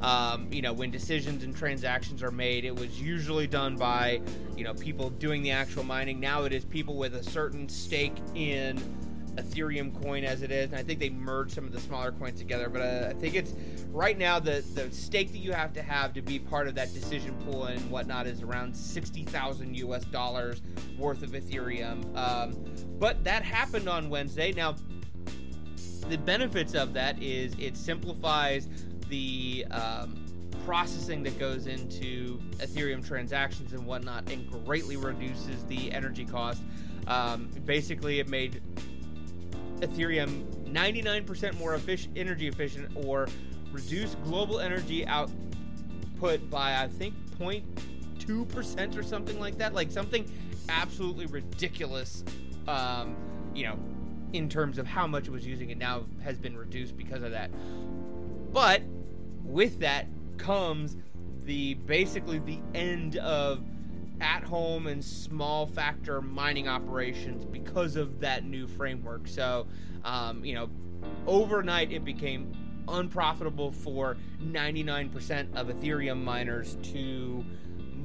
um, 0.02 0.48
you 0.52 0.62
know, 0.62 0.74
when 0.74 0.92
decisions 0.92 1.44
and 1.44 1.56
transactions 1.56 2.22
are 2.22 2.32
made, 2.32 2.66
it 2.66 2.76
was 2.76 3.02
usually 3.02 3.48
done 3.48 3.76
by, 3.76 4.22
you 4.58 4.64
know, 4.64 4.74
people 4.74 5.10
doing 5.12 5.42
the 5.42 5.52
actual 5.52 5.84
mining. 5.84 6.20
Now 6.20 6.44
it 6.44 6.54
is 6.54 6.66
people 6.66 6.98
with 6.98 7.16
a 7.16 7.24
certain 7.24 7.70
stake 7.70 8.16
in 8.34 8.82
Ethereum 9.36 10.02
coin 10.04 10.24
as 10.24 10.42
it 10.42 10.52
is, 10.52 10.68
and 10.68 10.76
I 10.76 10.84
think 10.84 11.00
they 11.00 11.10
merged 11.10 11.54
some 11.54 11.66
of 11.66 11.72
the 11.72 11.80
smaller 11.80 12.12
coins 12.12 12.40
together. 12.40 12.70
But 12.70 12.82
uh, 12.82 13.08
I 13.10 13.14
think 13.14 13.36
it's 13.36 13.54
right 13.92 14.18
now 14.18 14.40
the 14.40 14.64
the 14.74 14.92
stake 14.92 15.32
that 15.32 15.40
you 15.40 15.52
have 15.52 15.74
to 15.74 15.82
have 15.82 16.14
to 16.14 16.22
be 16.22 16.40
part 16.40 16.68
of 16.68 16.76
that 16.76 16.94
decision 16.94 17.36
pool 17.46 17.66
and 17.66 17.90
whatnot 17.90 18.28
is 18.28 18.42
around 18.42 18.76
sixty 18.76 19.24
thousand 19.24 19.76
U.S. 19.78 20.06
dollars 20.06 20.62
worth 20.98 21.24
of 21.24 21.32
Ethereum. 21.32 22.16
Um, 22.16 22.56
but 22.98 23.24
that 23.24 23.44
happened 23.44 23.90
on 23.90 24.10
Wednesday. 24.10 24.52
Now, 24.52 24.76
the 26.10 26.18
benefits 26.18 26.74
of 26.74 26.94
that 26.94 27.22
is 27.22 27.54
it 27.60 27.76
simplifies 27.76 28.70
the 29.10 29.66
um, 29.72 30.26
processing 30.66 31.24
that 31.24 31.38
goes 31.38 31.68
into 31.68 32.40
Ethereum 32.58 33.06
transactions 33.06 33.74
and 33.74 33.86
whatnot, 33.86 34.30
and 34.32 34.50
greatly 34.66 34.98
reduces 34.98 35.64
the 35.66 35.92
energy 35.92 36.26
cost. 36.26 36.62
Um, 37.08 37.50
basically, 37.66 38.20
it 38.20 38.28
made 38.28 38.62
Ethereum 39.82 40.44
99% 40.72 41.58
more 41.58 41.76
efficient, 41.76 42.18
energy 42.18 42.48
efficient, 42.48 42.92
or 42.96 43.28
reduce 43.72 44.16
global 44.24 44.60
energy 44.60 45.06
output 45.08 46.50
by 46.50 46.82
I 46.82 46.88
think 46.88 47.14
0.2 47.40 48.48
percent 48.50 48.98
or 48.98 49.04
something 49.04 49.40
like 49.40 49.58
that. 49.58 49.74
Like 49.74 49.92
something 49.92 50.30
absolutely 50.70 51.26
ridiculous. 51.28 52.24
Um, 52.68 53.16
you 53.54 53.66
know, 53.66 53.80
in 54.34 54.50
terms 54.50 54.78
of 54.78 54.88
how 54.88 55.08
much 55.08 55.28
it 55.28 55.32
was 55.32 55.46
using, 55.46 55.70
it 55.70 55.78
now 55.78 56.06
has 56.24 56.38
been 56.38 56.58
reduced 56.58 56.98
because 56.98 57.24
of 57.24 57.32
that. 57.32 57.52
But 58.52 58.82
with 59.44 59.80
that 59.80 60.08
comes 60.38 60.98
the 61.44 61.76
basically 61.76 62.40
the 62.40 62.60
end 62.74 63.18
of 63.18 63.64
at 64.22 64.44
home 64.44 64.88
and 64.88 65.04
small 65.04 65.66
factor 65.66 66.22
mining 66.22 66.68
operations 66.68 67.46
because 67.46 67.96
of 67.96 68.20
that 68.20 68.46
new 68.46 68.68
framework. 68.68 69.28
So, 69.28 69.68
um, 70.04 70.44
you 70.44 70.56
know, 70.56 70.70
overnight 71.28 71.92
it 71.92 72.06
became 72.06 72.54
unprofitable 72.88 73.72
for 73.72 74.18
99% 74.42 75.56
of 75.56 75.68
Ethereum 75.68 76.24
miners 76.24 76.78
to 76.94 77.44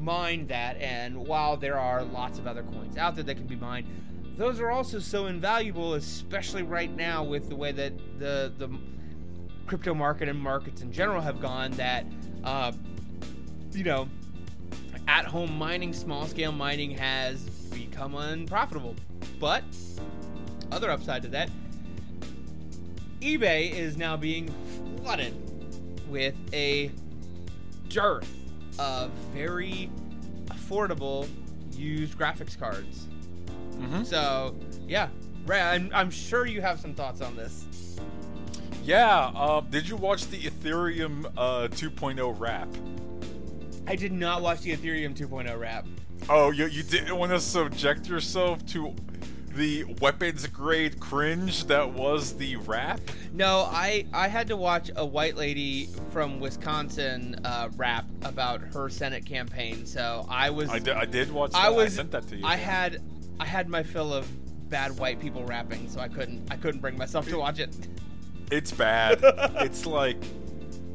mine 0.00 0.46
that. 0.46 0.76
And 0.78 1.16
while 1.16 1.56
there 1.56 1.78
are 1.78 2.02
lots 2.02 2.38
of 2.38 2.46
other 2.46 2.62
coins 2.62 2.96
out 2.96 3.14
there 3.14 3.24
that 3.24 3.36
can 3.36 3.46
be 3.46 3.56
mined, 3.56 3.86
those 4.36 4.58
are 4.61 4.70
also 4.70 4.98
so 4.98 5.26
invaluable, 5.26 5.94
especially 5.94 6.62
right 6.62 6.94
now 6.94 7.22
with 7.22 7.48
the 7.48 7.56
way 7.56 7.72
that 7.72 7.92
the 8.18 8.52
the 8.56 8.70
crypto 9.66 9.92
market 9.92 10.28
and 10.28 10.38
markets 10.38 10.80
in 10.80 10.90
general 10.90 11.20
have 11.20 11.40
gone. 11.40 11.72
That 11.72 12.06
uh, 12.42 12.72
you 13.72 13.84
know 13.84 14.08
at 15.09 15.24
home 15.24 15.57
mining, 15.57 15.92
small 15.92 16.26
scale 16.26 16.53
mining 16.53 16.90
has 16.92 17.40
become 17.72 18.14
unprofitable. 18.14 18.94
But, 19.38 19.64
other 20.72 20.90
upside 20.90 21.22
to 21.22 21.28
that, 21.28 21.51
eBay 23.20 23.72
is 23.72 23.96
now 23.96 24.16
being 24.16 24.53
flooded 25.03 25.34
with 26.09 26.34
a 26.53 26.90
dearth 27.88 28.32
of 28.78 29.11
very 29.32 29.90
affordable 30.46 31.28
used 31.72 32.16
graphics 32.16 32.59
cards. 32.59 33.07
Mm-hmm. 33.72 34.05
So, 34.05 34.55
yeah, 34.86 35.09
Ray, 35.46 35.61
I'm, 35.61 35.90
I'm 35.94 36.11
sure 36.11 36.46
you 36.46 36.61
have 36.61 36.80
some 36.80 36.94
thoughts 36.94 37.20
on 37.20 37.36
this. 37.36 37.66
Yeah, 38.84 39.30
uh, 39.34 39.61
did 39.61 39.88
you 39.88 39.96
watch 39.96 40.26
the 40.28 40.38
Ethereum 40.38 41.26
uh, 41.36 41.68
2.0 41.68 42.38
rap? 42.38 42.68
I 43.86 43.96
did 43.96 44.12
not 44.12 44.42
watch 44.42 44.60
the 44.60 44.76
Ethereum 44.76 45.16
2.0 45.16 45.58
rap. 45.58 45.86
Oh, 46.28 46.50
you, 46.50 46.66
you 46.66 46.82
didn't 46.82 47.16
want 47.16 47.32
to 47.32 47.40
subject 47.40 48.08
yourself 48.08 48.64
to 48.66 48.94
the 49.54 49.84
weapons 50.00 50.46
grade 50.46 51.00
cringe 51.00 51.64
that 51.64 51.92
was 51.92 52.34
the 52.36 52.56
rap? 52.56 53.00
No, 53.32 53.68
I 53.70 54.06
I 54.12 54.28
had 54.28 54.48
to 54.48 54.56
watch 54.56 54.90
a 54.94 55.04
white 55.04 55.36
lady 55.36 55.88
from 56.12 56.40
Wisconsin 56.40 57.40
uh, 57.44 57.68
rap 57.76 58.06
about 58.22 58.60
her 58.60 58.88
Senate 58.88 59.26
campaign. 59.26 59.86
So 59.86 60.26
I 60.28 60.50
was 60.50 60.70
I 60.70 60.78
did, 60.78 61.32
watch. 61.32 61.52
I 61.54 61.70
was 61.70 61.86
I 61.94 61.96
sent 61.96 62.10
that 62.12 62.28
to 62.28 62.36
you. 62.36 62.44
I 62.44 62.56
had 62.56 63.02
I 63.38 63.44
had 63.44 63.68
my 63.68 63.82
fill 63.82 64.12
of 64.12 64.28
bad 64.70 64.96
white 64.98 65.20
people 65.20 65.44
rapping, 65.44 65.88
so 65.88 66.00
I 66.00 66.08
couldn't 66.08 66.50
I 66.50 66.56
couldn't 66.56 66.80
bring 66.80 66.96
myself 66.96 67.28
to 67.28 67.38
watch 67.38 67.58
it. 67.58 67.76
It's 68.50 68.72
bad. 68.72 69.20
it's 69.22 69.86
like 69.86 70.22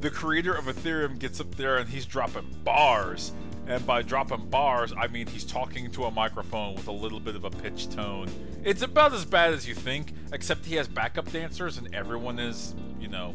the 0.06 0.12
creator 0.12 0.54
of 0.54 0.66
Ethereum 0.66 1.18
gets 1.18 1.42
up 1.42 1.56
there 1.56 1.78
and 1.78 1.90
he's 1.90 2.06
dropping 2.06 2.48
bars. 2.64 3.32
And 3.66 3.84
by 3.88 4.04
dropping 4.04 4.52
bars, 4.52 4.94
I 4.96 5.08
mean 5.08 5.26
he's 5.26 5.44
talking 5.44 5.90
to 5.94 6.04
a 6.04 6.12
microphone 6.12 6.76
with 6.76 6.88
a 6.88 6.92
little 6.92 7.20
bit 7.20 7.36
of 7.36 7.44
a 7.44 7.50
pitch 7.50 7.90
tone. 7.90 8.30
It's 8.64 8.84
about 8.84 9.14
as 9.14 9.26
bad 9.26 9.56
as 9.56 9.68
you 9.68 9.74
think, 9.74 10.14
except 10.32 10.64
he 10.64 10.76
has 10.76 10.88
backup 10.88 11.32
dancers 11.32 11.80
and 11.80 11.94
everyone 11.96 12.38
is, 12.38 12.76
you 13.00 13.08
know, 13.08 13.34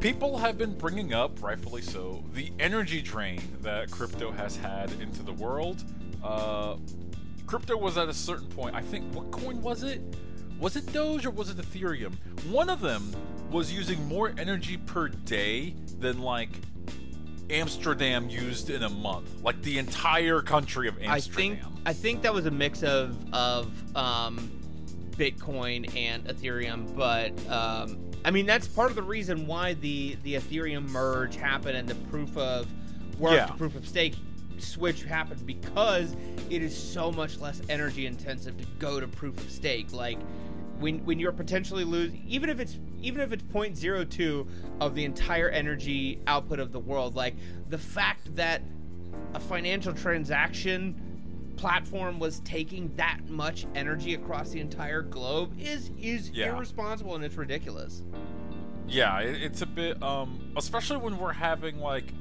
People 0.00 0.38
have 0.38 0.56
been 0.56 0.72
bringing 0.78 1.12
up, 1.12 1.42
rightfully 1.42 1.82
so, 1.82 2.24
the 2.32 2.50
energy 2.58 3.02
drain 3.02 3.42
that 3.60 3.90
crypto 3.90 4.30
has 4.30 4.56
had 4.56 4.90
into 4.92 5.22
the 5.22 5.32
world. 5.34 5.84
Uh, 6.24 6.76
crypto 7.46 7.76
was 7.76 7.98
at 7.98 8.08
a 8.08 8.14
certain 8.14 8.48
point. 8.48 8.74
I 8.74 8.80
think 8.80 9.14
what 9.14 9.30
coin 9.30 9.60
was 9.60 9.82
it? 9.82 10.00
Was 10.58 10.76
it 10.76 10.90
Doge 10.94 11.26
or 11.26 11.30
was 11.30 11.50
it 11.50 11.58
Ethereum? 11.58 12.14
One 12.46 12.70
of 12.70 12.80
them 12.80 13.14
was 13.50 13.70
using 13.70 14.02
more 14.08 14.32
energy 14.38 14.78
per 14.78 15.08
day 15.08 15.74
than 15.98 16.20
like 16.20 16.48
Amsterdam 17.50 18.30
used 18.30 18.70
in 18.70 18.84
a 18.84 18.88
month, 18.90 19.42
like 19.42 19.60
the 19.60 19.76
entire 19.76 20.40
country 20.40 20.88
of 20.88 20.94
Amsterdam. 21.02 21.12
I 21.12 21.20
think 21.20 21.58
I 21.84 21.92
think 21.92 22.22
that 22.22 22.32
was 22.32 22.46
a 22.46 22.50
mix 22.50 22.82
of 22.82 23.34
of 23.34 23.70
um, 23.94 24.50
Bitcoin 25.10 25.94
and 25.94 26.24
Ethereum, 26.24 26.96
but 26.96 27.32
um, 27.50 28.09
I 28.24 28.30
mean 28.30 28.46
that's 28.46 28.68
part 28.68 28.90
of 28.90 28.96
the 28.96 29.02
reason 29.02 29.46
why 29.46 29.74
the 29.74 30.16
the 30.22 30.34
Ethereum 30.34 30.88
merge 30.88 31.36
happened 31.36 31.76
and 31.76 31.88
the 31.88 31.94
proof 32.10 32.36
of 32.36 32.66
work 33.18 33.32
yeah. 33.32 33.46
to 33.46 33.54
proof 33.54 33.76
of 33.76 33.86
stake 33.86 34.14
switch 34.58 35.04
happened 35.04 35.46
because 35.46 36.14
it 36.50 36.62
is 36.62 36.76
so 36.76 37.10
much 37.10 37.38
less 37.38 37.62
energy 37.68 38.06
intensive 38.06 38.56
to 38.58 38.64
go 38.78 39.00
to 39.00 39.08
proof 39.08 39.38
of 39.38 39.50
stake. 39.50 39.92
Like 39.92 40.18
when 40.78 41.04
when 41.04 41.18
you're 41.18 41.32
potentially 41.32 41.84
losing, 41.84 42.24
even 42.26 42.50
if 42.50 42.60
it's 42.60 42.78
even 43.00 43.22
if 43.22 43.32
it's 43.32 43.42
0.02 43.44 44.46
of 44.80 44.94
the 44.94 45.04
entire 45.04 45.48
energy 45.48 46.20
output 46.26 46.60
of 46.60 46.72
the 46.72 46.80
world, 46.80 47.14
like 47.14 47.34
the 47.68 47.78
fact 47.78 48.34
that 48.36 48.62
a 49.34 49.40
financial 49.40 49.92
transaction 49.92 51.09
platform 51.56 52.18
was 52.18 52.40
taking 52.40 52.94
that 52.96 53.20
much 53.28 53.66
energy 53.74 54.14
across 54.14 54.50
the 54.50 54.60
entire 54.60 55.02
globe 55.02 55.52
is 55.60 55.90
is 56.00 56.30
Yeah. 56.30 56.54
irresponsible 56.56 57.14
and 57.14 57.24
it's 57.24 57.36
ridiculous. 57.36 58.02
Yeah, 58.88 59.20
it, 59.20 59.42
it's 59.42 59.62
a 59.62 59.66
bit, 59.66 60.02
um, 60.02 60.52
especially 60.56 60.96
when 60.96 61.18
we're 61.18 61.32
having 61.34 61.78
like, 61.78 62.12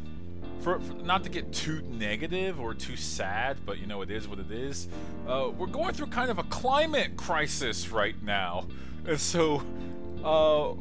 for, 0.59 0.79
for 0.79 0.93
not 0.93 1.23
to 1.23 1.29
get 1.29 1.51
too 1.53 1.81
negative 1.89 2.59
or 2.59 2.73
too 2.73 2.95
sad, 2.95 3.57
but 3.65 3.79
you 3.79 3.87
know 3.87 4.01
it 4.01 4.11
is 4.11 4.27
what 4.27 4.39
it 4.39 4.51
is. 4.51 4.87
Uh, 5.27 5.49
we're 5.57 5.67
going 5.67 5.93
through 5.93 6.07
kind 6.07 6.29
of 6.29 6.37
a 6.37 6.43
climate 6.43 7.15
crisis 7.17 7.89
right 7.89 8.21
now, 8.21 8.67
and 9.07 9.19
so, 9.19 9.63
uh, 10.23 10.73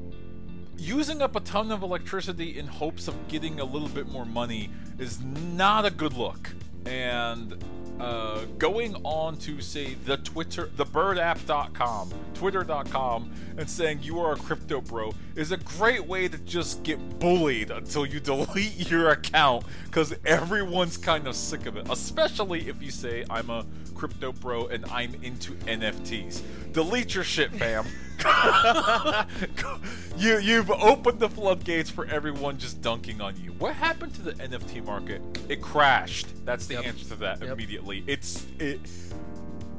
using 0.76 1.22
up 1.22 1.36
a 1.36 1.40
ton 1.40 1.70
of 1.72 1.82
electricity 1.82 2.58
in 2.58 2.66
hopes 2.66 3.08
of 3.08 3.28
getting 3.28 3.60
a 3.60 3.64
little 3.64 3.88
bit 3.88 4.08
more 4.08 4.26
money 4.26 4.68
is 4.98 5.20
not 5.22 5.84
a 5.86 5.90
good 5.90 6.12
look. 6.12 6.50
And 6.86 7.56
uh, 8.00 8.44
going 8.58 8.94
on 9.04 9.36
to 9.38 9.60
say 9.60 9.94
the 10.04 10.16
Twitter, 10.18 10.70
the 10.76 10.86
birdapp.com, 10.86 12.12
twitter.com, 12.34 13.32
and 13.56 13.68
saying 13.68 14.00
you 14.02 14.20
are 14.20 14.34
a 14.34 14.36
crypto 14.36 14.80
bro 14.80 15.12
is 15.34 15.52
a 15.52 15.56
great 15.56 16.06
way 16.06 16.28
to 16.28 16.38
just 16.38 16.82
get 16.82 17.18
bullied 17.18 17.70
until 17.70 18.06
you 18.06 18.20
delete 18.28 18.90
your 18.90 19.10
account 19.10 19.64
because 19.98 20.14
everyone's 20.24 20.96
kind 20.96 21.26
of 21.26 21.34
sick 21.34 21.66
of 21.66 21.76
it. 21.76 21.84
Especially 21.90 22.68
if 22.68 22.80
you 22.80 22.92
say 22.92 23.24
I'm 23.28 23.50
a 23.50 23.66
crypto 23.96 24.30
bro 24.30 24.68
and 24.68 24.84
I'm 24.92 25.12
into 25.24 25.54
NFTs. 25.66 26.72
Delete 26.72 27.16
your 27.16 27.24
shit, 27.24 27.50
fam. 27.52 27.84
you 30.16 30.38
you've 30.38 30.70
opened 30.70 31.18
the 31.18 31.28
floodgates 31.28 31.90
for 31.90 32.04
everyone 32.06 32.58
just 32.58 32.80
dunking 32.80 33.20
on 33.20 33.34
you. 33.42 33.50
What 33.54 33.74
happened 33.74 34.14
to 34.14 34.22
the 34.22 34.34
NFT 34.34 34.84
market? 34.84 35.20
It 35.48 35.60
crashed. 35.60 36.28
That's 36.46 36.68
the 36.68 36.74
Yep. 36.74 36.86
answer 36.86 37.04
to 37.08 37.16
that 37.16 37.40
Yep. 37.42 37.50
immediately. 37.50 38.04
It's 38.06 38.46
it 38.60 38.78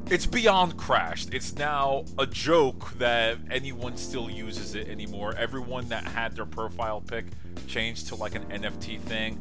it's 0.09 0.25
beyond 0.25 0.75
crashed. 0.75 1.33
It's 1.33 1.55
now 1.55 2.03
a 2.17 2.25
joke 2.25 2.91
that 2.97 3.37
anyone 3.49 3.95
still 3.95 4.29
uses 4.29 4.75
it 4.75 4.89
anymore. 4.89 5.33
Everyone 5.37 5.87
that 5.89 6.03
had 6.03 6.35
their 6.35 6.45
profile 6.47 6.99
pic 6.99 7.27
changed 7.67 8.07
to 8.07 8.15
like 8.15 8.35
an 8.35 8.43
NFT 8.49 8.99
thing, 8.99 9.37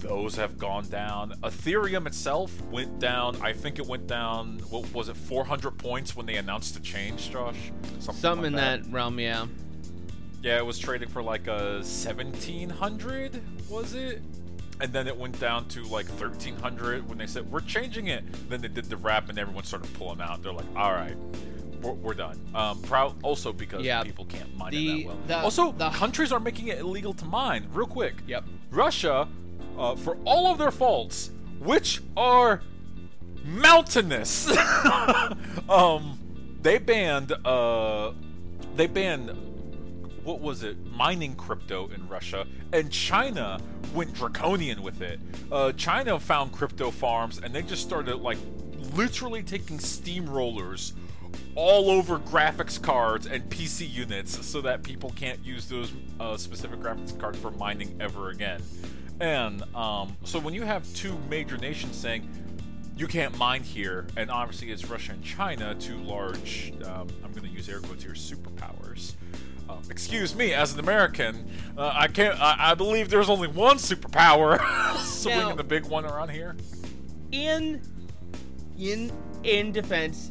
those 0.00 0.36
have 0.36 0.58
gone 0.58 0.86
down. 0.88 1.32
Ethereum 1.42 2.06
itself 2.06 2.52
went 2.70 2.98
down. 2.98 3.36
I 3.42 3.52
think 3.52 3.78
it 3.78 3.86
went 3.86 4.06
down. 4.06 4.58
What 4.70 4.92
was 4.94 5.08
it? 5.08 5.16
400 5.16 5.72
points 5.78 6.14
when 6.16 6.26
they 6.26 6.36
announced 6.36 6.74
the 6.74 6.80
change, 6.80 7.30
Josh. 7.30 7.56
Something 8.00 8.14
Some 8.20 8.38
like 8.38 8.46
in 8.48 8.52
that 8.54 8.86
realm, 8.90 9.18
yeah. 9.18 9.46
Yeah, 10.42 10.58
it 10.58 10.66
was 10.66 10.78
trading 10.78 11.08
for 11.08 11.22
like 11.22 11.46
a 11.48 11.80
1700, 11.82 13.40
was 13.70 13.94
it? 13.94 14.22
And 14.80 14.92
then 14.92 15.08
it 15.08 15.16
went 15.16 15.40
down 15.40 15.66
to 15.68 15.82
like 15.84 16.06
1300 16.08 17.08
when 17.08 17.16
they 17.18 17.26
said 17.26 17.50
we're 17.50 17.60
changing 17.60 18.08
it. 18.08 18.22
Then 18.50 18.60
they 18.60 18.68
did 18.68 18.84
the 18.86 18.96
rap 18.98 19.28
and 19.30 19.38
everyone 19.38 19.64
started 19.64 19.92
pulling 19.94 20.20
out. 20.20 20.42
They're 20.42 20.52
like, 20.52 20.66
all 20.76 20.92
right, 20.92 21.16
we're, 21.82 21.92
we're 21.92 22.14
done. 22.14 22.38
Um, 22.54 22.82
proud 22.82 23.14
also 23.22 23.52
because 23.52 23.82
Yeah. 23.82 24.02
people 24.02 24.26
can't 24.26 24.54
mine 24.56 24.72
The- 24.72 25.02
it 25.02 25.04
that 25.04 25.06
well. 25.06 25.16
the- 25.26 25.38
also, 25.38 25.72
the- 25.72 25.88
countries 25.90 26.30
are 26.30 26.40
making 26.40 26.68
it 26.68 26.78
illegal 26.78 27.14
to 27.14 27.24
mine. 27.24 27.66
Real 27.72 27.86
quick. 27.86 28.16
Yep. 28.26 28.44
Russia, 28.70 29.26
uh, 29.78 29.96
for 29.96 30.16
all 30.24 30.46
of 30.46 30.58
their 30.58 30.70
faults, 30.70 31.30
which 31.58 32.02
are 32.16 32.62
mountainous, 33.44 34.48
um, 35.68 36.18
they 36.62 36.78
banned 36.78 37.32
uh, 37.44 38.12
they 38.74 38.86
banned 38.86 39.30
what 40.24 40.40
was 40.40 40.64
it 40.64 40.84
mining 40.86 41.36
crypto 41.36 41.88
in 41.88 42.08
Russia, 42.08 42.46
and 42.72 42.90
China 42.90 43.60
went 43.94 44.12
draconian 44.12 44.82
with 44.82 45.00
it. 45.00 45.20
Uh, 45.52 45.70
China 45.72 46.18
found 46.18 46.52
crypto 46.52 46.90
farms, 46.90 47.38
and 47.38 47.54
they 47.54 47.62
just 47.62 47.82
started 47.82 48.16
like 48.16 48.38
literally 48.94 49.42
taking 49.42 49.78
steamrollers 49.78 50.92
all 51.54 51.90
over 51.90 52.18
graphics 52.18 52.80
cards 52.80 53.26
and 53.26 53.48
PC 53.48 53.90
units 53.90 54.44
so 54.46 54.60
that 54.60 54.82
people 54.82 55.12
can't 55.16 55.44
use 55.44 55.68
those 55.68 55.92
uh, 56.20 56.36
specific 56.36 56.80
graphics 56.80 57.18
cards 57.18 57.38
for 57.38 57.50
mining 57.52 57.96
ever 58.00 58.30
again. 58.30 58.60
And 59.20 59.62
um, 59.74 60.16
so 60.24 60.38
when 60.38 60.54
you 60.54 60.62
have 60.62 60.92
two 60.94 61.16
major 61.30 61.56
nations 61.56 61.96
saying 61.96 62.28
you 62.96 63.06
can't 63.06 63.36
mine 63.38 63.62
here, 63.62 64.06
and 64.16 64.30
obviously 64.30 64.70
it's 64.70 64.84
Russia 64.88 65.12
and 65.12 65.22
China, 65.24 65.74
two 65.74 65.96
large, 65.98 66.72
um, 66.84 67.08
I'm 67.24 67.30
going 67.32 67.42
to 67.44 67.48
use 67.48 67.68
air 67.68 67.80
quotes 67.80 68.02
here, 68.02 68.12
superpowers. 68.12 69.14
Uh, 69.68 69.74
excuse 69.90 70.34
me, 70.34 70.52
as 70.54 70.74
an 70.74 70.80
American, 70.80 71.50
uh, 71.76 71.92
I 71.94 72.06
can't. 72.08 72.40
I, 72.40 72.70
I 72.70 72.74
believe 72.74 73.08
there's 73.10 73.28
only 73.28 73.48
one 73.48 73.78
superpower 73.78 74.60
swinging 75.04 75.48
Now- 75.48 75.54
the 75.56 75.64
big 75.64 75.86
one 75.86 76.04
around 76.06 76.30
here. 76.30 76.54
in 77.32 77.80
in 78.78 79.10
in 79.42 79.72
defense 79.72 80.30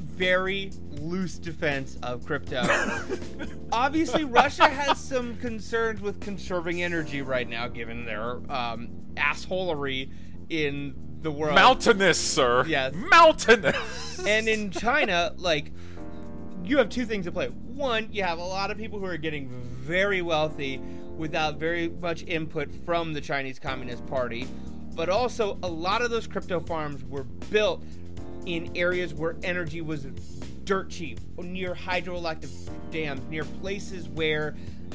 very 0.00 0.70
loose 1.00 1.38
defense 1.38 1.98
of 2.02 2.24
crypto 2.26 2.62
obviously 3.72 4.24
russia 4.24 4.68
has 4.68 4.98
some 4.98 5.36
concerns 5.36 6.00
with 6.00 6.20
conserving 6.20 6.82
energy 6.82 7.22
right 7.22 7.48
now 7.48 7.66
given 7.68 8.04
their 8.04 8.36
um 8.50 8.88
assholery 9.16 10.10
in 10.48 10.94
the 11.20 11.30
world 11.30 11.54
Mountainous, 11.54 12.20
sir. 12.20 12.66
Yes. 12.66 12.92
Mountainous. 12.94 14.24
and 14.26 14.46
in 14.48 14.70
china 14.72 15.32
like 15.36 15.72
you 16.62 16.78
have 16.78 16.88
two 16.88 17.06
things 17.06 17.26
at 17.26 17.32
play 17.34 17.48
one 17.48 18.08
you 18.12 18.22
have 18.22 18.38
a 18.38 18.44
lot 18.44 18.70
of 18.70 18.76
people 18.76 18.98
who 18.98 19.06
are 19.06 19.16
getting 19.16 19.48
very 19.48 20.22
wealthy 20.22 20.78
without 21.16 21.58
very 21.58 21.88
much 21.88 22.24
input 22.24 22.70
from 22.84 23.12
the 23.12 23.20
chinese 23.20 23.58
communist 23.58 24.04
party 24.06 24.46
but 24.94 25.08
also 25.08 25.58
a 25.62 25.68
lot 25.68 26.02
of 26.02 26.10
those 26.10 26.26
crypto 26.26 26.60
farms 26.60 27.02
were 27.04 27.24
built 27.24 27.82
in 28.46 28.70
areas 28.76 29.14
where 29.14 29.36
energy 29.42 29.80
was 29.80 30.06
dirt 30.64 30.90
cheap 30.90 31.20
near 31.38 31.74
hydroelectric 31.74 32.50
dams 32.90 33.20
near 33.28 33.44
places 33.44 34.08
where 34.08 34.54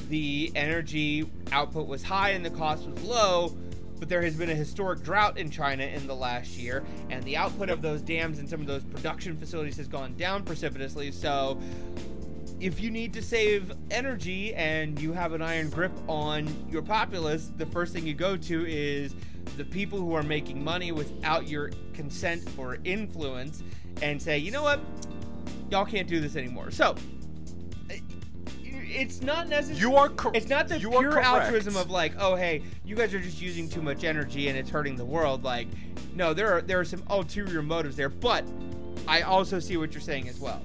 the 0.09 0.51
energy 0.55 1.29
output 1.51 1.87
was 1.87 2.03
high 2.03 2.31
and 2.31 2.45
the 2.45 2.49
cost 2.49 2.87
was 2.87 3.03
low 3.03 3.55
but 3.99 4.07
there 4.07 4.21
has 4.21 4.35
been 4.35 4.49
a 4.49 4.55
historic 4.55 5.03
drought 5.03 5.37
in 5.37 5.51
China 5.51 5.83
in 5.83 6.07
the 6.07 6.15
last 6.15 6.57
year, 6.57 6.83
and 7.09 7.21
the 7.25 7.35
output 7.35 7.69
of 7.69 7.81
those 7.81 8.01
dams 8.01 8.39
and 8.39 8.49
some 8.49 8.61
of 8.61 8.67
those 8.67 8.83
production 8.83 9.37
facilities 9.37 9.75
has 9.77 9.87
gone 9.87 10.15
down 10.15 10.43
precipitously. 10.43 11.11
So, 11.11 11.59
if 12.59 12.81
you 12.81 12.91
need 12.91 13.13
to 13.13 13.21
save 13.21 13.71
energy 13.91 14.53
and 14.55 14.99
you 15.01 15.13
have 15.13 15.33
an 15.33 15.41
iron 15.41 15.69
grip 15.69 15.91
on 16.07 16.47
your 16.69 16.81
populace, 16.81 17.51
the 17.57 17.65
first 17.65 17.93
thing 17.93 18.05
you 18.07 18.13
go 18.13 18.35
to 18.35 18.65
is 18.65 19.15
the 19.57 19.63
people 19.63 19.99
who 19.99 20.13
are 20.13 20.23
making 20.23 20.63
money 20.63 20.91
without 20.91 21.47
your 21.47 21.71
consent 21.93 22.43
or 22.57 22.77
influence 22.83 23.63
and 24.01 24.21
say, 24.21 24.37
you 24.37 24.51
know 24.51 24.63
what? 24.63 24.79
Y'all 25.69 25.85
can't 25.85 26.07
do 26.07 26.19
this 26.19 26.35
anymore. 26.35 26.71
So, 26.71 26.95
it's 28.91 29.21
not 29.21 29.47
necessary. 29.47 29.79
you 29.79 29.95
are 29.95 30.09
correct. 30.09 30.35
It's 30.37 30.49
not 30.49 30.67
the 30.67 30.79
you 30.79 30.89
pure 30.89 31.19
altruism 31.19 31.75
of 31.75 31.89
like, 31.91 32.13
oh 32.19 32.35
hey, 32.35 32.63
you 32.83 32.95
guys 32.95 33.13
are 33.13 33.19
just 33.19 33.41
using 33.41 33.69
too 33.69 33.81
much 33.81 34.03
energy 34.03 34.47
and 34.47 34.57
it's 34.57 34.69
hurting 34.69 34.95
the 34.95 35.05
world. 35.05 35.43
Like, 35.43 35.67
no, 36.15 36.33
there 36.33 36.51
are 36.53 36.61
there 36.61 36.79
are 36.79 36.85
some 36.85 37.03
ulterior 37.09 37.61
motives 37.61 37.95
there, 37.95 38.09
but 38.09 38.43
I 39.07 39.21
also 39.21 39.59
see 39.59 39.77
what 39.77 39.93
you're 39.93 40.01
saying 40.01 40.27
as 40.27 40.39
well. 40.39 40.61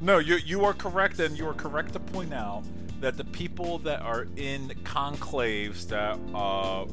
No, 0.00 0.18
you 0.18 0.36
you 0.36 0.64
are 0.64 0.74
correct, 0.74 1.18
and 1.20 1.36
you 1.38 1.48
are 1.48 1.54
correct 1.54 1.94
to 1.94 2.00
point 2.00 2.34
out 2.34 2.62
that 3.00 3.16
the 3.16 3.24
people 3.24 3.78
that 3.80 4.00
are 4.00 4.26
in 4.36 4.68
conclaves 4.84 5.86
that 5.88 6.18
uh 6.34 6.84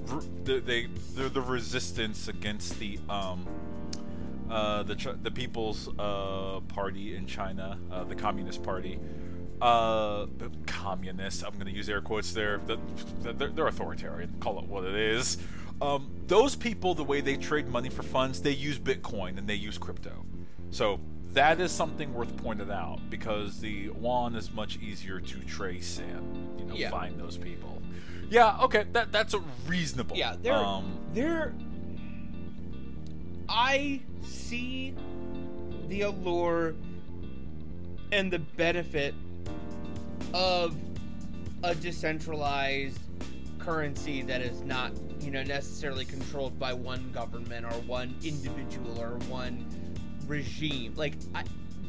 re- 0.46 0.60
they- 0.60 0.88
they're 1.14 1.30
the 1.30 1.42
resistance 1.42 2.28
against 2.30 2.80
the 2.80 3.00
um 3.10 3.46
uh 4.54 4.84
the 4.84 4.96
Ch- 4.96 5.18
the 5.22 5.32
People's 5.32 5.90
uh 6.00 6.60
Party 6.68 7.16
in 7.16 7.26
China, 7.28 7.78
uh, 7.92 8.04
the 8.04 8.16
Communist 8.16 8.64
Party. 8.64 9.00
Uh, 9.62 10.26
the 10.40 10.52
communists. 10.66 11.42
I'm 11.42 11.54
going 11.54 11.68
to 11.68 11.72
use 11.72 11.88
air 11.88 12.02
quotes 12.02 12.34
there. 12.34 12.58
The, 12.66 12.78
the- 13.22 13.32
they're, 13.32 13.48
they're 13.50 13.68
authoritarian. 13.68 14.36
Call 14.42 14.60
it 14.60 14.66
what 14.66 14.84
it 14.84 14.96
is. 14.96 15.38
Um, 15.82 16.12
those 16.28 16.54
people, 16.56 16.96
the 16.96 17.04
way 17.06 17.22
they 17.22 17.38
trade 17.38 17.70
money 17.70 17.88
for 17.90 18.04
funds, 18.04 18.42
they 18.42 18.52
use 18.52 18.78
Bitcoin 18.78 19.38
and 19.38 19.48
they 19.48 19.56
use 19.56 19.78
crypto. 19.78 20.26
So 20.72 21.00
that 21.30 21.62
is 21.62 21.72
something 21.72 22.14
worth 22.14 22.36
pointing 22.38 22.72
out 22.72 23.00
because 23.10 23.62
the 23.62 23.70
yuan 23.70 24.36
is 24.36 24.52
much 24.52 24.78
easier 24.80 25.22
to 25.22 25.40
trace 25.46 26.00
and 26.00 26.60
you 26.60 26.66
know 26.66 26.76
Yeah. 26.76 26.90
find 26.90 27.18
those 27.18 27.38
people. 27.38 27.82
Yeah, 28.30 28.58
okay, 28.64 28.86
that 28.92 29.14
that's 29.14 29.34
a 29.34 29.42
reasonable. 29.68 30.18
Yeah, 30.18 30.36
they're 30.42 30.54
um, 30.56 31.00
they're. 31.14 31.54
I 33.56 34.02
see 34.24 34.96
the 35.88 36.02
allure 36.02 36.74
and 38.12 38.34
the 38.34 38.40
benefit 38.40 39.14
of 40.34 40.76
a 41.64 41.76
decentralized 41.76 43.00
currency 43.60 44.24
that 44.24 44.42
is 44.42 44.62
not, 44.64 44.92
you 45.22 45.30
know, 45.30 45.44
necessarily 45.44 46.04
controlled 46.04 46.58
by 46.58 46.74
one 46.74 47.12
government 47.12 47.66
or 47.66 47.74
one 47.82 48.16
individual 48.24 49.00
or 49.00 49.20
one 49.30 49.64
regime. 50.26 50.96
Like 50.96 51.14
I 51.36 51.44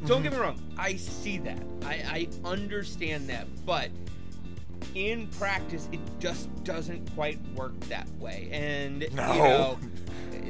Don't 0.05 0.23
get 0.23 0.33
me 0.33 0.37
mm-hmm. 0.39 0.43
wrong. 0.43 0.63
I 0.77 0.97
see 0.97 1.39
that. 1.39 1.63
I, 1.87 2.29
I 2.45 2.49
understand 2.49 3.27
that. 3.31 3.47
But 3.65 3.89
in 4.95 5.27
practice, 5.29 5.89
it 5.93 6.01
just 6.19 6.49
doesn't 6.65 7.13
quite 7.15 7.39
work 7.55 7.79
that 7.89 8.09
way. 8.19 8.49
And 8.53 9.01
No. 9.15 9.33
you 9.33 9.39
know, 9.39 9.79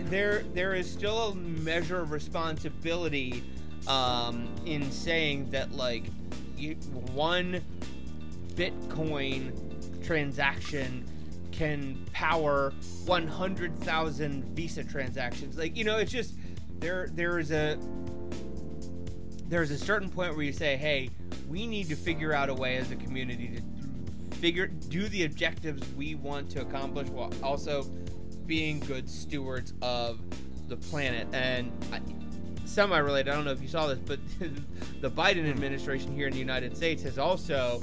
there 0.11 0.43
there 0.55 0.75
is 0.75 0.91
still 0.91 1.29
a 1.31 1.35
measure 1.35 2.01
of 2.01 2.11
responsibility 2.11 3.43
um, 3.87 4.49
in 4.67 4.91
saying 4.91 5.51
that 5.51 5.73
like 5.73 6.05
you, 6.57 6.75
one 7.13 7.61
Bitcoin 8.55 9.53
transaction 10.05 11.05
can 11.53 12.05
power 12.13 12.73
100,000 13.07 14.45
Visa 14.57 14.85
transactions. 14.85 15.57
Like 15.57 15.77
you 15.77 15.85
know, 15.85 15.99
it's 15.99 16.13
just 16.13 16.35
there 16.79 17.09
there 17.15 17.39
is 17.39 17.51
a 17.51 17.79
there's 19.49 19.71
a 19.71 19.79
certain 19.79 20.09
point 20.09 20.35
where 20.35 20.45
you 20.45 20.53
say, 20.53 20.77
"Hey, 20.77 21.11
we 21.49 21.67
need 21.67 21.89
to 21.89 21.97
figure 21.97 22.33
out 22.33 22.49
a 22.49 22.55
way 22.55 22.77
as 22.77 22.91
a 22.91 22.97
community 22.97 23.49
to 23.57 23.63
figure 24.45 24.67
do 24.67 25.09
the 25.09 25.25
objectives 25.25 25.83
we 25.95 26.15
want 26.17 26.51
to 26.51 26.61
accomplish 26.61 27.09
while 27.09 27.33
also 27.43 27.83
being 28.45 28.79
good 28.81 29.09
stewards 29.09 29.73
of 29.81 30.21
the 30.69 30.77
planet." 30.77 31.27
And 31.33 31.73
I, 31.91 32.03
semi-related, 32.67 33.31
I 33.33 33.37
don't 33.37 33.47
know 33.47 33.53
if 33.53 33.63
you 33.63 33.69
saw 33.69 33.87
this, 33.87 33.99
but 34.01 34.19
the 35.01 35.11
Biden 35.11 35.49
administration 35.49 36.15
here 36.15 36.27
in 36.27 36.35
the 36.35 36.39
United 36.39 36.77
States 36.77 37.03
has 37.05 37.19
also 37.19 37.81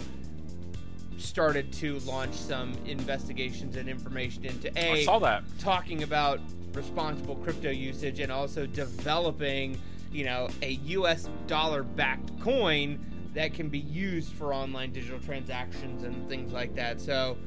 started 1.18 1.74
to 1.74 1.98
launch 2.02 2.36
some 2.36 2.74
investigations 2.86 3.76
and 3.76 3.90
information 3.90 4.46
into 4.46 4.72
a 4.78 4.92
I 4.92 5.04
saw 5.04 5.18
that. 5.18 5.44
talking 5.58 6.04
about 6.04 6.42
responsible 6.74 7.38
crypto 7.38 7.72
usage 7.72 8.20
and 8.20 8.32
also 8.32 8.68
developing, 8.68 9.82
you 10.12 10.26
know, 10.26 10.48
a 10.62 10.74
US 10.74 11.28
dollar 11.48 11.82
backed 11.82 12.40
coin 12.40 13.04
that 13.34 13.54
can 13.54 13.70
be 13.70 13.80
used 13.80 14.34
for 14.34 14.54
online 14.54 14.92
digital 14.92 15.20
transactions 15.20 16.04
and 16.04 16.28
things 16.28 16.52
like 16.52 16.76
that. 16.76 17.00
So 17.00 17.38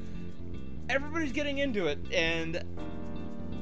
everybody's 0.88 1.32
getting 1.32 1.58
into 1.58 1.86
it 1.86 1.98
and 2.12 2.64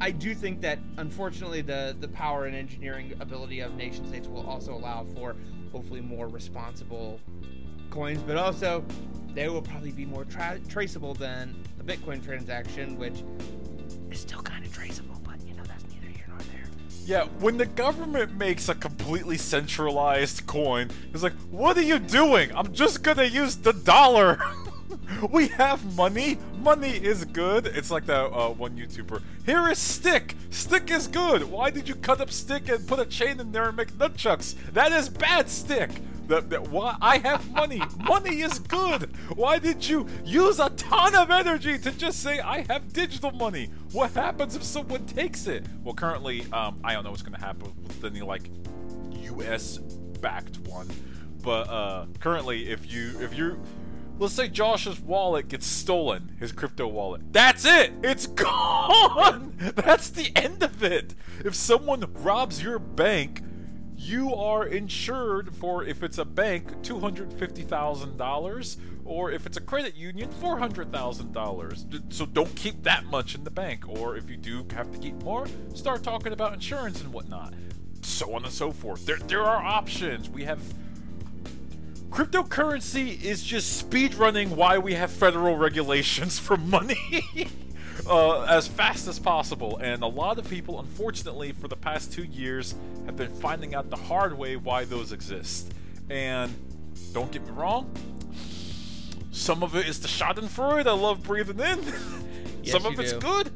I 0.01 0.11
do 0.11 0.35
think 0.35 0.61
that 0.63 0.81
unfortunately 0.97 1.63
the 1.63 1.97
the 2.01 2.09
power 2.09 2.47
and 2.47 2.57
engineering 2.57 3.15
ability 3.21 3.61
of 3.61 3.75
nation 3.77 4.07
states 4.07 4.27
will 4.27 4.45
also 4.47 4.75
allow 4.75 5.05
for 5.15 5.37
hopefully 5.71 6.01
more 6.01 6.29
responsible 6.29 7.21
coins, 7.91 8.23
but 8.23 8.37
also 8.37 8.85
they 9.35 9.49
will 9.49 9.63
probably 9.63 9.93
be 9.93 10.05
more 10.05 10.25
tra- 10.25 10.61
traceable 10.69 11.15
than 11.15 11.55
a 11.79 11.85
Bitcoin 11.85 12.25
transaction, 12.25 12.99
which 12.99 13.23
is 14.11 14.21
still 14.21 14.43
kind 14.43 14.65
of 14.65 14.73
traceable, 14.73 15.12
Yeah, 17.05 17.25
when 17.41 17.57
the 17.57 17.67
government 17.67 18.37
makes 18.37 18.69
a 18.69 18.75
completely 18.75 19.37
centralized 19.37 20.47
coin, 20.47 20.91
it's 21.13 21.23
like, 21.23 21.33
what 21.51 21.77
are 21.77 21.83
you 21.83 21.99
doing? 21.99 22.51
I'm 22.55 22.73
just 22.73 23.03
gonna 23.03 23.25
use 23.25 23.57
the 23.57 23.73
dollar. 23.73 24.39
we 25.31 25.49
have 25.49 25.97
money. 25.97 26.39
Money 26.61 26.91
is 26.91 27.25
good. 27.25 27.67
It's 27.67 27.91
like 27.91 28.07
that 28.07 28.33
uh, 28.33 28.51
one 28.51 28.77
YouTuber. 28.77 29.21
Here 29.45 29.69
is 29.69 29.79
stick. 29.79 30.37
Stick 30.51 30.91
is 30.91 31.09
good. 31.09 31.45
Why 31.45 31.71
did 31.71 31.89
you 31.89 31.97
cut 31.97 32.21
up 32.21 32.31
stick 32.31 32.69
and 32.69 32.87
put 32.87 33.01
a 33.01 33.07
chain 33.07 33.41
in 33.41 33.51
there 33.51 33.69
and 33.69 33.77
make 33.77 33.93
nunchucks? 33.93 34.55
That 34.73 34.93
is 34.93 35.09
bad 35.09 35.49
stick. 35.49 35.91
That, 36.33 36.49
that, 36.49 36.69
why 36.69 36.97
I 37.03 37.19
have 37.19 37.53
money. 37.53 37.83
money 37.99 38.41
is 38.41 38.59
good. 38.59 39.15
Why 39.37 39.59
did 39.59 39.87
you 39.87 40.07
use 40.25 40.61
a 40.61 40.71
ton 40.71 41.15
of 41.15 41.31
energy 41.31 41.77
to 41.77 41.91
just 41.91 42.23
say 42.23 42.41
I 42.41 42.65
have 42.71 42.91
digital 42.95 43.33
money? 43.33 43.69
What 43.93 44.13
happens 44.13 44.57
if 44.57 44.63
someone 44.63 45.05
takes 45.05 45.47
it? 45.47 45.67
Well, 45.85 45.95
currently, 45.95 46.47
um, 46.51 46.81
I 46.83 46.95
don't 46.95 47.05
know 47.05 47.11
what's 47.11 47.21
going 47.21 47.39
to 47.39 47.45
happen 47.45 47.75
with 47.87 48.03
any 48.03 48.23
like 48.23 48.49
U.S. 49.11 49.77
backed 49.77 50.57
one, 50.61 50.89
but 51.43 51.69
uh, 51.69 52.07
currently, 52.19 52.71
if 52.71 52.91
you 52.91 53.21
if 53.21 53.37
you 53.37 53.61
let's 54.19 54.33
say 54.33 54.49
Josh's 54.49 55.01
wallet 55.01 55.49
gets 55.49 55.67
stolen, 55.67 56.35
his 56.41 56.51
crypto 56.51 56.89
wallet. 56.89 57.31
That's 57.31 57.67
it. 57.67 57.93
It's 58.03 58.27
gone. 58.27 59.53
That's 59.77 60.09
the 60.09 60.33
end 60.35 60.63
of 60.63 60.83
it. 60.83 61.15
If 61.45 61.55
someone 61.55 62.11
robs 62.15 62.63
your 62.63 62.79
bank, 62.79 63.43
you 64.03 64.35
are 64.35 64.67
insured 64.67 65.55
for 65.55 65.85
if 65.85 66.03
it's 66.03 66.19
a 66.19 66.25
bank 66.25 66.83
$250,000 66.83 68.77
or 69.05 69.31
if 69.31 69.47
it's 69.47 69.57
a 69.57 69.61
credit 69.61 69.95
union 69.95 70.29
$400,000. 70.41 72.13
So 72.13 72.27
don't 72.27 72.55
keep 72.57 72.83
that 72.83 73.05
much 73.05 73.35
in 73.35 73.45
the 73.45 73.51
bank 73.51 73.89
or 73.89 74.17
if 74.17 74.29
you 74.29 74.37
do 74.37 74.67
have 74.75 74.91
to 74.93 74.99
keep 74.99 75.15
more, 75.23 75.47
start 75.75 76.03
talking 76.03 76.33
about 76.33 76.53
insurance 76.53 77.01
and 77.01 77.13
whatnot. 77.13 77.55
So 78.03 78.35
on 78.35 78.45
and 78.45 78.53
so 78.53 78.73
forth. 78.73 79.07
There 79.07 79.19
there 79.19 79.43
are 79.43 79.65
options. 79.65 80.29
We 80.29 80.43
have 80.45 80.61
cryptocurrency 82.11 83.23
is 83.23 83.45
just 83.45 83.79
speed 83.79 84.15
running 84.15 84.57
why 84.57 84.79
we 84.79 84.95
have 84.95 85.13
federal 85.13 85.57
regulations 85.57 86.39
for 86.47 86.57
money 86.57 87.49
uh, 88.07 88.43
as 88.43 88.67
fast 88.69 89.09
as 89.09 89.19
possible. 89.19 89.79
And 89.79 90.03
a 90.03 90.07
lot 90.07 90.39
of 90.39 90.49
people, 90.49 90.81
unfortunately, 90.81 91.53
for 91.53 91.69
the 91.69 91.77
past 91.77 92.13
two 92.13 92.25
years, 92.25 92.75
have 93.07 93.17
been 93.17 93.31
finding 93.31 93.75
out 93.75 93.91
the 93.91 93.97
hard 93.97 94.37
way 94.37 94.57
why 94.57 94.85
those 94.85 95.13
exist. 95.13 95.73
And 96.11 96.55
don't 97.13 97.31
get 97.31 97.45
me 97.45 97.53
wrong, 97.53 97.91
some 99.31 99.63
of 99.63 99.75
it 99.75 99.87
is 99.87 100.01
the 100.01 100.09
Schadenfreude 100.09 100.87
I 100.87 100.93
love 100.93 101.23
breathing 101.23 101.61
in. 101.61 101.81
Yes, 102.65 102.81
some 102.81 102.87
of 102.87 103.01
it's 103.01 103.13
do. 103.13 103.19
good. 103.19 103.51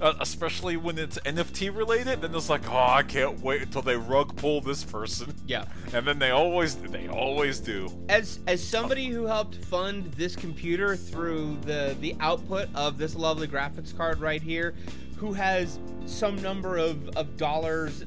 Uh, 0.00 0.12
especially 0.20 0.76
when 0.76 0.98
it's 0.98 1.18
NFT 1.20 1.74
related, 1.74 2.20
then 2.22 2.34
it's 2.34 2.50
like, 2.50 2.68
oh, 2.70 2.76
I 2.76 3.02
can't 3.04 3.40
wait 3.40 3.62
until 3.62 3.82
they 3.82 3.96
rug 3.96 4.36
pull 4.36 4.60
this 4.60 4.84
person. 4.84 5.34
Yeah. 5.46 5.64
And 5.92 6.04
then 6.04 6.18
they 6.18 6.30
always 6.30 6.74
they 6.74 7.06
always 7.06 7.60
do. 7.60 7.88
As 8.08 8.40
as 8.48 8.66
somebody 8.66 9.06
who 9.06 9.26
helped 9.26 9.54
fund 9.56 10.12
this 10.14 10.34
computer 10.34 10.96
through 10.96 11.58
the 11.62 11.96
the 12.00 12.16
output 12.18 12.68
of 12.74 12.98
this 12.98 13.14
lovely 13.14 13.46
graphics 13.46 13.96
card 13.96 14.20
right 14.20 14.42
here, 14.42 14.74
who 15.16 15.32
has 15.32 15.78
some 16.06 16.36
number 16.42 16.76
of, 16.76 17.08
of 17.16 17.36
dollars 17.36 18.04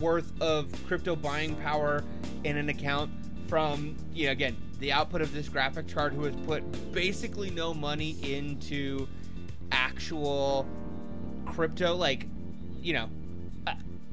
worth 0.00 0.32
of 0.40 0.72
crypto 0.86 1.14
buying 1.14 1.54
power 1.56 2.02
in 2.44 2.56
an 2.56 2.68
account 2.68 3.10
from 3.46 3.96
you 4.12 4.26
know 4.26 4.32
again 4.32 4.56
the 4.78 4.92
output 4.92 5.20
of 5.20 5.32
this 5.32 5.48
graphics 5.48 5.94
card 5.94 6.12
who 6.12 6.24
has 6.24 6.34
put 6.46 6.92
basically 6.92 7.50
no 7.50 7.74
money 7.74 8.16
into 8.22 9.06
actual 9.72 10.66
crypto 11.54 11.94
like 11.94 12.26
you 12.80 12.92
know 12.92 13.08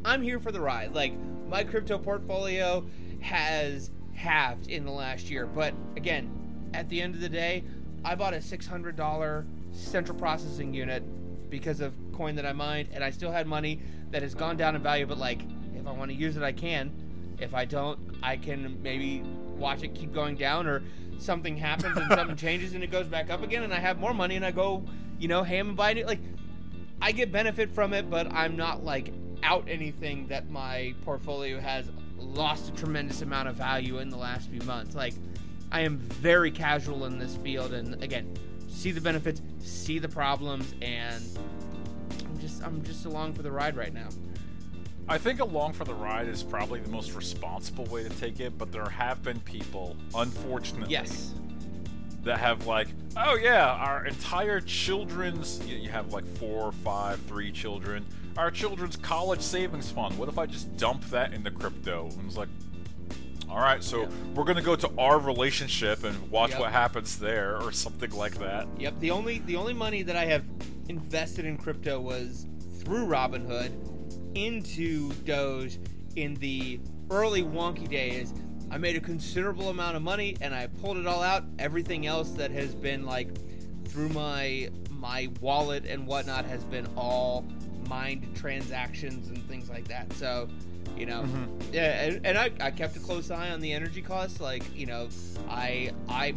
i'm 0.05 0.21
here 0.21 0.39
for 0.39 0.51
the 0.51 0.61
ride. 0.61 0.93
Like 0.93 1.13
my 1.47 1.63
crypto 1.63 1.97
portfolio 1.97 2.85
has 3.21 3.91
halved 4.13 4.67
in 4.67 4.85
the 4.85 4.91
last 4.91 5.29
year. 5.29 5.45
But 5.45 5.73
again 5.95 6.31
at 6.73 6.89
the 6.89 7.01
end 7.01 7.15
of 7.15 7.21
the 7.21 7.29
day 7.29 7.63
i 8.03 8.13
bought 8.13 8.33
a 8.33 8.37
$600 8.37 9.45
central 9.71 10.17
processing 10.17 10.73
unit 10.73 11.03
because 11.49 11.79
of 11.79 11.93
coin 12.13 12.35
that 12.35 12.45
i 12.45 12.51
mined 12.51 12.89
and 12.91 13.03
i 13.03 13.09
still 13.09 13.31
had 13.31 13.47
money 13.47 13.79
that 14.11 14.21
has 14.21 14.33
gone 14.33 14.57
down 14.57 14.75
in 14.75 14.81
value 14.81 15.05
but 15.05 15.17
like 15.17 15.41
if 15.75 15.87
i 15.87 15.91
want 15.91 16.11
to 16.11 16.17
use 16.17 16.35
it 16.35 16.43
i 16.43 16.51
can. 16.51 16.91
If 17.39 17.53
i 17.53 17.65
don't 17.65 17.99
i 18.21 18.35
can 18.35 18.81
maybe 18.81 19.21
watch 19.57 19.83
it 19.83 19.93
keep 19.95 20.13
going 20.13 20.35
down 20.35 20.67
or 20.67 20.83
something 21.19 21.55
happens 21.55 21.97
and 21.97 22.07
something 22.15 22.35
changes 22.35 22.73
and 22.73 22.83
it 22.83 22.91
goes 22.91 23.07
back 23.07 23.29
up 23.29 23.43
again 23.43 23.63
and 23.63 23.73
i 23.73 23.79
have 23.79 23.99
more 23.99 24.13
money 24.13 24.35
and 24.35 24.45
i 24.45 24.51
go 24.51 24.83
you 25.19 25.27
know 25.27 25.43
ham 25.43 25.69
and 25.69 25.77
buy 25.77 25.91
it 25.91 26.05
like 26.05 26.19
I 27.01 27.11
get 27.11 27.31
benefit 27.31 27.71
from 27.71 27.93
it, 27.93 28.09
but 28.09 28.31
I'm 28.31 28.55
not 28.55 28.83
like 28.83 29.13
out 29.43 29.65
anything 29.67 30.27
that 30.27 30.49
my 30.49 30.93
portfolio 31.03 31.59
has 31.59 31.89
lost 32.17 32.69
a 32.69 32.71
tremendous 32.73 33.21
amount 33.21 33.47
of 33.47 33.55
value 33.55 33.99
in 33.99 34.09
the 34.09 34.17
last 34.17 34.49
few 34.49 34.61
months. 34.61 34.95
Like 34.95 35.13
I 35.71 35.81
am 35.81 35.97
very 35.97 36.51
casual 36.51 37.05
in 37.05 37.19
this 37.19 37.35
field 37.37 37.73
and 37.73 38.01
again, 38.03 38.33
see 38.67 38.91
the 38.91 39.01
benefits, 39.01 39.41
see 39.59 39.99
the 39.99 40.09
problems 40.09 40.73
and 40.81 41.23
I'm 42.25 42.39
just 42.39 42.63
I'm 42.63 42.83
just 42.83 43.05
along 43.05 43.33
for 43.33 43.43
the 43.43 43.51
ride 43.51 43.77
right 43.77 43.93
now. 43.93 44.09
I 45.09 45.17
think 45.17 45.39
along 45.39 45.73
for 45.73 45.85
the 45.85 45.93
ride 45.93 46.27
is 46.27 46.43
probably 46.43 46.81
the 46.81 46.89
most 46.89 47.13
responsible 47.13 47.85
way 47.85 48.03
to 48.03 48.09
take 48.09 48.41
it, 48.41 48.57
but 48.57 48.73
there 48.73 48.89
have 48.89 49.23
been 49.23 49.39
people, 49.41 49.95
unfortunately, 50.13 50.91
Yes. 50.91 51.33
That 52.27 52.39
have 52.39 52.67
like, 52.67 52.87
oh 53.17 53.35
yeah, 53.35 53.67
our 53.71 54.05
entire 54.05 54.61
children's, 54.61 55.65
you, 55.65 55.89
have 55.89 56.13
like 56.13 56.25
four, 56.37 56.71
five, 56.71 57.19
three 57.21 57.51
children, 57.51 58.05
our 58.37 58.51
children's 58.51 58.95
college 58.97 59.41
savings 59.41 59.89
fund. 59.89 60.17
What 60.17 60.29
if 60.29 60.37
I 60.37 60.45
just 60.45 60.75
dump 60.77 61.03
that 61.09 61.33
into 61.33 61.49
crypto? 61.51 62.09
And 62.17 62.25
it's 62.27 62.37
like, 62.37 62.49
all 63.49 63.59
right, 63.59 63.83
so 63.83 64.01
Yeah. 64.01 64.07
we're 64.35 64.43
gonna 64.43 64.61
go 64.61 64.75
to 64.75 64.91
our 64.97 65.17
relationship 65.19 66.03
and 66.03 66.29
watch 66.29 66.51
Yep. 66.51 66.59
what 66.59 66.71
happens 66.71 67.17
there, 67.17 67.61
or 67.61 67.71
something 67.71 68.11
like 68.11 68.37
that. 68.39 68.67
Yep. 68.77 68.99
The 68.99 69.11
only 69.11 69.39
the 69.39 69.55
only 69.55 69.73
money 69.73 70.03
that 70.03 70.15
I 70.15 70.25
have 70.25 70.43
invested 70.89 71.45
in 71.45 71.57
crypto 71.57 71.99
was 71.99 72.45
through 72.79 73.07
Robinhood 73.07 73.71
into 74.35 75.11
Doge 75.23 75.79
in 76.15 76.35
the 76.35 76.79
early 77.09 77.41
wonky 77.43 77.89
days. 77.89 78.33
I 78.69 78.77
made 78.77 78.95
a 78.95 78.99
considerable 78.99 79.69
amount 79.69 79.95
of 79.95 80.01
money 80.01 80.35
and 80.41 80.53
I 80.53 80.67
pulled 80.67 80.97
it 80.97 81.07
all 81.07 81.21
out. 81.23 81.43
Everything 81.59 82.05
else 82.05 82.31
that 82.31 82.51
has 82.51 82.75
been 82.75 83.05
like 83.05 83.29
through 83.85 84.09
my 84.09 84.69
my 84.91 85.29
wallet 85.41 85.85
and 85.85 86.05
whatnot 86.07 86.45
has 86.45 86.63
been 86.65 86.87
all 86.97 87.45
mined 87.87 88.35
transactions 88.35 89.29
and 89.29 89.41
things 89.47 89.69
like 89.69 89.87
that. 89.87 90.11
So, 90.13 90.49
you 90.97 91.05
know, 91.05 91.21
Mhm. 91.23 91.73
yeah, 91.73 92.03
and, 92.05 92.25
and 92.25 92.37
I, 92.37 92.51
I 92.59 92.71
kept 92.71 92.95
a 92.97 92.99
close 92.99 93.29
eye 93.31 93.51
on 93.51 93.61
the 93.61 93.71
energy 93.71 94.01
costs. 94.01 94.41
Like, 94.41 94.63
you 94.75 94.85
know, 94.87 95.07
I 95.49 95.91
I 96.09 96.33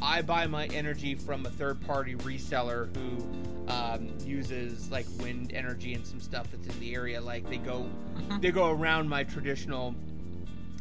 I 0.00 0.22
buy 0.22 0.46
my 0.46 0.66
energy 0.68 1.14
from 1.14 1.44
a 1.46 1.50
third 1.50 1.80
party 1.80 2.14
reseller 2.16 2.88
who 2.96 3.26
um, 3.68 4.08
uses 4.24 4.90
like 4.90 5.06
wind 5.20 5.52
energy 5.52 5.92
and 5.94 6.06
some 6.06 6.20
stuff 6.20 6.46
that's 6.52 6.72
in 6.72 6.80
the 6.80 6.94
area. 6.94 7.20
Like 7.20 7.48
they 7.50 7.56
go 7.58 7.86
they 8.40 8.50
go 8.52 8.70
around 8.70 9.08
my 9.08 9.24
traditional 9.24 9.94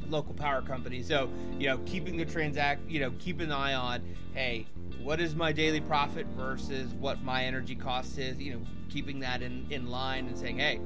local 0.10 0.34
power 0.34 0.62
company. 0.62 1.02
So, 1.04 1.30
you 1.60 1.68
know, 1.68 1.80
keeping 1.80 2.18
the 2.18 2.26
transact, 2.26 2.90
you 2.90 3.00
know, 3.00 3.12
keep 3.20 3.40
an 3.40 3.52
eye 3.52 3.74
on, 3.74 4.02
hey, 4.34 4.68
what 5.02 5.20
is 5.20 5.36
my 5.36 5.52
daily 5.52 5.82
profit 5.82 6.26
versus 6.38 6.94
what 6.96 7.22
my 7.24 7.44
energy 7.46 7.76
cost 7.76 8.18
is, 8.18 8.38
you 8.38 8.54
know, 8.54 8.62
keeping 8.90 9.20
that 9.20 9.42
in, 9.42 9.66
in 9.70 9.88
line 9.88 10.28
and 10.28 10.38
saying, 10.38 10.58
hey, 10.58 10.80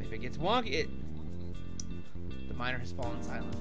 if 0.00 0.12
it 0.12 0.18
gets 0.18 0.38
wonky, 0.38 0.72
it, 0.72 0.88
the 2.48 2.54
miner 2.54 2.78
has 2.78 2.92
fallen 2.92 3.22
silent. 3.22 3.56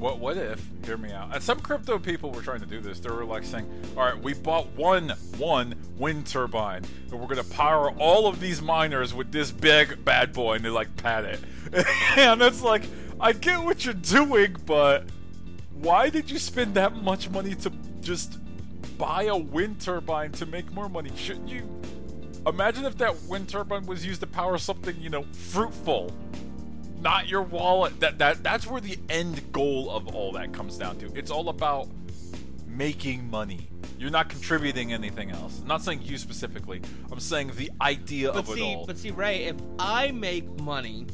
What 0.00 0.18
what 0.18 0.38
if? 0.38 0.66
Hear 0.86 0.96
me 0.96 1.12
out. 1.12 1.34
And 1.34 1.42
some 1.42 1.60
crypto 1.60 1.98
people 1.98 2.30
were 2.30 2.40
trying 2.40 2.60
to 2.60 2.66
do 2.66 2.80
this. 2.80 3.00
They 3.00 3.10
were 3.10 3.26
like 3.26 3.44
saying, 3.44 3.68
"All 3.98 4.04
right, 4.04 4.18
we 4.18 4.32
bought 4.32 4.66
one 4.74 5.10
one 5.36 5.74
wind 5.98 6.26
turbine, 6.26 6.84
and 7.10 7.20
we're 7.20 7.26
gonna 7.26 7.44
power 7.44 7.90
all 7.98 8.26
of 8.26 8.40
these 8.40 8.62
miners 8.62 9.12
with 9.12 9.30
this 9.30 9.50
big 9.50 10.02
bad 10.02 10.32
boy." 10.32 10.54
And 10.54 10.64
they 10.64 10.70
like 10.70 10.96
pat 10.96 11.26
it, 11.26 11.40
and 12.16 12.40
it's 12.40 12.62
like, 12.62 12.84
I 13.20 13.32
get 13.32 13.62
what 13.62 13.84
you're 13.84 13.92
doing, 13.92 14.56
but 14.64 15.04
why 15.74 16.08
did 16.08 16.30
you 16.30 16.38
spend 16.38 16.74
that 16.76 16.96
much 16.96 17.28
money 17.28 17.54
to 17.56 17.70
just 18.00 18.38
buy 18.96 19.24
a 19.24 19.36
wind 19.36 19.82
turbine 19.82 20.32
to 20.32 20.46
make 20.46 20.72
more 20.72 20.88
money? 20.88 21.10
Shouldn't 21.14 21.48
you? 21.48 21.62
Imagine 22.46 22.86
if 22.86 22.96
that 22.96 23.14
wind 23.24 23.50
turbine 23.50 23.84
was 23.84 24.06
used 24.06 24.22
to 24.22 24.26
power 24.26 24.56
something, 24.56 24.96
you 24.98 25.10
know, 25.10 25.24
fruitful 25.24 26.10
not 27.00 27.28
your 27.28 27.42
wallet. 27.42 28.00
That 28.00 28.18
that 28.18 28.42
that's 28.42 28.66
where 28.66 28.80
the 28.80 28.98
end 29.08 29.52
goal 29.52 29.90
of 29.90 30.14
all 30.14 30.32
that 30.32 30.52
comes 30.52 30.76
down 30.76 30.98
to. 30.98 31.06
It's 31.14 31.30
all 31.30 31.48
about 31.48 31.88
making 32.66 33.28
money. 33.30 33.68
You're 33.98 34.10
not 34.10 34.28
contributing 34.28 34.92
anything 34.92 35.30
else. 35.30 35.60
I'm 35.60 35.68
not 35.68 35.82
saying 35.82 36.02
you 36.02 36.16
specifically. 36.18 36.80
I'm 37.12 37.20
saying 37.20 37.52
the 37.56 37.70
idea 37.80 38.32
But 38.32 38.38
of 38.40 38.48
see, 38.48 38.72
it 38.72 38.76
all. 38.76 38.86
but 38.86 38.96
see, 38.98 39.10
Ray, 39.10 39.44
if 39.44 39.56
I 39.78 40.10
make 40.12 40.48
money 40.60 41.06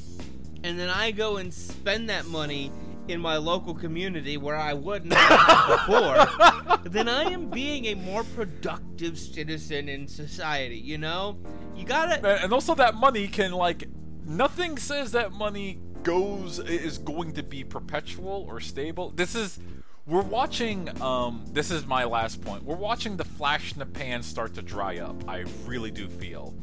and 0.62 0.78
then 0.78 0.88
I 0.88 1.10
go 1.10 1.38
and 1.38 1.52
spend 1.52 2.08
that 2.10 2.26
money 2.26 2.70
in 3.08 3.20
my 3.20 3.36
local 3.36 3.74
community 3.74 4.36
where 4.36 4.56
I 4.56 4.74
wouldn't 4.74 5.12
have 5.12 5.68
before, 5.86 6.78
then 6.90 7.08
I 7.08 7.22
am 7.24 7.48
being 7.48 7.86
a 7.86 7.94
more 7.94 8.22
productive 8.22 9.18
citizen 9.18 9.88
in 9.88 10.06
society. 10.06 10.76
You 10.78 10.98
know, 10.98 11.38
you 11.74 11.84
gotta. 11.84 12.42
And 12.42 12.52
also 12.52 12.74
that 12.76 12.94
money 12.94 13.26
can 13.26 13.52
like 13.52 13.88
nothing 14.26 14.76
says 14.76 15.12
that 15.12 15.32
money 15.32 15.78
goes 16.02 16.58
is 16.58 16.98
going 16.98 17.32
to 17.32 17.42
be 17.42 17.64
perpetual 17.64 18.46
or 18.48 18.60
stable. 18.60 19.10
This 19.10 19.34
is 19.34 19.58
we're 20.06 20.22
watching 20.22 20.90
um 21.02 21.44
this 21.52 21.70
is 21.70 21.86
my 21.86 22.04
last 22.04 22.42
point. 22.44 22.64
We're 22.64 22.76
watching 22.76 23.16
the 23.16 23.24
flash 23.24 23.72
in 23.72 23.78
the 23.78 23.86
pan 23.86 24.22
start 24.22 24.54
to 24.54 24.62
dry 24.62 24.98
up. 24.98 25.28
I 25.28 25.44
really 25.66 25.90
do 25.90 26.08
feel. 26.08 26.54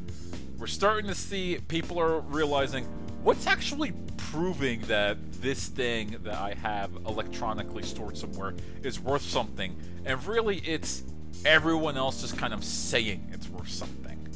We're 0.58 0.68
starting 0.68 1.08
to 1.10 1.16
see 1.16 1.60
people 1.68 2.00
are 2.00 2.20
realizing 2.22 2.86
what's 3.24 3.48
actually 3.48 3.94
proving 4.18 4.82
that 4.82 5.18
this 5.42 5.68
thing 5.68 6.16
that 6.24 6.36
I 6.36 6.54
have 6.54 6.92
electronically 7.06 7.84
stored 7.84 8.18
somewhere 8.18 8.54
is 8.82 9.00
worth 9.00 9.24
something. 9.24 9.76
And 10.06 10.26
really 10.26 10.58
it's 10.60 11.04
everyone 11.46 11.98
else 11.98 12.22
just 12.22 12.38
kind 12.38 12.54
of 12.54 12.64
saying 12.64 13.30
it's 13.34 13.50
worth 13.50 13.70
something. 13.70 14.28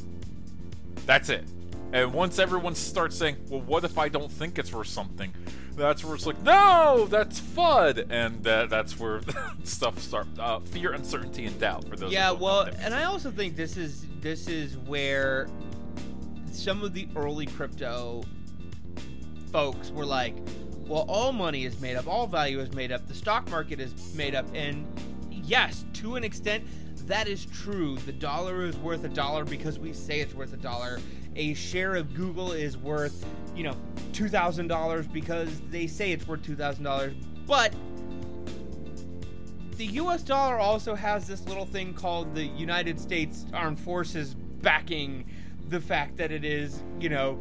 That's 1.06 1.30
it. 1.30 1.46
And 1.94 2.14
once 2.14 2.38
everyone 2.40 2.76
starts 2.76 3.18
saying, 3.18 3.38
"Well, 3.50 3.62
what 3.62 3.84
if 3.84 3.98
I 3.98 4.10
don't 4.10 4.32
think 4.32 4.60
it's 4.60 4.74
worth 4.74 4.88
something?" 4.88 5.34
That's 5.76 6.04
where 6.04 6.16
it's 6.16 6.26
like, 6.26 6.42
"No, 6.42 7.08
that's 7.10 7.40
FUD," 7.40 8.08
and 8.10 8.46
uh, 8.46 8.66
that's 8.66 9.00
where 9.00 9.22
stuff 9.64 10.00
start 10.00 10.28
uh, 10.38 10.60
fear, 10.60 10.92
uncertainty, 10.92 11.46
and 11.46 11.58
doubt 11.60 11.88
for 11.88 11.96
those. 11.96 12.12
Yeah, 12.12 12.30
who 12.30 12.34
don't 12.34 12.40
know 12.40 12.46
well, 12.46 12.70
and 12.80 12.94
I 12.94 13.06
also 13.06 13.32
think 13.32 13.56
this 13.56 13.78
is 13.78 14.06
this 14.22 14.48
is 14.48 14.78
where 14.78 15.48
some 16.52 16.84
of 16.84 16.94
the 16.94 17.08
early 17.16 17.46
crypto 17.46 18.24
folks 19.52 19.92
were 19.92 20.06
like, 20.06 20.36
well, 20.88 21.06
all 21.08 21.32
money 21.32 21.66
is 21.66 21.80
made 21.80 21.96
up, 21.96 22.08
all 22.08 22.28
value 22.28 22.60
is 22.60 22.74
made 22.74 22.92
up, 22.92 23.08
the 23.08 23.14
stock 23.14 23.50
market 23.50 23.80
is 23.80 24.14
made 24.16 24.36
up, 24.36 24.46
and 24.54 24.86
yes, 25.30 25.86
to 25.94 26.16
an 26.16 26.24
extent, 26.24 26.66
that 27.08 27.28
is 27.28 27.46
true. 27.46 27.96
The 28.06 28.12
dollar 28.12 28.66
is 28.66 28.76
worth 28.78 29.04
a 29.04 29.10
dollar 29.10 29.46
because 29.46 29.80
we 29.80 29.94
say 29.94 30.20
it's 30.20 30.34
worth 30.34 30.54
a 30.54 30.58
dollar. 30.58 31.00
A 31.38 31.54
share 31.54 31.96
of 31.96 32.14
Google 32.14 32.52
is 32.52 32.78
worth, 32.78 33.26
you 33.56 33.64
know, 33.64 33.76
two 34.12 34.28
thousand 34.28 34.68
dollars 34.68 35.08
because 35.08 35.62
they 35.70 35.88
say 35.88 36.12
it's 36.12 36.28
worth 36.28 36.44
two 36.44 36.56
thousand 36.56 36.84
dollars, 36.84 37.14
but 37.46 37.74
the 39.78 39.86
US 39.86 40.24
dollar 40.24 40.58
also 40.60 40.96
has 40.96 41.28
this 41.28 41.46
little 41.48 41.66
thing 41.66 41.94
called 41.94 42.34
the 42.34 42.44
United 42.44 43.00
States 43.00 43.46
Armed 43.54 43.80
Forces 43.80 44.34
backing 44.34 45.26
the 45.70 45.80
fact 45.80 46.18
that 46.18 46.32
it 46.32 46.44
is, 46.44 46.82
you 47.00 47.10
know, 47.10 47.40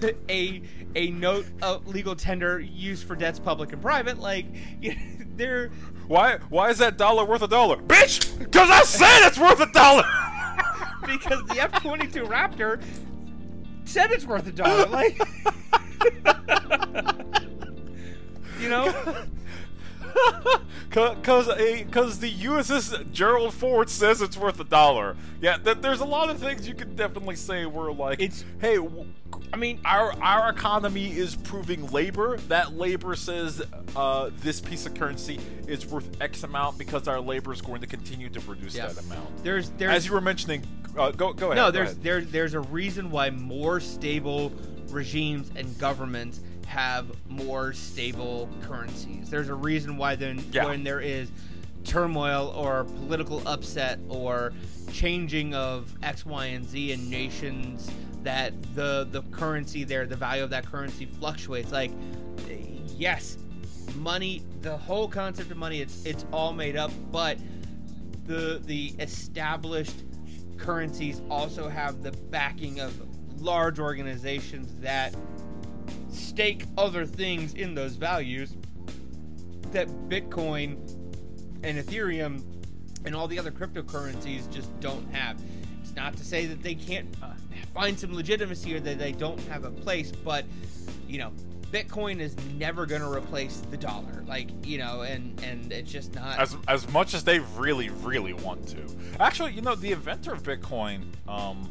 a 0.30 0.62
a 0.96 1.10
note 1.10 1.46
of 1.62 1.86
legal 1.86 2.16
tender 2.16 2.58
used 2.58 3.06
for 3.06 3.14
debts 3.14 3.38
public 3.38 3.72
and 3.72 3.82
private 3.82 4.18
like 4.18 4.46
they're 5.36 5.68
why 6.06 6.38
why 6.48 6.70
is 6.70 6.78
that 6.78 6.96
dollar 6.96 7.24
worth 7.26 7.42
a 7.42 7.48
dollar, 7.48 7.76
bitch? 7.76 8.38
Because 8.38 8.70
I 8.70 8.82
said 8.82 9.26
it's 9.26 9.38
worth 9.38 9.60
a 9.60 9.70
dollar. 9.72 10.04
because 11.06 11.42
the 11.48 11.54
F22 11.54 12.26
Raptor 12.26 12.82
said 13.88 14.10
it's 14.10 14.26
worth 14.26 14.46
a 14.46 14.52
dollar 14.52 14.86
like 14.86 15.18
you 18.60 18.68
know 18.68 18.92
Cause 20.90 21.48
a 21.48 21.84
cause 21.84 22.18
the 22.18 22.32
USS 22.32 23.12
Gerald 23.12 23.52
Ford 23.54 23.90
says 23.90 24.22
it's 24.22 24.36
worth 24.38 24.58
a 24.58 24.64
dollar. 24.64 25.16
Yeah, 25.40 25.58
th- 25.58 25.78
there's 25.80 26.00
a 26.00 26.04
lot 26.06 26.30
of 26.30 26.38
things 26.38 26.66
you 26.66 26.74
could 26.74 26.96
definitely 26.96 27.36
say 27.36 27.66
where 27.66 27.92
like 27.92 28.20
It's- 28.20 28.44
hey, 28.60 28.76
w- 28.76 29.04
I 29.52 29.56
mean 29.56 29.80
our 29.84 30.12
our 30.22 30.48
economy 30.50 31.08
is 31.16 31.36
proving 31.36 31.86
labor. 31.90 32.38
That 32.48 32.74
labor 32.76 33.14
says 33.16 33.62
uh, 33.94 34.30
this 34.38 34.60
piece 34.60 34.86
of 34.86 34.94
currency 34.94 35.38
is 35.66 35.86
worth 35.86 36.08
X 36.22 36.42
amount 36.42 36.78
because 36.78 37.06
our 37.06 37.20
labor 37.20 37.52
is 37.52 37.60
going 37.60 37.82
to 37.82 37.86
continue 37.86 38.30
to 38.30 38.40
produce 38.40 38.74
Yeah. 38.74 38.86
that 38.86 39.04
amount. 39.04 39.44
there's 39.44 39.70
there's 39.70 39.92
As 39.94 40.06
you 40.06 40.12
were 40.12 40.20
mentioning, 40.22 40.62
uh, 40.96 41.10
go 41.10 41.32
go 41.34 41.46
ahead. 41.52 41.56
No, 41.56 41.70
there's 41.70 41.90
ahead. 41.90 42.02
there 42.02 42.20
there's 42.22 42.54
a 42.54 42.60
reason 42.60 43.10
why 43.10 43.28
more 43.30 43.78
stable 43.78 44.52
regimes 44.88 45.50
and 45.54 45.78
governments 45.78 46.40
have 46.68 47.06
more 47.28 47.72
stable 47.72 48.48
currencies. 48.62 49.30
There's 49.30 49.48
a 49.48 49.54
reason 49.54 49.96
why 49.96 50.16
then 50.16 50.44
Yeah. 50.52 50.66
when 50.66 50.84
there 50.84 51.00
is 51.00 51.30
turmoil 51.84 52.52
or 52.54 52.84
political 52.84 53.42
upset 53.48 53.98
or 54.08 54.52
changing 54.92 55.54
of 55.54 55.94
X, 56.02 56.26
Y, 56.26 56.46
and 56.46 56.68
Z 56.68 56.92
in 56.92 57.08
nations 57.08 57.90
that 58.22 58.52
the 58.74 59.08
the 59.10 59.22
currency 59.30 59.84
there, 59.84 60.04
the 60.06 60.16
value 60.16 60.42
of 60.44 60.50
that 60.50 60.66
currency 60.66 61.06
fluctuates. 61.06 61.72
Like 61.72 61.90
yes, 62.96 63.38
money, 63.96 64.42
the 64.60 64.76
whole 64.76 65.08
concept 65.08 65.50
of 65.50 65.56
money, 65.56 65.80
it's 65.80 66.04
it's 66.04 66.26
all 66.32 66.52
made 66.52 66.76
up, 66.76 66.90
but 67.10 67.38
the 68.26 68.60
the 68.66 68.94
established 68.98 70.04
currencies 70.58 71.22
also 71.30 71.68
have 71.68 72.02
the 72.02 72.12
backing 72.30 72.80
of 72.80 72.92
large 73.40 73.78
organizations 73.78 74.74
that 74.82 75.14
stake 76.10 76.64
other 76.76 77.06
things 77.06 77.54
in 77.54 77.74
those 77.74 77.96
values 77.96 78.56
that 79.72 79.88
Bitcoin 80.08 80.76
and 81.62 81.78
Ethereum 81.78 82.42
and 83.04 83.14
all 83.14 83.28
the 83.28 83.38
other 83.38 83.50
cryptocurrencies 83.50 84.50
just 84.50 84.78
don't 84.80 85.06
have. 85.12 85.40
It's 85.82 85.94
not 85.94 86.16
to 86.16 86.24
say 86.24 86.46
that 86.46 86.62
they 86.62 86.74
can't 86.74 87.08
uh, 87.22 87.32
find 87.74 87.98
some 87.98 88.14
legitimacy 88.14 88.74
or 88.74 88.80
that 88.80 88.98
they 88.98 89.12
don't 89.12 89.40
have 89.42 89.64
a 89.64 89.70
place, 89.70 90.10
but 90.10 90.44
you 91.06 91.18
know, 91.18 91.32
Bitcoin 91.70 92.18
is 92.20 92.34
never 92.56 92.86
going 92.86 93.02
to 93.02 93.10
replace 93.10 93.60
the 93.70 93.76
dollar. 93.76 94.24
Like, 94.26 94.48
you 94.66 94.78
know, 94.78 95.02
and 95.02 95.38
and 95.42 95.70
it's 95.72 95.90
just 95.90 96.14
not 96.14 96.38
as 96.38 96.56
as 96.66 96.90
much 96.92 97.14
as 97.14 97.24
they 97.24 97.40
really 97.56 97.90
really 97.90 98.32
want 98.32 98.66
to. 98.68 98.78
Actually, 99.20 99.52
you 99.52 99.60
know, 99.60 99.74
the 99.74 99.92
inventor 99.92 100.32
of 100.32 100.42
Bitcoin, 100.42 101.04
um, 101.26 101.70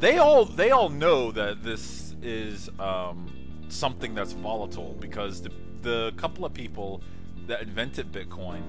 they 0.00 0.18
all 0.18 0.44
they 0.44 0.70
all 0.70 0.88
know 0.88 1.30
that 1.32 1.62
this 1.62 2.14
is 2.22 2.70
um, 2.78 3.30
something 3.74 4.14
that's 4.14 4.32
volatile 4.32 4.96
because 5.00 5.42
the 5.42 5.50
the 5.84 6.12
couple 6.16 6.44
of 6.44 6.54
people 6.54 7.02
that 7.46 7.62
invented 7.62 8.10
Bitcoin. 8.10 8.62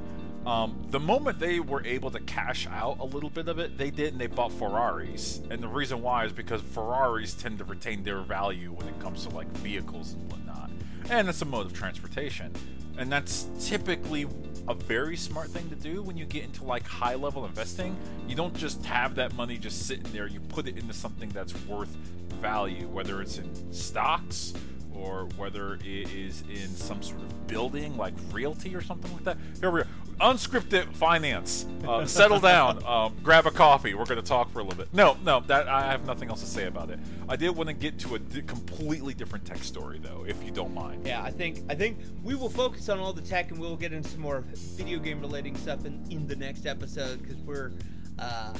Um, 0.45 0.85
the 0.89 0.99
moment 0.99 1.39
they 1.39 1.59
were 1.59 1.83
able 1.83 2.11
to 2.11 2.19
cash 2.19 2.67
out 2.67 2.99
a 2.99 3.05
little 3.05 3.31
bit 3.31 3.47
of 3.47 3.57
it, 3.57 3.79
they 3.79 3.89
did 3.89 4.11
and 4.11 4.21
they 4.21 4.27
bought 4.27 4.51
Ferraris. 4.51 5.41
And 5.49 5.63
the 5.63 5.67
reason 5.67 6.03
why 6.03 6.25
is 6.25 6.33
because 6.33 6.61
Ferraris 6.61 7.33
tend 7.33 7.57
to 7.59 7.63
retain 7.63 8.03
their 8.03 8.19
value 8.19 8.71
when 8.71 8.87
it 8.87 8.99
comes 8.99 9.25
to 9.25 9.33
like 9.33 9.47
vehicles 9.57 10.13
and 10.13 10.31
whatnot. 10.31 10.69
And 11.09 11.27
it's 11.27 11.41
a 11.41 11.45
mode 11.45 11.65
of 11.65 11.73
transportation. 11.73 12.51
And 12.97 13.11
that's 13.11 13.47
typically 13.59 14.27
a 14.67 14.75
very 14.75 15.17
smart 15.17 15.49
thing 15.49 15.67
to 15.69 15.75
do 15.75 16.03
when 16.03 16.15
you 16.15 16.25
get 16.25 16.43
into 16.43 16.63
like 16.63 16.85
high 16.85 17.15
level 17.15 17.45
investing. 17.45 17.97
You 18.27 18.35
don't 18.35 18.55
just 18.55 18.85
have 18.85 19.15
that 19.15 19.33
money 19.33 19.57
just 19.57 19.87
sitting 19.87 20.11
there, 20.11 20.27
you 20.27 20.41
put 20.41 20.67
it 20.67 20.77
into 20.77 20.93
something 20.93 21.29
that's 21.29 21.55
worth 21.65 21.95
value, 22.39 22.87
whether 22.87 23.19
it's 23.21 23.39
in 23.39 23.73
stocks 23.73 24.53
or 24.97 25.27
whether 25.37 25.75
it 25.75 25.85
is 25.85 26.43
in 26.49 26.69
some 26.69 27.01
sort 27.01 27.21
of 27.21 27.47
building 27.47 27.97
like 27.97 28.13
realty 28.31 28.75
or 28.75 28.81
something 28.81 29.11
like 29.13 29.23
that. 29.23 29.37
Here 29.59 29.71
we 29.71 29.81
are. 29.81 29.87
Unscripted 30.21 30.93
finance. 30.93 31.65
Uh, 31.85 32.05
settle 32.05 32.39
down. 32.39 32.81
Um, 32.85 33.15
grab 33.21 33.45
a 33.45 33.51
coffee. 33.51 33.93
We're 33.93 34.05
going 34.05 34.21
to 34.21 34.27
talk 34.27 34.49
for 34.51 34.59
a 34.59 34.63
little 34.63 34.77
bit. 34.77 34.93
No, 34.93 35.17
no, 35.25 35.41
that 35.41 35.67
I 35.67 35.81
have 35.91 36.05
nothing 36.05 36.29
else 36.29 36.39
to 36.39 36.47
say 36.47 36.67
about 36.67 36.89
it. 36.89 36.99
I 37.27 37.35
did 37.35 37.49
want 37.49 37.67
to 37.67 37.73
get 37.73 37.99
to 37.99 38.15
a 38.15 38.19
completely 38.19 39.13
different 39.13 39.45
tech 39.45 39.63
story 39.63 39.99
though, 39.99 40.23
if 40.25 40.41
you 40.43 40.51
don't 40.51 40.73
mind. 40.73 41.05
Yeah, 41.05 41.21
I 41.21 41.31
think 41.31 41.63
I 41.69 41.75
think 41.75 41.97
we 42.23 42.33
will 42.35 42.49
focus 42.49 42.87
on 42.87 42.99
all 42.99 43.11
the 43.11 43.21
tech, 43.21 43.51
and 43.51 43.59
we'll 43.59 43.75
get 43.75 43.91
into 43.91 44.09
some 44.09 44.21
more 44.21 44.45
video 44.55 44.99
game 44.99 45.19
relating 45.19 45.57
stuff 45.57 45.85
in, 45.85 46.05
in 46.09 46.27
the 46.27 46.35
next 46.35 46.65
episode 46.65 47.21
because 47.21 47.37
we're. 47.37 47.73
Uh, 48.17 48.53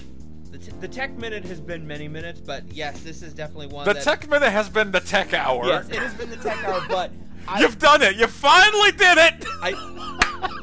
the, 0.57 0.71
t- 0.71 0.77
the 0.79 0.87
tech 0.87 1.17
minute 1.17 1.43
has 1.45 1.59
been 1.59 1.85
many 1.85 2.07
minutes, 2.07 2.39
but 2.39 2.63
yes, 2.71 3.01
this 3.01 3.21
is 3.21 3.33
definitely 3.33 3.67
one. 3.67 3.85
The 3.85 3.93
that, 3.93 4.03
tech 4.03 4.29
minute 4.29 4.51
has 4.51 4.69
been 4.69 4.91
the 4.91 5.01
tech 5.01 5.33
hour. 5.33 5.65
Yes, 5.65 5.89
it 5.89 5.95
has 5.95 6.13
been 6.13 6.29
the 6.29 6.37
tech 6.37 6.63
hour, 6.63 6.81
but 6.87 7.11
I, 7.47 7.59
You've 7.59 7.77
done 7.77 8.01
it. 8.01 8.15
You 8.15 8.27
finally 8.27 8.91
did 8.91 9.17
it. 9.17 9.45
I 9.61 9.71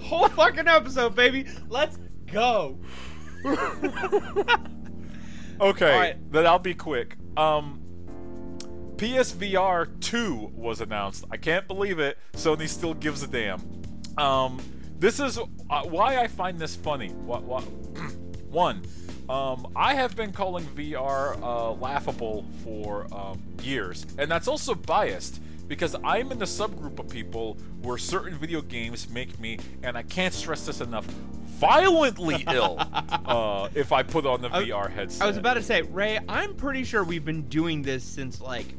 whole 0.02 0.28
fucking 0.28 0.66
episode, 0.66 1.14
baby. 1.14 1.46
Let's 1.68 1.98
go. 2.26 2.78
Okay, 5.60 5.96
right. 5.96 6.32
then 6.32 6.44
I'll 6.44 6.58
be 6.58 6.74
quick. 6.74 7.16
Um, 7.36 7.80
PSVR 8.96 10.00
2 10.00 10.50
was 10.54 10.80
announced. 10.80 11.24
I 11.30 11.36
can't 11.36 11.68
believe 11.68 12.00
it. 12.00 12.18
Sony 12.32 12.66
still 12.68 12.94
gives 12.94 13.22
a 13.22 13.28
damn. 13.28 13.62
Um, 14.18 14.60
this 14.98 15.20
is 15.20 15.38
uh, 15.38 15.82
why 15.84 16.16
I 16.16 16.26
find 16.26 16.58
this 16.58 16.74
funny. 16.74 17.10
What? 17.10 17.44
What? 17.44 17.62
One, 18.50 18.82
um, 19.28 19.72
I 19.76 19.94
have 19.94 20.16
been 20.16 20.32
calling 20.32 20.64
VR 20.64 21.40
uh, 21.42 21.72
laughable 21.72 22.44
for 22.64 23.06
um, 23.14 23.42
years, 23.62 24.06
and 24.18 24.30
that's 24.30 24.48
also 24.48 24.74
biased 24.74 25.40
because 25.68 25.96
I'm 26.04 26.32
in 26.32 26.38
the 26.38 26.44
subgroup 26.44 26.98
of 26.98 27.08
people 27.08 27.56
where 27.82 27.96
certain 27.96 28.36
video 28.36 28.60
games 28.60 29.08
make 29.08 29.38
me, 29.38 29.58
and 29.82 29.96
I 29.96 30.02
can't 30.02 30.34
stress 30.34 30.66
this 30.66 30.80
enough, 30.80 31.06
violently 31.06 32.44
ill 32.52 32.76
uh, 32.78 33.68
if 33.74 33.92
I 33.92 34.02
put 34.02 34.26
on 34.26 34.42
the 34.42 34.52
I- 34.52 34.64
VR 34.64 34.90
headset. 34.90 35.22
I 35.22 35.26
was 35.26 35.36
about 35.36 35.54
to 35.54 35.62
say, 35.62 35.82
Ray, 35.82 36.18
I'm 36.28 36.54
pretty 36.54 36.84
sure 36.84 37.04
we've 37.04 37.24
been 37.24 37.48
doing 37.48 37.82
this 37.82 38.04
since 38.04 38.40
like 38.40 38.74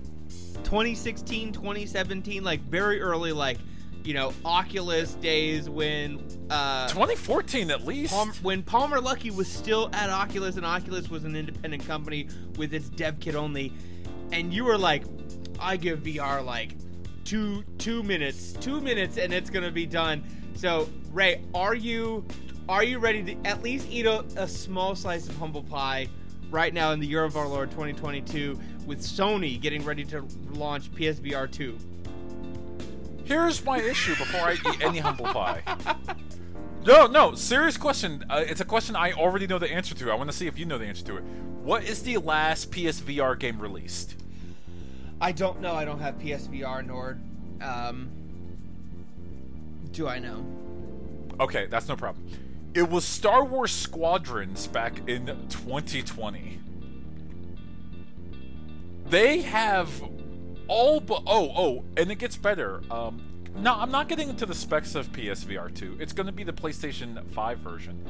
2016, 0.63 1.53
2017, 1.53 2.43
like 2.43 2.61
very 2.61 3.01
early, 3.01 3.31
like 3.31 3.57
you 4.03 4.13
know, 4.13 4.33
Oculus 4.43 5.15
days 5.15 5.69
when 5.69 6.21
uh, 6.49 6.87
2014 6.89 7.71
at 7.71 7.85
least. 7.85 8.13
Palm, 8.13 8.33
when 8.41 8.61
Palmer 8.63 8.99
Luckey 8.99 9.33
was 9.33 9.47
still 9.47 9.89
at 9.93 10.09
Oculus 10.09 10.57
and 10.57 10.65
Oculus 10.65 11.09
was 11.09 11.23
an 11.23 11.35
independent 11.35 11.85
company 11.85 12.27
with 12.57 12.73
its 12.73 12.89
dev 12.89 13.19
kit 13.19 13.35
only, 13.35 13.71
and 14.31 14.53
you 14.53 14.65
were 14.65 14.77
like, 14.77 15.03
I 15.59 15.77
give 15.77 15.99
VR 15.99 16.43
like 16.43 16.75
two 17.23 17.63
two 17.77 18.03
minutes, 18.03 18.53
two 18.53 18.81
minutes, 18.81 19.17
and 19.17 19.33
it's 19.33 19.49
gonna 19.49 19.71
be 19.71 19.85
done. 19.85 20.23
So 20.55 20.89
Ray, 21.11 21.43
are 21.53 21.75
you 21.75 22.25
are 22.67 22.83
you 22.83 22.99
ready 22.99 23.23
to 23.23 23.47
at 23.47 23.61
least 23.63 23.87
eat 23.89 24.05
a, 24.05 24.19
a 24.35 24.47
small 24.47 24.95
slice 24.95 25.27
of 25.27 25.37
humble 25.37 25.63
pie 25.63 26.07
right 26.49 26.73
now 26.73 26.91
in 26.91 26.99
the 26.99 27.07
year 27.07 27.23
of 27.23 27.35
our 27.35 27.47
Lord 27.47 27.71
2022 27.71 28.59
with 28.85 28.99
Sony 28.99 29.59
getting 29.59 29.83
ready 29.83 30.03
to 30.05 30.25
launch 30.51 30.91
PSVR 30.91 31.51
2? 31.51 31.77
Here's 33.23 33.63
my 33.63 33.79
issue 33.79 34.15
before 34.15 34.41
I 34.41 34.53
eat 34.53 34.81
any 34.81 34.99
humble 34.99 35.25
pie. 35.25 35.63
No, 36.85 37.07
no, 37.07 37.33
serious 37.33 37.77
question. 37.77 38.25
Uh, 38.29 38.43
it's 38.45 38.59
a 38.59 38.65
question 38.65 38.95
I 38.97 39.13
already 39.13 39.47
know 39.47 39.57
the 39.57 39.71
answer 39.71 39.95
to. 39.95 40.11
I 40.11 40.15
want 40.15 40.29
to 40.29 40.35
see 40.35 40.47
if 40.47 40.59
you 40.59 40.65
know 40.65 40.77
the 40.77 40.85
answer 40.85 41.05
to 41.05 41.17
it. 41.17 41.23
What 41.63 41.85
is 41.85 42.03
the 42.03 42.17
last 42.17 42.71
PSVR 42.71 43.39
game 43.39 43.57
released? 43.59 44.17
I 45.21 45.31
don't 45.31 45.61
know. 45.61 45.73
I 45.73 45.85
don't 45.85 45.99
have 45.99 46.19
PSVR 46.19 46.85
nor 46.85 47.17
um, 47.61 48.09
do 49.91 50.09
I 50.09 50.19
know. 50.19 50.45
Okay, 51.39 51.67
that's 51.67 51.87
no 51.87 51.95
problem. 51.95 52.27
It 52.73 52.89
was 52.89 53.05
Star 53.05 53.45
Wars 53.45 53.71
Squadrons 53.71 54.67
back 54.67 55.07
in 55.07 55.27
2020. 55.47 56.59
They 59.05 59.41
have 59.41 59.89
all 60.67 60.99
but 60.99 61.23
oh 61.27 61.51
oh, 61.55 61.83
and 61.97 62.11
it 62.11 62.19
gets 62.19 62.35
better. 62.35 62.81
Um, 62.91 63.21
no, 63.57 63.75
I'm 63.75 63.91
not 63.91 64.09
getting 64.09 64.29
into 64.29 64.45
the 64.45 64.55
specs 64.55 64.95
of 64.95 65.11
PSVR 65.11 65.73
2. 65.73 65.97
It's 65.99 66.13
going 66.13 66.25
to 66.25 66.33
be 66.33 66.43
the 66.43 66.53
PlayStation 66.53 67.23
5 67.29 67.59
version. 67.59 68.03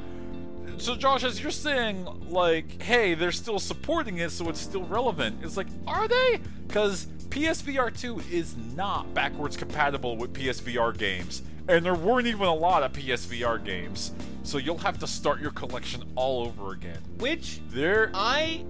So 0.78 0.96
Josh, 0.96 1.24
as 1.24 1.42
you're 1.42 1.52
saying, 1.52 2.08
like, 2.30 2.82
hey, 2.82 3.14
they're 3.14 3.32
still 3.32 3.60
supporting 3.60 4.18
it, 4.18 4.32
so 4.32 4.50
it's 4.50 4.60
still 4.60 4.86
relevant. 4.86 5.44
It's 5.44 5.58
like, 5.58 5.68
are 5.86 6.08
they? 6.08 6.40
Because 6.68 7.08
PSVR 7.30 7.96
2 7.98 8.22
is 8.32 8.56
not 8.76 9.14
backwards 9.14 9.58
compatible 9.58 10.18
with 10.18 10.34
PSVR 10.34 10.98
games, 10.98 11.44
and 11.68 11.86
there 11.86 11.96
weren't 11.96 12.28
even 12.28 12.48
a 12.48 12.54
lot 12.54 12.84
of 12.84 12.94
PSVR 12.94 13.64
games. 13.64 14.14
So 14.44 14.58
you'll 14.58 14.78
have 14.80 15.00
to 15.00 15.08
start 15.08 15.40
your 15.40 15.52
collection 15.52 16.04
all 16.16 16.46
over 16.46 16.74
again. 16.74 17.00
Which 17.18 17.62
There, 17.70 18.12
I 18.14 18.66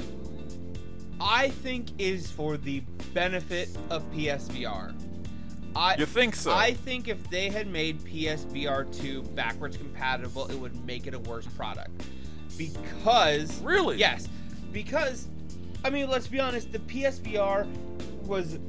I 1.24 1.49
think 1.49 1.89
is 1.97 2.30
for 2.30 2.57
the 2.57 2.82
benefit 3.13 3.69
of 3.89 4.03
PSVR. 4.11 4.93
I 5.76 5.95
you 5.95 6.05
think 6.05 6.36
so? 6.36 6.51
I 6.51 6.74
think 6.74 7.07
if 7.07 7.30
they 7.30 7.49
had 7.49 7.67
made 7.67 7.99
PSVR 8.01 8.95
2 8.95 9.24
backwards 9.24 9.78
compatible, 9.78 10.47
it 10.47 10.55
would 10.55 10.86
make 10.86 11.07
it 11.07 11.13
a 11.13 11.19
worse 11.19 11.47
product. 11.47 12.03
Because 12.57 13.59
Really? 13.61 13.97
Yes. 13.97 14.28
Because 14.71 15.30
I 15.86 15.89
mean, 15.89 16.09
let's 16.09 16.28
be 16.28 16.39
honest, 16.39 16.71
the 16.71 16.80
PSVR 16.80 17.67
was 18.26 18.59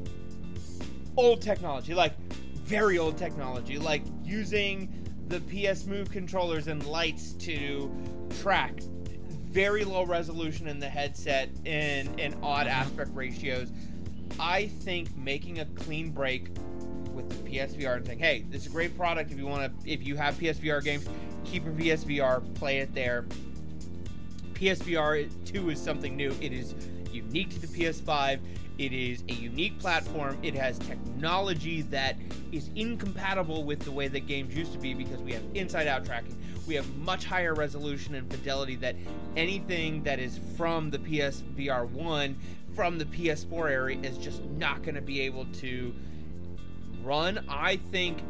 old 1.16 1.42
technology, 1.42 1.94
like 1.94 2.16
very 2.55 2.98
old 2.98 3.18
technology, 3.18 3.78
like 3.78 4.02
using 4.22 5.05
the 5.28 5.40
PS 5.40 5.86
Move 5.86 6.11
controllers 6.11 6.66
and 6.68 6.84
lights 6.86 7.32
to 7.32 7.92
track 8.40 8.80
very 9.55 9.84
low 9.84 10.05
resolution 10.05 10.66
in 10.66 10.80
the 10.80 10.88
headset 10.88 11.48
and, 11.64 12.18
and 12.18 12.34
odd 12.42 12.66
aspect 12.66 13.09
ratios. 13.14 13.70
I 14.40 14.66
think 14.66 15.16
making 15.16 15.61
a 15.61 15.64
clean 15.64 16.11
break 16.11 16.48
with 17.12 17.30
the 17.30 17.48
PSVR 17.48 17.98
and 17.98 18.07
saying, 18.07 18.18
"Hey, 18.18 18.44
this 18.50 18.62
is 18.62 18.66
a 18.66 18.70
great 18.70 18.96
product. 18.96 19.30
If 19.30 19.38
you 19.38 19.46
want 19.46 19.80
to, 19.80 19.90
if 19.90 20.05
you 20.05 20.16
have 20.16 20.34
PSVR 20.34 20.82
games, 20.82 21.09
keep 21.44 21.64
your 21.64 21.72
PSVR, 21.72 22.42
play 22.55 22.78
it 22.78 22.92
there." 22.94 23.26
PSVR 24.55 25.30
2 25.44 25.70
is 25.70 25.80
something 25.80 26.16
new. 26.16 26.34
It 26.40 26.52
is 26.52 26.74
unique 27.12 27.50
to 27.50 27.61
the 27.61 27.68
PS5. 27.68 28.40
It 28.77 28.93
is 28.93 29.22
a 29.29 29.33
unique 29.33 29.79
platform. 29.79 30.37
It 30.43 30.55
has 30.55 30.79
technology 30.81 31.83
that 31.83 32.16
is 32.51 32.70
incompatible 32.75 33.64
with 33.64 33.81
the 33.81 33.93
way 33.93 34.09
that 34.09 34.27
games 34.27 34.57
used 34.57 34.72
to 34.72 34.79
be 34.79 34.95
because 34.95 35.20
we 35.20 35.33
have 35.33 35.45
inside 35.55 35.87
out 35.87 36.05
tracking. 36.05 36.37
We 36.66 36.75
have 36.75 36.97
much 36.97 37.25
higher 37.25 37.55
resolution 37.55 38.14
and 38.14 38.29
fidelity 38.31 38.75
that 38.77 38.97
anything 39.37 40.03
that 40.05 40.18
is 40.18 40.41
from 40.57 40.91
the 40.91 40.99
PSVR 40.99 41.89
1 41.89 42.37
from 42.75 42.99
the 42.99 43.05
PS4 43.05 43.70
area 43.70 43.99
is 44.01 44.18
just 44.18 44.43
not 44.45 44.83
going 44.83 44.97
to 44.97 45.03
be 45.03 45.20
able 45.20 45.45
to 45.47 45.95
run. 47.05 47.45
I 47.49 47.77
think 47.77 48.22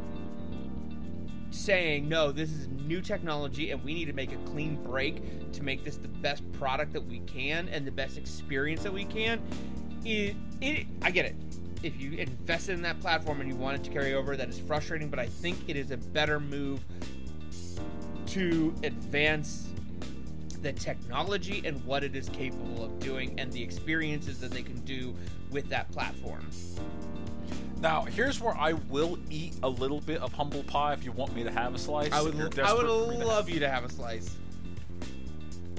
saying 1.51 2.09
no 2.09 2.33
this 2.33 2.51
is 2.51 2.67
new 2.67 2.99
technology 2.99 3.71
and 3.71 3.81
we 3.83 3.93
need 3.93 4.05
to 4.05 4.13
make 4.13 4.33
a 4.33 4.37
clean 4.49 4.75
break 4.83 5.51
to 5.53 5.63
make 5.63 5.85
this 5.85 5.95
the 5.95 6.07
best 6.07 6.43
product 6.51 6.91
that 6.91 7.05
we 7.05 7.19
can 7.21 7.69
and 7.69 7.87
the 7.87 7.91
best 7.91 8.17
experience 8.17 8.83
that 8.83 8.91
we 8.91 9.05
can 9.05 9.41
it, 10.05 10.35
it 10.61 10.87
i 11.01 11.11
get 11.11 11.25
it. 11.25 11.35
If 11.83 11.99
you 11.99 12.13
invested 12.13 12.73
in 12.73 12.81
that 12.83 12.99
platform 12.99 13.41
and 13.41 13.49
you 13.49 13.55
want 13.55 13.77
it 13.77 13.83
to 13.83 13.91
carry 13.91 14.13
over 14.13 14.35
that 14.35 14.49
is 14.49 14.59
frustrating 14.59 15.09
but 15.09 15.19
i 15.19 15.27
think 15.27 15.57
it 15.67 15.75
is 15.75 15.91
a 15.91 15.97
better 15.97 16.39
move 16.39 16.83
to 18.27 18.73
advance 18.83 19.67
the 20.61 20.73
technology 20.73 21.61
and 21.63 21.83
what 21.85 22.03
it 22.03 22.15
is 22.15 22.27
capable 22.29 22.83
of 22.83 22.99
doing 22.99 23.39
and 23.39 23.51
the 23.53 23.61
experiences 23.61 24.39
that 24.39 24.49
they 24.51 24.63
can 24.63 24.79
do 24.79 25.13
with 25.51 25.69
that 25.69 25.91
platform. 25.91 26.49
Now, 27.81 28.01
here's 28.01 28.41
where 28.41 28.57
I 28.57 28.73
will 28.73 29.19
eat 29.29 29.53
a 29.61 29.69
little 29.69 30.01
bit 30.01 30.21
of 30.21 30.33
humble 30.33 30.63
pie 30.63 30.93
if 30.93 31.05
you 31.05 31.11
want 31.11 31.35
me 31.35 31.43
to 31.43 31.51
have 31.51 31.75
a 31.75 31.77
slice. 31.77 32.11
i 32.11 32.21
would 32.21 32.33
i 32.33 32.43
would 32.43 32.55
desperate 32.55 32.87
for 32.87 33.11
me 33.11 33.19
to 33.19 33.27
love 33.27 33.47
you 33.47 33.59
to 33.59 33.69
have 33.69 33.85
a 33.85 33.91
slice 33.91 34.35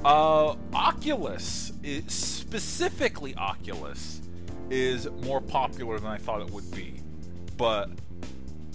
Uh, 0.07 0.55
Oculus, 0.73 1.73
is, 1.83 2.05
specifically 2.07 3.35
Oculus, 3.35 4.23
is 4.71 5.11
more 5.25 5.41
popular 5.41 5.99
than 5.99 6.09
I 6.09 6.17
thought 6.17 6.43
it 6.43 6.51
would 6.53 6.71
be. 6.71 7.01
But 7.57 7.91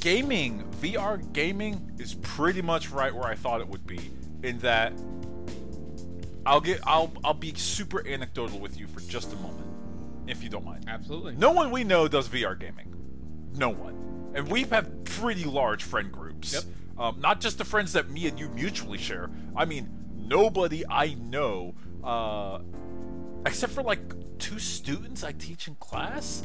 gaming, 0.02 0.66
VR 0.82 1.32
gaming, 1.32 1.90
is 2.00 2.16
pretty 2.16 2.62
much 2.62 2.90
right 2.90 3.16
where 3.16 3.24
I 3.24 3.36
thought 3.36 3.62
it 3.62 3.68
would 3.70 3.88
be. 3.88 4.12
In 4.44 4.60
that, 4.60 4.92
I'll 6.46 6.60
get, 6.60 6.82
I'll, 6.86 7.14
I'll 7.24 7.34
be 7.34 7.54
super 7.54 8.06
anecdotal 8.06 8.60
with 8.60 8.78
you 8.78 8.88
for 8.88 9.00
just 9.00 9.32
a 9.32 9.38
moment, 9.38 9.70
if 10.28 10.44
you 10.44 10.50
don't 10.50 10.66
mind. 10.66 10.84
absolutely 10.90 11.36
No 11.38 11.52
one 11.52 11.72
we 11.72 11.86
know 11.86 12.10
does 12.10 12.28
VR 12.28 12.60
gaming. 12.60 12.94
No 13.56 13.70
one. 13.70 14.34
And 14.36 14.50
we've 14.50 14.70
pretty 15.06 15.46
large 15.46 15.84
friend 15.84 16.12
groups. 16.12 16.52
Yep. 16.56 16.64
Um, 16.98 17.22
not 17.22 17.40
just 17.40 17.58
the 17.58 17.64
friends 17.64 17.94
that 17.94 18.10
me 18.10 18.28
and 18.28 18.38
you 18.38 18.50
mutually 18.50 18.98
share. 18.98 19.30
I 19.56 19.64
mean, 19.64 20.01
nobody 20.32 20.84
I 20.90 21.16
know, 21.16 21.76
uh, 22.04 22.60
except 23.46 23.74
for 23.74 23.84
like 23.84 24.00
two 24.40 24.58
students 24.58 25.24
I 25.24 25.34
teach 25.34 25.68
in 25.68 25.76
class 25.76 26.44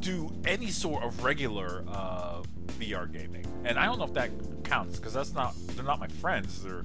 do 0.00 0.30
any 0.44 0.68
sort 0.68 1.02
of 1.02 1.24
regular 1.24 1.84
uh, 1.88 2.42
VR 2.78 3.10
gaming, 3.10 3.46
and 3.64 3.78
I 3.78 3.86
don't 3.86 3.98
know 3.98 4.04
if 4.04 4.14
that 4.14 4.30
counts 4.64 4.98
because 4.98 5.14
that's 5.14 5.32
not 5.32 5.54
they're 5.68 5.84
not 5.84 5.98
my 5.98 6.08
friends; 6.08 6.62
they're 6.62 6.84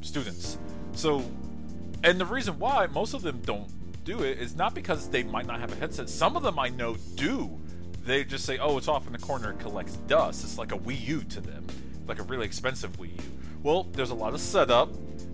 students. 0.00 0.56
So, 0.92 1.24
and 2.04 2.20
the 2.20 2.26
reason 2.26 2.58
why 2.58 2.86
most 2.86 3.14
of 3.14 3.22
them 3.22 3.40
don't 3.44 3.68
do 4.04 4.22
it 4.22 4.38
is 4.38 4.54
not 4.54 4.74
because 4.74 5.08
they 5.08 5.22
might 5.22 5.46
not 5.46 5.60
have 5.60 5.72
a 5.72 5.76
headset. 5.76 6.08
Some 6.08 6.36
of 6.36 6.42
them 6.42 6.58
I 6.58 6.68
know 6.68 6.96
do. 7.16 7.58
They 8.04 8.24
just 8.24 8.44
say, 8.44 8.58
"Oh, 8.58 8.78
it's 8.78 8.88
off 8.88 9.06
in 9.06 9.12
the 9.12 9.18
corner; 9.18 9.50
it 9.50 9.58
collects 9.58 9.96
dust." 10.06 10.44
It's 10.44 10.58
like 10.58 10.72
a 10.72 10.78
Wii 10.78 11.06
U 11.06 11.22
to 11.24 11.40
them, 11.40 11.66
like 12.06 12.20
a 12.20 12.22
really 12.22 12.46
expensive 12.46 12.98
Wii 12.98 13.16
U. 13.16 13.32
Well, 13.62 13.84
there's 13.84 14.10
a 14.10 14.14
lot 14.14 14.34
of 14.34 14.40
setup. 14.40 14.90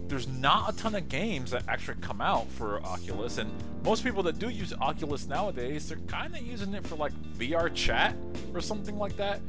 There's 0.09 0.27
not 0.27 0.73
a 0.73 0.77
ton 0.77 0.95
of 0.95 1.09
games 1.09 1.51
that 1.51 1.65
actually 1.69 1.99
come 2.01 2.21
out 2.21 2.49
for 2.53 2.83
Oculus, 2.83 3.37
and 3.39 3.51
most 3.85 4.03
people 4.05 4.23
that 4.25 4.39
do 4.39 4.49
use 4.49 4.73
Oculus 4.81 5.27
nowadays, 5.29 5.89
they're 5.89 5.99
kind 6.07 6.35
of 6.35 6.41
using 6.43 6.73
it 6.75 6.87
for 6.87 6.97
like 6.97 7.13
VR 7.39 7.73
chat 7.75 8.17
or 8.55 8.61
something 8.61 8.99
like 8.99 9.17
that. 9.19 9.41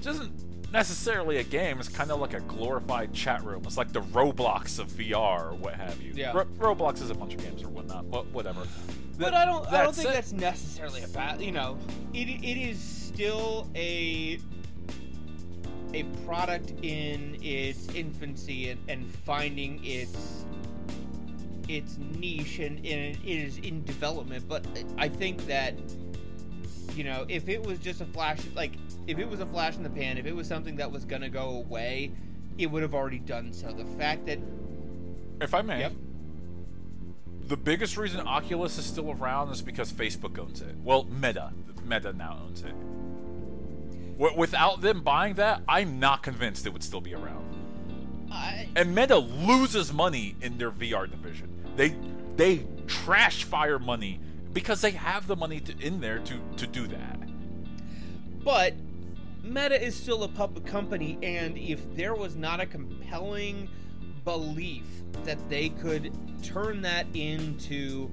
It 0.00 0.06
isn't 0.06 0.70
necessarily 0.72 1.38
a 1.38 1.42
game. 1.42 1.78
It's 1.80 1.88
kind 1.88 2.10
of 2.10 2.20
like 2.20 2.34
a 2.34 2.40
glorified 2.40 3.12
chat 3.14 3.42
room. 3.44 3.62
It's 3.66 3.76
like 3.78 3.92
the 3.92 4.00
Roblox 4.02 4.78
of 4.78 4.88
VR 4.88 5.50
or 5.50 5.54
what 5.54 5.74
have 5.74 6.00
you. 6.02 6.12
Yeah. 6.14 6.32
Ro- 6.32 6.74
Roblox 6.74 7.00
is 7.02 7.10
a 7.10 7.14
bunch 7.14 7.34
of 7.34 7.42
games 7.42 7.62
or 7.62 7.68
whatnot, 7.68 8.10
but 8.10 8.26
whatever. 8.28 8.60
But 9.18 9.30
That- 9.30 9.34
I 9.34 9.44
don't. 9.46 9.66
I 9.68 9.82
don't 9.82 9.94
think 9.94 10.08
said- 10.08 10.16
that's 10.16 10.32
necessarily 10.32 11.02
a 11.02 11.08
bad. 11.08 11.40
You 11.42 11.52
know, 11.52 11.78
it 12.12 12.28
it 12.28 12.58
is 12.58 12.78
still 12.80 13.68
a 13.74 14.38
a 15.94 16.04
product 16.26 16.72
in 16.82 17.36
its 17.42 17.88
infancy 17.94 18.70
and, 18.70 18.80
and 18.88 19.14
finding 19.14 19.84
its 19.84 20.44
its 21.68 21.96
niche 22.18 22.58
and, 22.58 22.78
and 22.78 23.16
it 23.16 23.24
is 23.24 23.58
in 23.58 23.84
development. 23.84 24.46
But 24.48 24.66
I 24.98 25.08
think 25.08 25.46
that 25.46 25.74
you 26.94 27.04
know, 27.04 27.24
if 27.28 27.48
it 27.48 27.64
was 27.64 27.78
just 27.78 28.00
a 28.00 28.04
flash, 28.06 28.38
like 28.54 28.72
if 29.06 29.18
it 29.18 29.28
was 29.28 29.40
a 29.40 29.46
flash 29.46 29.76
in 29.76 29.82
the 29.82 29.90
pan, 29.90 30.18
if 30.18 30.26
it 30.26 30.34
was 30.34 30.46
something 30.46 30.76
that 30.76 30.90
was 30.90 31.04
gonna 31.04 31.30
go 31.30 31.56
away, 31.56 32.10
it 32.58 32.66
would 32.66 32.82
have 32.82 32.94
already 32.94 33.18
done 33.18 33.52
so. 33.52 33.72
The 33.72 33.84
fact 33.84 34.26
that 34.26 34.38
If 35.40 35.54
I 35.54 35.62
may, 35.62 35.80
Yep. 35.80 35.92
the 37.48 37.56
biggest 37.56 37.96
reason 37.96 38.20
Oculus 38.26 38.78
is 38.78 38.84
still 38.84 39.10
around 39.10 39.50
is 39.50 39.62
because 39.62 39.92
Facebook 39.92 40.38
owns 40.38 40.60
it. 40.60 40.76
Well, 40.84 41.04
Meta. 41.04 41.52
Meta 41.84 42.12
now 42.12 42.38
owns 42.44 42.62
it. 42.62 42.74
Wi- 44.22 44.38
Without 44.38 44.80
them 44.80 45.02
buying 45.02 45.34
that, 45.34 45.62
I'm 45.68 45.98
not 45.98 46.22
convinced 46.22 46.64
it 46.66 46.72
would 46.72 46.84
still 46.84 47.00
be 47.00 47.14
around. 47.14 47.42
I, 48.30 48.68
And 48.76 48.94
Meta 48.94 49.16
loses 49.18 49.92
money 49.92 50.36
in 50.40 50.58
their 50.58 50.70
VR 50.70 51.10
division. 51.10 51.48
They 51.76 51.94
they 52.36 52.64
trash 52.86 53.44
fire 53.44 53.78
money 53.78 54.20
because 54.52 54.80
they 54.80 54.92
have 54.92 55.26
the 55.26 55.36
money 55.36 55.60
to, 55.60 55.74
in 55.86 56.00
there 56.00 56.18
to 56.20 56.34
to 56.56 56.66
do 56.66 56.86
that. 56.86 57.18
But 58.44 58.74
Meta 59.42 59.80
is 59.82 59.94
still 59.96 60.22
a 60.22 60.28
public 60.28 60.64
company, 60.66 61.18
and 61.22 61.58
if 61.58 61.94
there 61.94 62.14
was 62.14 62.36
not 62.36 62.60
a 62.60 62.66
compelling 62.66 63.68
belief 64.24 64.86
that 65.24 65.38
they 65.50 65.68
could 65.70 66.12
turn 66.44 66.82
that 66.82 67.06
into 67.12 68.08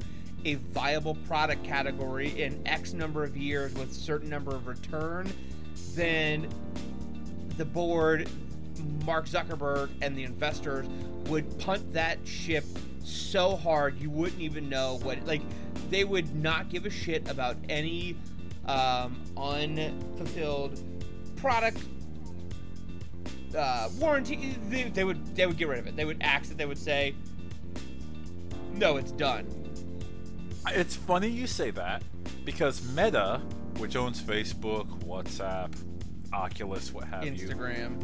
a 0.46 0.56
viable 0.56 1.16
product 1.28 1.64
category 1.64 2.42
in 2.42 2.66
X 2.68 2.94
number 2.94 3.24
of 3.24 3.38
years 3.38 3.74
with 3.76 3.94
certain 3.94 4.30
number 4.30 4.56
of 4.56 4.68
return, 4.68 5.32
then 6.00 6.48
the 7.58 7.66
board, 7.66 8.30
Mark 9.06 9.26
Zuckerberg, 9.26 9.90
and 10.02 10.18
the 10.18 10.24
investors 10.24 10.88
would 11.26 11.60
punt 11.60 11.94
that 11.94 12.26
ship 12.26 12.64
so 13.04 13.56
hard 13.56 14.00
you 14.00 14.10
wouldn't 14.10 14.42
even 14.42 14.70
know 14.70 15.00
what 15.02 15.26
like 15.26 15.42
they 15.90 16.04
would 16.04 16.36
not 16.36 16.70
give 16.70 16.86
a 16.86 16.90
shit 16.90 17.28
about 17.30 17.58
any 17.68 18.16
um, 18.66 19.22
unfulfilled 19.36 20.80
product 21.38 21.84
uh, 23.58 23.90
warranty. 24.00 24.56
They, 24.70 24.84
they 24.84 25.04
would 25.04 25.36
they 25.36 25.46
would 25.46 25.58
get 25.58 25.68
rid 25.68 25.80
of 25.80 25.88
it. 25.88 25.96
They 25.96 26.06
would 26.06 26.22
axe 26.22 26.52
it. 26.52 26.58
They 26.58 26.66
would 26.66 26.78
say, 26.78 27.16
"No, 28.74 28.98
it's 28.98 29.12
done." 29.12 29.48
It's 30.68 30.96
funny 30.96 31.30
you 31.30 31.48
say 31.48 31.72
that 31.72 32.04
because 32.46 32.84
Meta, 32.94 33.42
which 33.78 33.96
owns 33.96 34.22
Facebook, 34.22 34.88
WhatsApp, 35.04 35.74
Oculus, 36.34 36.94
what 36.94 37.06
have 37.06 37.26
you, 37.26 37.32
Instagram. 37.32 38.00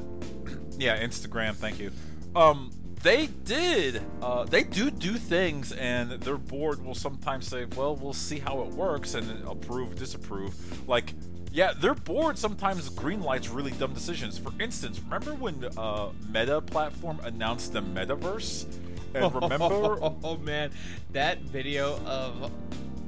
yeah, 0.79 1.03
Instagram. 1.03 1.55
Thank 1.55 1.79
you. 1.79 1.91
Um, 2.35 2.71
they 3.01 3.27
did. 3.27 4.01
Uh, 4.21 4.45
they 4.45 4.63
do 4.63 4.89
do 4.89 5.13
things, 5.13 5.71
and 5.71 6.11
their 6.11 6.37
board 6.37 6.83
will 6.83 6.95
sometimes 6.95 7.47
say, 7.47 7.65
"Well, 7.75 7.95
we'll 7.95 8.13
see 8.13 8.39
how 8.39 8.61
it 8.61 8.69
works," 8.69 9.13
and 9.13 9.47
approve, 9.47 9.95
disapprove. 9.95 10.87
Like, 10.87 11.13
yeah, 11.51 11.73
their 11.73 11.93
board 11.93 12.37
sometimes 12.37 12.89
greenlights 12.89 13.53
really 13.53 13.71
dumb 13.71 13.93
decisions. 13.93 14.37
For 14.37 14.51
instance, 14.59 14.99
remember 14.99 15.33
when 15.35 15.65
uh, 15.77 16.09
Meta 16.29 16.61
platform 16.61 17.19
announced 17.23 17.73
the 17.73 17.81
Metaverse? 17.81 18.65
And 19.13 19.33
remember, 19.41 19.99
oh 20.01 20.37
man, 20.41 20.71
that 21.13 21.41
video 21.41 21.99
of 22.05 22.51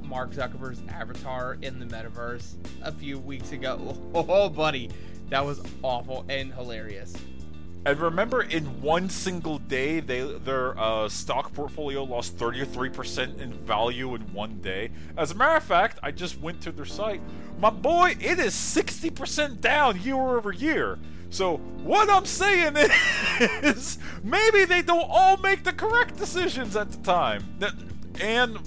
Mark 0.08 0.32
Zuckerberg's 0.32 0.80
avatar 0.88 1.58
in 1.62 1.78
the 1.78 1.86
metaverse 1.86 2.54
a 2.82 2.92
few 2.92 3.18
weeks 3.18 3.52
ago. 3.52 3.96
Oh, 4.14 4.48
buddy, 4.48 4.90
that 5.28 5.44
was 5.44 5.60
awful 5.82 6.24
and 6.28 6.52
hilarious. 6.52 7.14
And 7.86 7.98
remember, 8.00 8.42
in 8.42 8.82
one 8.82 9.08
single 9.08 9.58
day, 9.58 10.00
they 10.00 10.20
their 10.20 10.78
uh, 10.78 11.08
stock 11.08 11.52
portfolio 11.54 12.02
lost 12.02 12.36
33% 12.36 13.40
in 13.40 13.52
value 13.52 14.14
in 14.14 14.22
one 14.32 14.60
day. 14.60 14.90
As 15.16 15.30
a 15.30 15.34
matter 15.34 15.56
of 15.56 15.62
fact, 15.62 15.98
I 16.02 16.10
just 16.10 16.40
went 16.40 16.60
to 16.62 16.72
their 16.72 16.84
site. 16.84 17.20
My 17.58 17.70
boy, 17.70 18.16
it 18.20 18.38
is 18.38 18.54
60% 18.54 19.60
down 19.60 20.00
year 20.02 20.16
over 20.16 20.52
year. 20.52 20.98
So 21.30 21.58
what 21.82 22.10
I'm 22.10 22.24
saying 22.24 22.76
is, 23.40 23.98
maybe 24.22 24.64
they 24.64 24.82
don't 24.82 25.08
all 25.08 25.36
make 25.36 25.64
the 25.64 25.72
correct 25.72 26.16
decisions 26.16 26.76
at 26.76 26.90
the 26.90 26.98
time. 26.98 27.44
And 28.20 28.58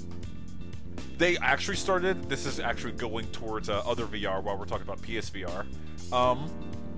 they 1.21 1.37
actually 1.37 1.77
started. 1.77 2.27
This 2.29 2.45
is 2.45 2.59
actually 2.59 2.93
going 2.93 3.27
towards 3.27 3.69
uh, 3.69 3.81
other 3.85 4.05
VR 4.05 4.41
while 4.41 4.57
we're 4.57 4.65
talking 4.65 4.87
about 4.87 5.01
PSVR. 5.01 5.65
Um, 6.11 6.49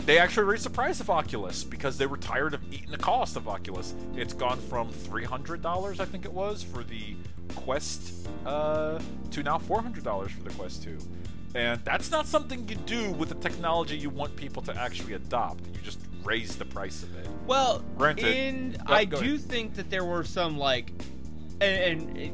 they 0.05 0.17
actually 0.17 0.45
raised 0.45 0.65
the 0.65 0.69
price 0.69 0.99
of 0.99 1.09
Oculus 1.09 1.63
because 1.63 1.97
they 1.97 2.05
were 2.05 2.17
tired 2.17 2.53
of 2.53 2.61
eating 2.74 2.91
the 2.91 2.97
cost 2.97 3.36
of 3.36 3.47
Oculus. 3.47 3.93
It's 4.15 4.34
gone 4.34 4.59
from 4.59 4.89
three 4.89 5.24
hundred 5.26 5.61
dollars, 5.61 5.99
I 5.99 6.05
think 6.05 6.26
it 6.26 6.34
was, 6.34 6.63
for 6.63 6.84
the 6.84 7.15
Quest, 7.55 8.28
uh, 8.45 8.99
to 9.32 9.43
now 9.43 9.57
four 9.57 9.82
hundred 9.82 10.03
dollars 10.03 10.32
for 10.32 10.43
the 10.43 10.49
Quest 10.51 10.84
Two. 10.84 10.97
And 11.55 11.80
that's 11.86 12.09
not 12.09 12.26
something 12.26 12.67
you 12.67 12.76
do 12.76 13.11
with 13.11 13.30
the 13.30 13.36
technology 13.36 13.95
you 13.95 14.09
want 14.09 14.36
people 14.36 14.63
to 14.63 14.76
actually 14.76 15.13
adopt. 15.13 15.63
You 15.67 15.82
just 15.84 15.99
raise 16.24 16.55
the 16.55 16.65
price 16.65 17.03
of 17.03 17.15
it. 17.15 17.28
Well, 17.45 17.84
Granted. 17.97 18.26
and 18.26 18.78
Go- 18.88 18.93
I 18.93 19.05
go 19.05 19.21
do 19.21 19.36
ahead. 19.36 19.41
think 19.41 19.76
that 19.76 19.89
there 19.91 20.03
were 20.03 20.24
some 20.24 20.57
like, 20.57 20.89
and, 21.61 22.01
and 22.01 22.17
it, 22.17 22.34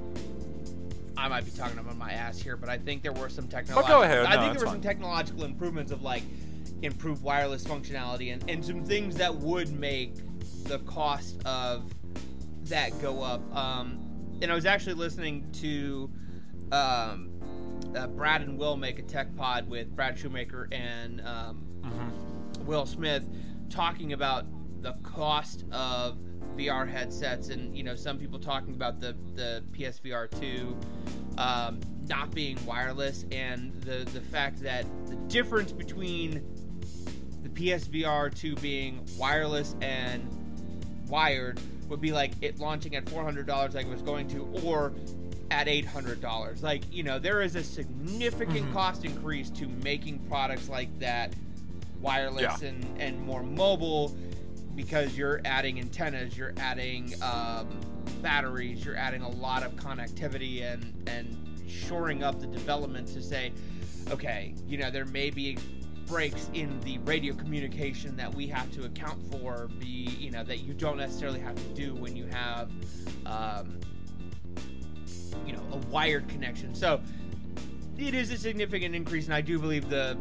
I 1.19 1.27
might 1.27 1.43
be 1.45 1.51
talking 1.51 1.77
about 1.77 1.97
my 1.97 2.11
ass 2.11 2.39
here, 2.39 2.55
but 2.55 2.69
I 2.69 2.77
think 2.77 3.03
there 3.03 3.11
were 3.11 3.29
some 3.29 3.47
technological. 3.47 3.93
Oh, 3.95 3.99
go 3.99 4.03
ahead. 4.03 4.25
I 4.25 4.35
No, 4.35 4.41
think 4.41 4.53
there 4.57 4.65
were 4.67 4.71
some 4.71 4.81
technological 4.81 5.43
improvements 5.43 5.91
of 5.91 6.01
like 6.01 6.23
improved 6.81 7.21
wireless 7.21 7.63
functionality 7.65 8.31
and, 8.31 8.49
and 8.49 8.63
some 8.63 8.83
things 8.83 9.15
that 9.15 9.35
would 9.35 9.69
make 9.77 10.13
the 10.63 10.79
cost 10.79 11.41
of 11.45 11.91
that 12.63 12.99
go 13.01 13.21
up. 13.21 13.41
Um, 13.55 13.99
and 14.41 14.49
I 14.51 14.55
was 14.55 14.65
actually 14.65 14.93
listening 14.93 15.51
to 15.53 16.09
um, 16.71 17.29
uh, 17.95 18.07
Brad 18.07 18.41
and 18.41 18.57
Will 18.57 18.77
Made 18.77 18.97
a 18.99 19.01
Tech 19.01 19.35
Pod 19.35 19.67
with 19.69 19.93
Brad 19.95 20.17
Shoemaker 20.17 20.69
and 20.71 21.19
um, 21.27 21.65
Will 22.65 22.85
Smith 22.85 23.27
talking 23.69 24.13
about 24.13 24.45
the 24.81 24.93
cost 25.03 25.65
of 25.71 26.17
VR 26.59 26.87
headsets, 26.89 27.49
and 27.49 27.75
you 27.75 27.83
know, 27.83 27.95
some 27.95 28.17
people 28.17 28.39
talking 28.39 28.73
about 28.73 28.99
the 28.99 29.15
the 29.35 29.63
PSVR 29.71 30.29
two 30.39 30.77
um, 31.37 31.79
not 32.07 32.31
being 32.31 32.57
wireless, 32.65 33.25
and 33.31 33.73
the 33.81 34.05
the 34.13 34.21
fact 34.21 34.61
that 34.63 34.85
the 35.07 35.15
difference 35.27 35.71
between 35.71 36.43
the 37.43 37.49
PSVR 37.49 38.33
two 38.35 38.55
being 38.57 39.05
wireless 39.17 39.75
and 39.81 40.27
wired 41.07 41.59
would 41.87 42.01
be 42.01 42.11
like 42.11 42.31
it 42.41 42.59
launching 42.59 42.95
at 42.95 43.07
four 43.09 43.23
hundred 43.23 43.47
dollars, 43.47 43.73
like 43.73 43.85
it 43.85 43.89
was 43.91 44.01
going 44.01 44.27
to, 44.29 44.41
or 44.63 44.91
at 45.51 45.67
eight 45.67 45.85
hundred 45.85 46.19
dollars. 46.21 46.61
Like 46.61 46.83
you 46.93 47.03
know, 47.03 47.19
there 47.19 47.41
is 47.41 47.55
a 47.55 47.63
significant 47.63 48.71
cost 48.73 49.05
increase 49.05 49.49
to 49.51 49.67
making 49.67 50.19
products 50.27 50.67
like 50.67 50.99
that 50.99 51.33
wireless 52.01 52.61
Yeah. 52.61 52.67
and 52.69 53.01
and 53.01 53.21
more 53.21 53.43
mobile 53.43 54.15
because 54.79 55.17
you're 55.17 55.41
adding 55.43 55.77
antennas, 55.77 56.37
you're 56.37 56.53
adding 56.55 57.13
um, 57.21 57.67
batteries, 58.21 58.85
you're 58.85 58.95
adding 58.95 59.21
a 59.21 59.27
lot 59.27 59.61
of 59.61 59.75
connectivity 59.75 60.63
and 60.63 60.93
and 61.05 61.35
shoring 61.69 62.23
up 62.23 62.39
the 62.39 62.47
development 62.47 63.05
to 63.05 63.21
say, 63.21 63.51
okay, 64.09 64.55
you 64.69 64.77
know, 64.77 64.89
there 64.89 65.03
may 65.03 65.31
be 65.31 65.57
breaks 66.05 66.49
in 66.53 66.79
the 66.79 66.97
radio 66.99 67.35
communication 67.35 68.15
that 68.15 68.33
we 68.33 68.47
have 68.47 68.71
to 68.71 68.85
account 68.85 69.21
for 69.29 69.67
be 69.79 69.85
you 69.85 70.31
know 70.31 70.43
that 70.45 70.59
you 70.59 70.73
don't 70.73 70.97
necessarily 70.97 71.41
have 71.41 71.55
to 71.55 71.73
do 71.75 71.93
when 71.95 72.15
you 72.15 72.25
have 72.27 72.71
um, 73.25 73.77
you 75.45 75.51
know 75.51 75.61
a 75.73 75.77
wired 75.87 76.25
connection. 76.29 76.73
So 76.73 77.01
it 77.97 78.13
is 78.13 78.31
a 78.31 78.37
significant 78.37 78.95
increase, 78.95 79.25
and 79.25 79.33
I 79.33 79.41
do 79.41 79.59
believe 79.59 79.89
the 79.89 80.17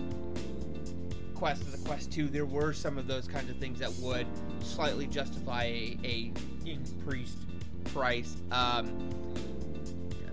Quest 1.38 1.62
and 1.62 1.72
the 1.72 1.88
Quest 1.88 2.10
2, 2.10 2.26
there 2.26 2.44
were 2.44 2.72
some 2.72 2.98
of 2.98 3.06
those 3.06 3.28
kinds 3.28 3.48
of 3.48 3.56
things 3.58 3.78
that 3.78 3.92
would 4.00 4.26
slightly 4.60 5.06
justify 5.06 5.64
a, 5.64 5.96
a 6.04 6.32
increased 6.66 7.38
price. 7.92 8.36
Um, 8.50 9.08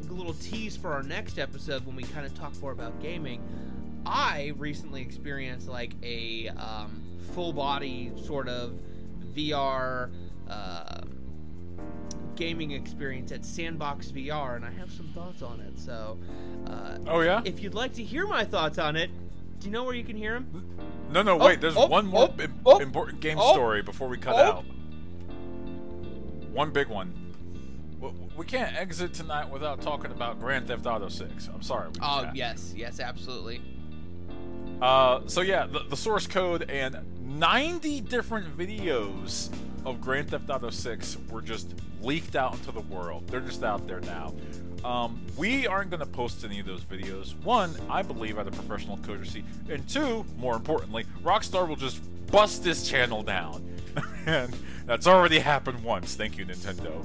a 0.09 0.13
little 0.13 0.33
tease 0.33 0.75
for 0.75 0.93
our 0.93 1.03
next 1.03 1.37
episode 1.37 1.85
when 1.85 1.95
we 1.95 2.03
kind 2.03 2.25
of 2.25 2.35
talk 2.37 2.59
more 2.59 2.71
about 2.71 2.99
gaming. 3.01 3.39
I 4.03 4.53
recently 4.57 5.01
experienced 5.01 5.67
like 5.67 5.93
a 6.01 6.49
um, 6.49 7.03
full 7.33 7.53
body 7.53 8.11
sort 8.25 8.47
of 8.47 8.79
VR 9.35 10.11
uh, 10.49 11.01
gaming 12.35 12.71
experience 12.71 13.31
at 13.31 13.45
Sandbox 13.45 14.11
VR, 14.11 14.55
and 14.55 14.65
I 14.65 14.71
have 14.71 14.91
some 14.91 15.07
thoughts 15.09 15.43
on 15.43 15.59
it. 15.59 15.77
So, 15.77 16.17
uh, 16.65 16.97
oh 17.07 17.21
yeah, 17.21 17.41
if 17.45 17.61
you'd 17.61 17.75
like 17.75 17.93
to 17.93 18.03
hear 18.03 18.25
my 18.25 18.43
thoughts 18.43 18.79
on 18.79 18.95
it, 18.95 19.11
do 19.65 19.69
you 19.69 19.73
know 19.73 19.83
where 19.83 19.95
you 19.95 20.03
can 20.03 20.15
hear 20.15 20.35
them? 20.35 20.77
No, 21.09 21.23
no, 21.23 21.37
wait. 21.37 21.59
There's 21.59 21.75
oh, 21.75 21.87
one 21.87 22.05
more 22.05 22.31
oh, 22.37 22.43
im- 22.43 22.59
oh, 22.67 22.77
important 22.77 23.19
game 23.19 23.39
oh, 23.39 23.51
story 23.51 23.81
before 23.81 24.07
we 24.07 24.15
cut 24.15 24.35
oh. 24.35 24.37
out. 24.37 24.65
One 26.53 26.69
big 26.69 26.87
one. 26.87 27.33
We 28.37 28.45
can't 28.45 28.75
exit 28.75 29.15
tonight 29.15 29.49
without 29.49 29.81
talking 29.81 30.11
about 30.11 30.39
Grand 30.39 30.67
Theft 30.67 30.85
Auto 30.85 31.07
6. 31.09 31.49
I'm 31.51 31.63
sorry. 31.63 31.89
Oh 31.99 32.21
can't. 32.25 32.35
yes, 32.35 32.73
yes, 32.77 32.99
absolutely. 32.99 33.59
Uh, 34.83 35.21
so 35.25 35.41
yeah, 35.41 35.65
the, 35.65 35.79
the 35.89 35.97
source 35.97 36.27
code 36.27 36.69
and 36.69 36.97
90 37.19 38.01
different 38.01 38.55
videos 38.55 39.49
of 39.83 39.99
Grand 39.99 40.29
Theft 40.29 40.47
Auto 40.51 40.69
6 40.69 41.17
were 41.31 41.41
just 41.41 41.73
leaked 42.01 42.35
out 42.35 42.53
into 42.53 42.71
the 42.71 42.81
world. 42.81 43.27
They're 43.29 43.39
just 43.39 43.63
out 43.63 43.87
there 43.87 44.01
now. 44.01 44.35
Um, 44.85 45.19
we 45.35 45.65
aren't 45.65 45.89
going 45.89 46.01
to 46.01 46.05
post 46.05 46.45
any 46.45 46.59
of 46.59 46.67
those 46.67 46.81
videos. 46.81 47.35
One, 47.43 47.75
I 47.89 48.03
believe 48.03 48.37
out 48.37 48.45
of 48.45 48.53
professional 48.53 48.97
courtesy, 48.97 49.43
and 49.67 49.87
two, 49.89 50.23
more 50.37 50.55
importantly, 50.55 51.05
Rockstar 51.23 51.67
will 51.67 51.75
just 51.75 52.01
bust 52.27 52.63
this 52.63 52.87
channel 52.87 53.23
down, 53.23 53.67
and 54.27 54.55
that's 54.85 55.07
already 55.07 55.39
happened 55.39 55.83
once. 55.83 56.13
Thank 56.13 56.37
you, 56.37 56.45
Nintendo. 56.45 57.03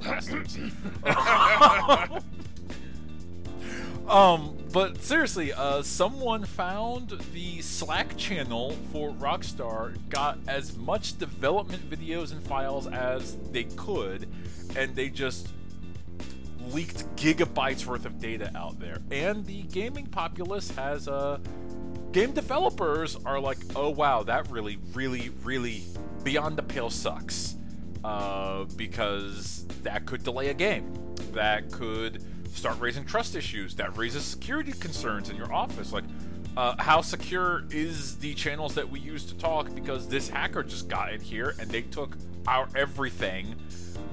Bastards. 0.00 0.56
Um, 4.08 4.58
but 4.72 5.00
seriously, 5.00 5.52
uh, 5.52 5.80
someone 5.82 6.44
found 6.44 7.10
the 7.32 7.62
Slack 7.62 8.16
channel 8.16 8.76
for 8.92 9.12
Rockstar, 9.12 9.96
got 10.08 10.38
as 10.48 10.76
much 10.76 11.18
development 11.18 11.88
videos 11.88 12.32
and 12.32 12.42
files 12.42 12.88
as 12.88 13.36
they 13.52 13.62
could, 13.62 14.28
and 14.76 14.96
they 14.96 15.08
just 15.08 15.48
leaked 16.70 17.04
gigabytes 17.16 17.86
worth 17.86 18.06
of 18.06 18.18
data 18.20 18.50
out 18.54 18.78
there. 18.78 18.98
And 19.10 19.44
the 19.46 19.62
gaming 19.64 20.06
populace 20.06 20.70
has 20.72 21.08
uh, 21.08 21.38
game 22.12 22.32
developers 22.32 23.16
are 23.24 23.40
like, 23.40 23.58
oh 23.74 23.90
wow, 23.90 24.22
that 24.22 24.50
really, 24.50 24.78
really, 24.94 25.30
really 25.42 25.84
beyond 26.22 26.56
the 26.56 26.62
pale 26.62 26.90
sucks, 26.90 27.56
uh, 28.04 28.64
because 28.76 29.66
that 29.82 30.06
could 30.06 30.22
delay 30.22 30.48
a 30.48 30.54
game. 30.54 30.92
That 31.32 31.70
could 31.72 32.22
start 32.54 32.78
raising 32.80 33.04
trust 33.04 33.34
issues. 33.34 33.74
That 33.76 33.96
raises 33.96 34.24
security 34.24 34.72
concerns 34.72 35.30
in 35.30 35.36
your 35.36 35.52
office, 35.52 35.92
like. 35.92 36.04
Uh, 36.54 36.74
how 36.78 37.00
secure 37.00 37.64
is 37.70 38.18
the 38.18 38.34
channels 38.34 38.74
that 38.74 38.86
we 38.86 39.00
use 39.00 39.24
to 39.24 39.34
talk? 39.36 39.74
Because 39.74 40.06
this 40.06 40.28
hacker 40.28 40.62
just 40.62 40.86
got 40.86 41.10
in 41.10 41.18
here 41.18 41.54
and 41.58 41.70
they 41.70 41.80
took 41.80 42.14
our 42.46 42.68
everything 42.74 43.54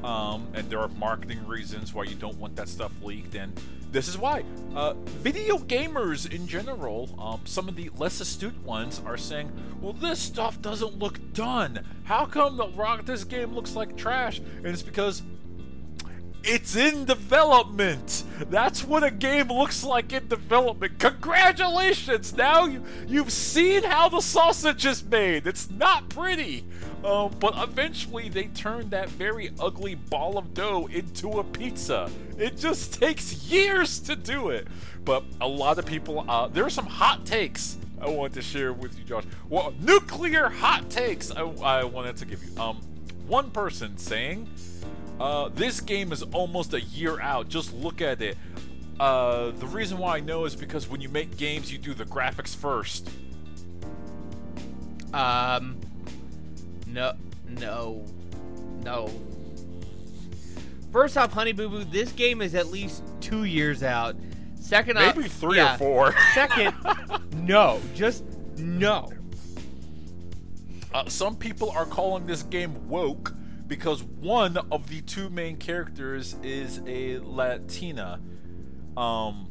um, 0.03 0.47
and 0.53 0.69
there 0.69 0.79
are 0.79 0.87
marketing 0.89 1.45
reasons 1.47 1.93
why 1.93 2.03
you 2.03 2.15
don't 2.15 2.37
want 2.37 2.55
that 2.55 2.69
stuff 2.69 2.91
leaked, 3.01 3.35
and 3.35 3.59
this 3.91 4.07
is 4.07 4.17
why. 4.17 4.43
Uh, 4.75 4.93
video 5.05 5.57
gamers 5.57 6.31
in 6.31 6.47
general, 6.47 7.09
um, 7.19 7.41
some 7.45 7.67
of 7.67 7.75
the 7.75 7.89
less 7.97 8.21
astute 8.21 8.61
ones, 8.63 9.01
are 9.05 9.17
saying, 9.17 9.51
"Well, 9.81 9.93
this 9.93 10.19
stuff 10.19 10.61
doesn't 10.61 10.99
look 10.99 11.33
done. 11.33 11.85
How 12.03 12.25
come 12.25 12.57
the 12.57 12.69
rock 12.69 13.05
this 13.05 13.23
game 13.23 13.53
looks 13.53 13.75
like 13.75 13.97
trash?" 13.97 14.39
And 14.39 14.67
it's 14.67 14.83
because 14.83 15.23
it's 16.43 16.75
in 16.75 17.05
development. 17.05 18.23
That's 18.49 18.83
what 18.83 19.03
a 19.03 19.11
game 19.11 19.49
looks 19.49 19.83
like 19.83 20.13
in 20.13 20.27
development. 20.27 20.99
Congratulations! 20.99 22.33
Now 22.33 22.65
you 22.65 22.83
you've 23.07 23.31
seen 23.31 23.83
how 23.83 24.09
the 24.09 24.21
sausage 24.21 24.85
is 24.85 25.03
made. 25.03 25.47
It's 25.47 25.69
not 25.69 26.09
pretty. 26.09 26.63
Um, 27.03 27.33
but 27.39 27.53
eventually 27.57 28.27
they 28.27 28.47
turn 28.47 28.89
that 28.89 29.09
very 29.09 29.51
ugly 29.59 29.95
ball 29.95 30.37
of 30.37 30.53
dough 30.53 30.89
into 30.91 31.39
a 31.39 31.43
pizza. 31.43 32.09
It 32.37 32.57
just 32.57 32.93
takes 32.93 33.45
years 33.45 33.99
to 34.01 34.15
do 34.15 34.49
it. 34.49 34.67
But 35.05 35.23
a 35.39 35.47
lot 35.47 35.79
of 35.79 35.85
people, 35.85 36.25
uh, 36.29 36.47
there 36.47 36.65
are 36.65 36.69
some 36.69 36.85
hot 36.85 37.25
takes 37.25 37.77
I 38.01 38.09
want 38.09 38.33
to 38.33 38.41
share 38.41 38.71
with 38.71 38.97
you, 38.97 39.03
Josh. 39.03 39.25
Well, 39.49 39.73
nuclear 39.79 40.49
hot 40.49 40.89
takes 40.89 41.31
I, 41.31 41.41
I 41.41 41.83
wanted 41.83 42.17
to 42.17 42.25
give 42.25 42.43
you. 42.43 42.57
Um, 42.61 42.77
one 43.27 43.51
person 43.51 43.97
saying 43.97 44.49
uh, 45.19 45.49
this 45.49 45.81
game 45.81 46.11
is 46.11 46.23
almost 46.23 46.73
a 46.73 46.81
year 46.81 47.19
out. 47.19 47.49
Just 47.49 47.73
look 47.73 48.01
at 48.01 48.21
it. 48.21 48.37
Uh, 48.99 49.51
the 49.51 49.67
reason 49.67 49.97
why 49.97 50.17
I 50.17 50.19
know 50.19 50.45
is 50.45 50.55
because 50.55 50.89
when 50.89 51.01
you 51.01 51.09
make 51.09 51.37
games, 51.37 51.71
you 51.71 51.77
do 51.77 51.93
the 51.93 52.05
graphics 52.05 52.55
first. 52.55 53.09
Um, 55.13 55.77
no, 56.91 57.13
no, 57.47 58.05
no. 58.83 59.09
First 60.91 61.17
off, 61.17 61.31
Honey 61.33 61.51
Boo 61.51 61.69
Boo, 61.69 61.83
this 61.83 62.11
game 62.11 62.41
is 62.41 62.55
at 62.55 62.67
least 62.67 63.03
two 63.21 63.43
years 63.43 63.83
out. 63.83 64.15
Second 64.59 64.97
off, 64.97 65.15
Maybe 65.15 65.29
three 65.29 65.57
yeah. 65.57 65.75
or 65.75 65.77
four. 65.77 66.15
Second, 66.33 66.75
no, 67.33 67.79
just 67.93 68.23
no. 68.57 69.09
Uh, 70.93 71.07
some 71.07 71.35
people 71.35 71.69
are 71.71 71.85
calling 71.85 72.25
this 72.25 72.43
game 72.43 72.89
woke 72.89 73.33
because 73.67 74.03
one 74.03 74.57
of 74.71 74.89
the 74.89 75.01
two 75.01 75.29
main 75.29 75.57
characters 75.57 76.35
is 76.43 76.81
a 76.87 77.19
Latina. 77.19 78.19
Um, 78.97 79.48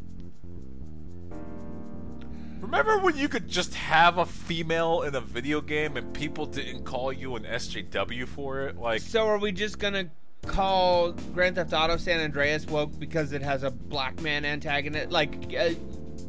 remember 2.70 2.98
when 2.98 3.16
you 3.16 3.28
could 3.28 3.48
just 3.48 3.74
have 3.74 4.18
a 4.18 4.26
female 4.26 5.02
in 5.02 5.14
a 5.14 5.20
video 5.20 5.60
game 5.60 5.96
and 5.96 6.12
people 6.12 6.46
didn't 6.46 6.84
call 6.84 7.12
you 7.12 7.34
an 7.36 7.44
SJW 7.44 8.28
for 8.28 8.62
it? 8.62 8.76
Like, 8.76 9.00
So 9.00 9.26
are 9.26 9.38
we 9.38 9.52
just 9.52 9.78
gonna 9.78 10.10
call 10.46 11.12
Grand 11.34 11.56
Theft 11.56 11.72
Auto 11.72 11.96
San 11.96 12.20
Andreas 12.20 12.66
woke 12.66 12.98
because 12.98 13.32
it 13.32 13.42
has 13.42 13.62
a 13.62 13.70
black 13.70 14.20
man 14.20 14.44
antagonist, 14.44 15.10
like 15.10 15.54
uh, 15.58 15.70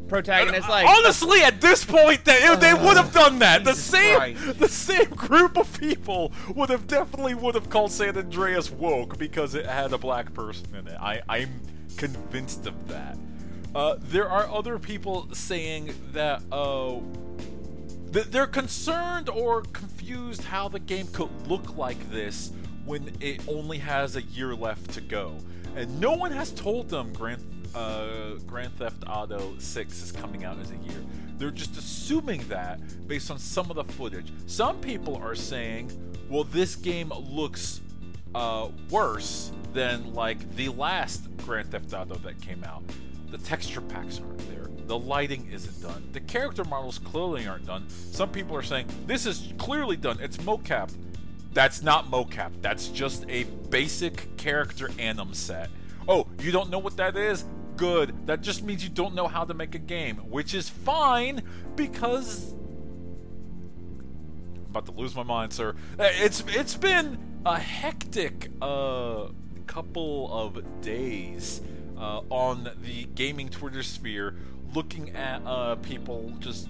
protagonist? 0.08 0.70
Like 0.70 0.88
honestly, 0.88 1.42
at 1.42 1.60
this 1.60 1.84
point, 1.84 2.24
they, 2.24 2.56
they 2.60 2.74
would 2.74 2.96
have 2.98 3.14
done 3.14 3.40
that. 3.40 3.66
The 3.66 3.72
Jesus 3.72 3.86
same, 3.86 4.16
Christ. 4.18 4.60
the 4.60 4.70
same 4.70 5.10
group 5.10 5.58
of 5.58 5.78
people 5.80 6.32
would 6.56 6.70
have 6.70 6.88
definitely 6.88 7.36
would 7.36 7.56
have 7.56 7.70
called 7.70 7.92
San 7.92 8.18
Andreas 8.18 8.72
woke 8.72 9.18
because 9.18 9.56
it 9.56 9.66
had 9.66 9.92
a 9.92 9.98
black 9.98 10.34
person 10.34 10.74
in 10.74 10.88
it. 10.88 10.98
I, 11.00 11.22
I'm 11.28 11.50
convinced 11.98 12.66
of 12.66 12.88
that. 12.88 13.18
Uh, 13.74 13.96
there 14.00 14.28
are 14.30 14.50
other 14.50 14.80
people 14.80 15.28
saying 15.34 15.94
that 16.12 16.42
uh, 16.52 16.96
th- 18.12 18.26
they're 18.28 18.48
concerned 18.48 19.30
or 19.30 19.62
confused 19.74 20.44
how 20.44 20.68
the 20.68 20.80
game 20.80 21.08
could 21.14 21.30
look 21.48 21.78
like 21.78 22.10
this 22.10 22.52
when 22.86 23.16
it 23.20 23.42
only 23.48 23.78
has 23.78 24.16
a 24.16 24.24
year 24.24 24.56
left 24.56 24.90
to 24.92 25.02
go, 25.02 25.38
and 25.76 26.00
no 26.00 26.14
one 26.14 26.32
has 26.32 26.52
told 26.52 26.90
them 26.90 27.14
Grand 27.14 27.44
uh, 27.76 28.32
Grand 28.48 28.76
Theft 28.78 29.04
Auto 29.08 29.54
6 29.60 30.02
is 30.02 30.12
coming 30.12 30.44
out 30.44 30.58
as 30.60 30.72
a 30.72 30.76
year. 30.78 31.04
They're 31.38 31.52
just 31.52 31.78
assuming 31.78 32.48
that 32.48 32.80
based 33.08 33.30
on 33.30 33.38
some 33.38 33.70
of 33.70 33.76
the 33.76 33.84
footage. 33.84 34.32
Some 34.48 34.82
people 34.82 35.16
are 35.18 35.36
saying, 35.36 35.92
well, 36.30 36.44
this 36.44 36.76
game 36.76 37.10
looks 37.10 37.82
uh, 38.34 38.70
worse 38.90 39.52
than 39.74 40.14
like 40.14 40.56
the 40.56 40.70
last 40.70 41.28
Grand 41.46 41.72
Theft 41.72 41.94
Auto 41.94 42.16
that 42.16 42.42
came 42.42 42.64
out. 42.64 42.84
The 43.32 43.38
texture 43.38 43.82
packs 43.82 44.20
aren't 44.20 44.38
there. 44.50 44.68
The 44.88 44.98
lighting 44.98 45.48
isn't 45.52 45.82
done. 45.82 46.10
The 46.14 46.20
character 46.20 46.64
models 46.64 46.98
clearly 47.00 47.48
aren't 47.48 47.66
done. 47.68 47.88
Some 47.90 48.30
people 48.32 48.56
are 48.56 48.64
saying 48.64 48.88
this 49.06 49.26
is 49.26 49.54
clearly 49.58 49.96
done. 49.98 50.18
It's 50.20 50.38
mocap. 50.38 50.92
That's 51.54 51.82
not 51.82 52.10
mocap. 52.10 52.52
That's 52.62 52.88
just 52.88 53.26
a 53.30 53.44
basic 53.70 54.36
character 54.38 54.90
anim 54.98 55.34
set. 55.34 55.70
Oh, 56.08 56.28
you 56.42 56.52
don't 56.52 56.70
know 56.70 56.80
what 56.80 56.98
that 56.98 57.16
is? 57.18 57.46
Good. 57.76 58.26
That 58.26 58.42
just 58.42 58.64
means 58.64 58.84
you 58.84 58.90
don't 58.90 59.14
know 59.16 59.28
how 59.28 59.46
to 59.46 59.54
make 59.54 59.76
a 59.76 59.80
game, 59.80 60.18
which 60.18 60.54
is 60.54 60.70
fine 60.70 61.44
because 61.76 62.54
I'm 64.56 64.66
about 64.72 64.86
to 64.88 64.92
lose 64.92 65.16
my 65.16 65.24
mind, 65.24 65.54
sir. 65.54 65.76
Uh, 66.00 66.10
It's 66.16 66.44
it's 66.48 66.76
been 66.76 67.18
a 67.46 67.58
hectic 67.60 68.50
uh, 68.62 69.28
couple 69.68 70.30
of 70.32 70.82
days 70.82 71.62
uh, 72.00 72.22
on 72.30 72.70
the 72.82 73.06
gaming 73.16 73.50
Twitter 73.50 73.84
sphere, 73.84 74.36
looking 74.74 75.16
at 75.16 75.42
uh, 75.46 75.76
people 75.76 76.32
just 76.40 76.70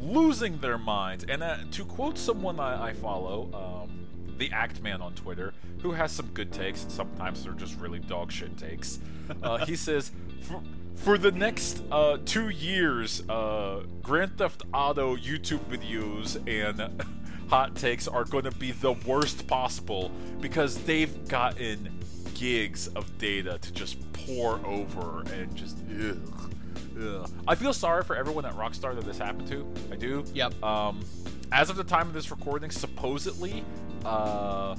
losing 0.00 0.58
their 0.58 0.78
minds. 0.78 1.24
And 1.28 1.42
uh, 1.42 1.58
to 1.72 1.84
quote 1.84 2.18
someone 2.18 2.60
I, 2.60 2.88
I 2.88 2.92
follow, 2.92 3.50
um, 3.54 4.06
the 4.38 4.50
Act 4.52 4.82
Man 4.82 5.00
on 5.00 5.14
Twitter, 5.14 5.54
who 5.80 5.92
has 5.92 6.12
some 6.12 6.26
good 6.28 6.52
takes, 6.52 6.82
and 6.82 6.92
sometimes 6.92 7.44
they're 7.44 7.52
just 7.52 7.78
really 7.78 7.98
dog 7.98 8.30
shit 8.30 8.56
takes. 8.56 8.98
Uh, 9.42 9.64
he 9.64 9.76
says, 9.76 10.12
for, 10.42 10.62
for 10.94 11.18
the 11.18 11.32
next 11.32 11.82
uh, 11.90 12.18
two 12.24 12.48
years, 12.48 13.28
uh, 13.28 13.82
Grand 14.02 14.36
Theft 14.38 14.62
Auto 14.72 15.16
YouTube 15.16 15.60
videos 15.70 16.36
and 16.46 17.02
hot 17.48 17.76
takes 17.76 18.08
are 18.08 18.24
going 18.24 18.44
to 18.44 18.50
be 18.50 18.72
the 18.72 18.92
worst 18.92 19.46
possible 19.46 20.10
because 20.40 20.78
they've 20.84 21.28
gotten 21.28 21.95
gigs 22.38 22.88
of 22.88 23.16
data 23.18 23.58
to 23.60 23.72
just 23.72 23.96
pore 24.12 24.60
over 24.66 25.22
and 25.32 25.54
just 25.54 25.78
ugh, 25.90 26.52
ugh. 27.00 27.30
I 27.48 27.54
feel 27.54 27.72
sorry 27.72 28.02
for 28.04 28.16
everyone 28.16 28.44
at 28.44 28.54
Rockstar 28.54 28.94
that 28.94 29.04
this 29.04 29.18
happened 29.18 29.48
to. 29.48 29.66
I 29.92 29.96
do. 29.96 30.24
Yep. 30.34 30.62
Um, 30.62 31.04
as 31.52 31.70
of 31.70 31.76
the 31.76 31.84
time 31.84 32.08
of 32.08 32.12
this 32.12 32.30
recording, 32.30 32.70
supposedly, 32.70 33.64
uh, 34.04 34.74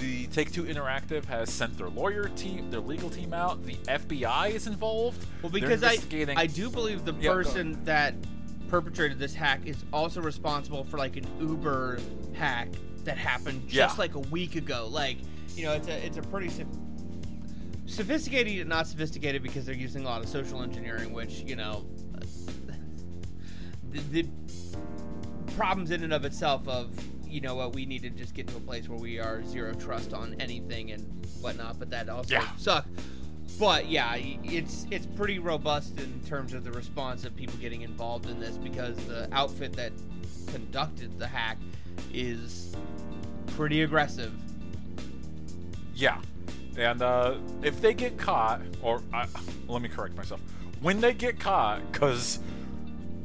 the 0.00 0.26
Take 0.28 0.52
Two 0.52 0.64
Interactive 0.64 1.24
has 1.26 1.52
sent 1.52 1.76
their 1.76 1.88
lawyer 1.88 2.28
team, 2.36 2.70
their 2.70 2.80
legal 2.80 3.10
team 3.10 3.32
out. 3.32 3.64
The 3.64 3.74
FBI 3.86 4.50
is 4.50 4.66
involved. 4.66 5.24
Well, 5.42 5.50
because 5.50 5.82
I 5.82 5.92
investigating- 5.92 6.38
I 6.38 6.46
do 6.46 6.70
believe 6.70 7.04
the 7.04 7.14
Yeah, 7.14 7.32
person 7.32 7.84
that 7.84 8.14
perpetrated 8.68 9.18
this 9.18 9.34
hack 9.34 9.60
is 9.64 9.76
also 9.92 10.20
responsible 10.20 10.84
for 10.84 10.98
like 10.98 11.16
an 11.16 11.26
Uber 11.40 11.98
hack 12.34 12.68
that 13.04 13.16
happened 13.18 13.62
just 13.68 13.96
Yeah. 13.96 13.98
like 13.98 14.14
a 14.14 14.18
week 14.20 14.56
ago. 14.56 14.88
Like, 14.90 15.18
you 15.58 15.64
know, 15.64 15.72
it's 15.72 15.88
a 15.88 16.06
it's 16.06 16.16
a 16.16 16.22
pretty 16.22 16.48
soph- 16.48 16.66
sophisticated 17.86 18.66
not 18.68 18.86
sophisticated 18.86 19.42
because 19.42 19.66
they're 19.66 19.74
using 19.74 20.02
a 20.04 20.06
lot 20.08 20.22
of 20.22 20.28
social 20.28 20.62
engineering, 20.62 21.12
which 21.12 21.40
you 21.40 21.56
know, 21.56 21.84
the, 23.90 24.00
the 24.22 24.28
problems 25.56 25.90
in 25.90 26.04
and 26.04 26.12
of 26.12 26.24
itself 26.24 26.66
of 26.68 26.90
you 27.26 27.40
know 27.40 27.54
what 27.56 27.74
we 27.74 27.84
need 27.84 28.02
to 28.02 28.10
just 28.10 28.34
get 28.34 28.46
to 28.46 28.56
a 28.56 28.60
place 28.60 28.88
where 28.88 28.98
we 28.98 29.18
are 29.18 29.44
zero 29.44 29.74
trust 29.74 30.14
on 30.14 30.34
anything 30.40 30.92
and 30.92 31.02
whatnot 31.40 31.78
but 31.78 31.90
that 31.90 32.08
also 32.08 32.34
Yeah. 32.34 32.56
sucks 32.56 32.88
but 33.58 33.88
yeah 33.88 34.14
it's 34.16 34.86
it's 34.90 35.04
pretty 35.04 35.38
robust 35.38 35.98
in 36.00 36.20
terms 36.26 36.54
of 36.54 36.64
the 36.64 36.70
response 36.72 37.24
of 37.24 37.34
people 37.36 37.56
getting 37.58 37.82
involved 37.82 38.26
in 38.30 38.38
this 38.40 38.56
because 38.56 38.96
the 39.06 39.28
outfit 39.32 39.72
that 39.74 39.92
conducted 40.46 41.18
the 41.18 41.26
hack 41.26 41.58
is 42.14 42.74
pretty 43.48 43.82
aggressive 43.82 44.32
Yeah, 45.98 46.20
and 46.76 47.02
uh, 47.02 47.34
if 47.62 47.80
they 47.80 47.92
get 47.92 48.16
caught, 48.16 48.60
or 48.82 49.02
uh, 49.12 49.26
let 49.66 49.82
me 49.82 49.88
correct 49.88 50.16
myself, 50.16 50.40
when 50.80 51.00
they 51.00 51.12
get 51.12 51.40
caught, 51.40 51.80
because 51.90 52.38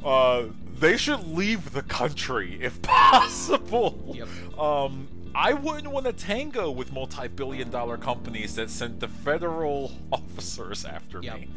uh, 0.04 0.46
they 0.80 0.96
should 0.96 1.24
leave 1.28 1.72
the 1.72 1.82
country 1.82 2.58
if 2.60 2.82
possible. 2.82 4.12
Yep. 4.16 4.58
Um, 4.58 5.08
I 5.36 5.52
wouldn't 5.52 5.92
want 5.92 6.06
to 6.06 6.12
tango 6.12 6.68
with 6.70 6.92
multi-billion-dollar 6.92 7.98
companies 7.98 8.56
that 8.56 8.70
send 8.70 8.98
the 9.00 9.08
federal 9.08 9.92
officers 10.12 10.84
after 10.84 11.22
Yep. 11.22 11.40
me. 11.40 11.48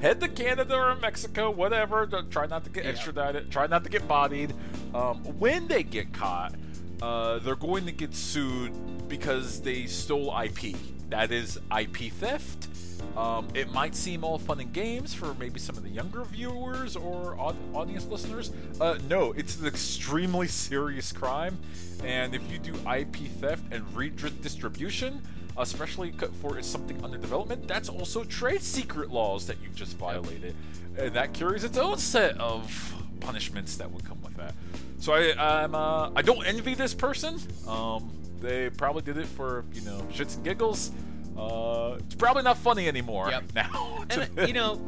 Head 0.00 0.20
to 0.22 0.28
Canada 0.28 0.74
or 0.74 0.94
Mexico, 0.96 1.50
whatever. 1.50 2.06
Try 2.30 2.46
not 2.46 2.64
to 2.64 2.70
get 2.70 2.84
Yeah. 2.84 2.90
extradited. 2.90 3.50
Try 3.50 3.66
not 3.66 3.84
to 3.84 3.90
get 3.90 4.08
bodied. 4.08 4.54
Um, 4.94 5.18
when 5.38 5.68
they 5.68 5.82
get 5.82 6.12
caught, 6.14 6.54
uh, 7.02 7.38
they're 7.40 7.56
going 7.56 7.86
to 7.86 7.92
get 7.92 8.14
sued 8.14 8.72
because 9.08 9.60
they 9.60 9.86
stole 9.86 10.34
IP. 10.38 10.76
That 11.10 11.32
is 11.32 11.58
IP 11.76 12.12
theft. 12.12 12.68
Um, 13.16 13.46
it 13.54 13.72
might 13.72 13.94
seem 13.94 14.24
all 14.24 14.38
fun 14.38 14.60
and 14.60 14.72
games 14.72 15.14
for 15.14 15.34
maybe 15.34 15.60
some 15.60 15.76
of 15.76 15.84
the 15.84 15.90
younger 15.90 16.24
viewers 16.24 16.96
or 16.96 17.36
audience 17.38 18.06
listeners. 18.06 18.50
Uh, 18.80 18.98
no, 19.08 19.32
it's 19.32 19.60
an 19.60 19.66
extremely 19.66 20.48
serious 20.68 21.12
crime, 21.12 21.58
and 22.02 22.34
if 22.34 22.42
you 22.50 22.58
do 22.58 22.74
IP 22.90 23.16
theft 23.40 23.62
and 23.70 23.84
redistribution, 23.94 25.22
especially 25.56 26.12
for 26.40 26.60
something 26.62 27.02
under 27.04 27.18
development, 27.18 27.68
that's 27.68 27.88
also 27.88 28.24
trade 28.24 28.62
secret 28.62 29.10
laws 29.10 29.46
that 29.46 29.58
you've 29.62 29.76
just 29.76 29.96
violated, 29.96 30.56
and 30.98 31.14
that 31.14 31.32
carries 31.32 31.62
its 31.62 31.78
own 31.78 31.98
set 31.98 32.36
of 32.38 32.94
punishments 33.20 33.76
that 33.76 33.90
would 33.90 34.04
come 34.04 34.20
with 34.22 34.36
that. 34.36 34.54
So 34.98 35.12
I, 35.12 35.62
I'm, 35.64 35.74
uh, 35.74 36.10
I 36.16 36.22
don't 36.22 36.44
envy 36.46 36.74
this 36.74 36.94
person. 36.94 37.38
Um, 37.68 38.10
they 38.40 38.70
probably 38.70 39.02
did 39.02 39.16
it 39.18 39.26
for 39.26 39.64
you 39.72 39.82
know 39.82 39.98
shits 40.12 40.36
and 40.36 40.44
giggles. 40.44 40.90
Uh, 41.36 41.96
it's 41.98 42.14
probably 42.14 42.42
not 42.42 42.56
funny 42.58 42.86
anymore 42.88 43.28
Yep. 43.30 43.44
now. 43.54 44.04
and 44.10 44.38
uh, 44.38 44.46
you 44.46 44.52
know 44.54 44.80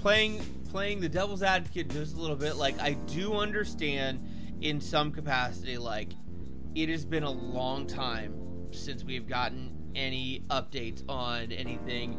playing 0.00 0.40
playing 0.70 1.00
the 1.00 1.08
devil's 1.08 1.42
advocate 1.42 1.88
just 1.90 2.16
a 2.16 2.20
little 2.20 2.36
bit 2.36 2.56
like 2.56 2.78
i 2.80 2.92
do 2.92 3.34
understand 3.34 4.20
in 4.60 4.80
some 4.80 5.10
capacity 5.10 5.76
like 5.78 6.10
it 6.74 6.88
has 6.88 7.04
been 7.04 7.22
a 7.24 7.30
long 7.30 7.86
time 7.86 8.34
since 8.72 9.02
we've 9.04 9.26
gotten 9.26 9.70
any 9.94 10.42
updates 10.48 11.02
on 11.08 11.50
anything 11.50 12.18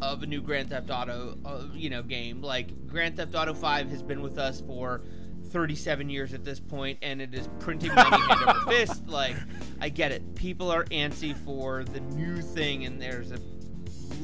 of 0.00 0.22
a 0.22 0.26
new 0.26 0.40
grand 0.40 0.70
theft 0.70 0.90
auto 0.90 1.36
uh, 1.44 1.64
you 1.74 1.90
know 1.90 2.02
game 2.02 2.40
like 2.40 2.86
grand 2.86 3.16
theft 3.16 3.34
auto 3.34 3.52
5 3.52 3.90
has 3.90 4.02
been 4.02 4.22
with 4.22 4.38
us 4.38 4.60
for 4.62 5.02
37 5.50 6.08
years 6.08 6.32
at 6.32 6.44
this 6.44 6.60
point 6.60 6.98
and 7.02 7.20
it 7.20 7.34
is 7.34 7.48
printing 7.58 7.94
money 7.94 8.16
hand 8.16 8.48
over 8.48 8.60
fist 8.70 9.06
like 9.08 9.36
i 9.80 9.88
get 9.88 10.12
it 10.12 10.34
people 10.34 10.70
are 10.70 10.84
antsy 10.86 11.36
for 11.44 11.84
the 11.84 12.00
new 12.00 12.40
thing 12.40 12.84
and 12.84 13.02
there's 13.02 13.32
a 13.32 13.38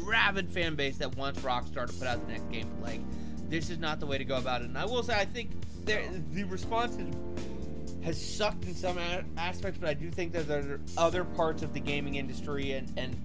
rabid 0.06 0.48
fan 0.48 0.74
base 0.74 0.96
that 0.98 1.16
wants 1.16 1.40
Rockstar 1.40 1.86
to 1.86 1.92
put 1.92 2.06
out 2.06 2.24
the 2.26 2.32
next 2.32 2.50
game. 2.50 2.70
Like, 2.80 3.00
this 3.48 3.70
is 3.70 3.78
not 3.78 4.00
the 4.00 4.06
way 4.06 4.18
to 4.18 4.24
go 4.24 4.36
about 4.36 4.62
it. 4.62 4.68
And 4.68 4.78
I 4.78 4.84
will 4.84 5.02
say, 5.02 5.14
I 5.14 5.24
think 5.24 5.50
there, 5.84 6.04
the 6.32 6.44
response 6.44 6.96
is, 6.96 7.14
has 8.04 8.36
sucked 8.36 8.64
in 8.64 8.74
some 8.74 8.98
aspects, 9.36 9.78
but 9.78 9.88
I 9.88 9.94
do 9.94 10.10
think 10.10 10.32
that 10.32 10.46
there 10.48 10.60
are 10.60 10.80
other 10.96 11.24
parts 11.24 11.62
of 11.62 11.74
the 11.74 11.80
gaming 11.80 12.14
industry 12.14 12.72
and, 12.72 12.92
and 12.96 13.16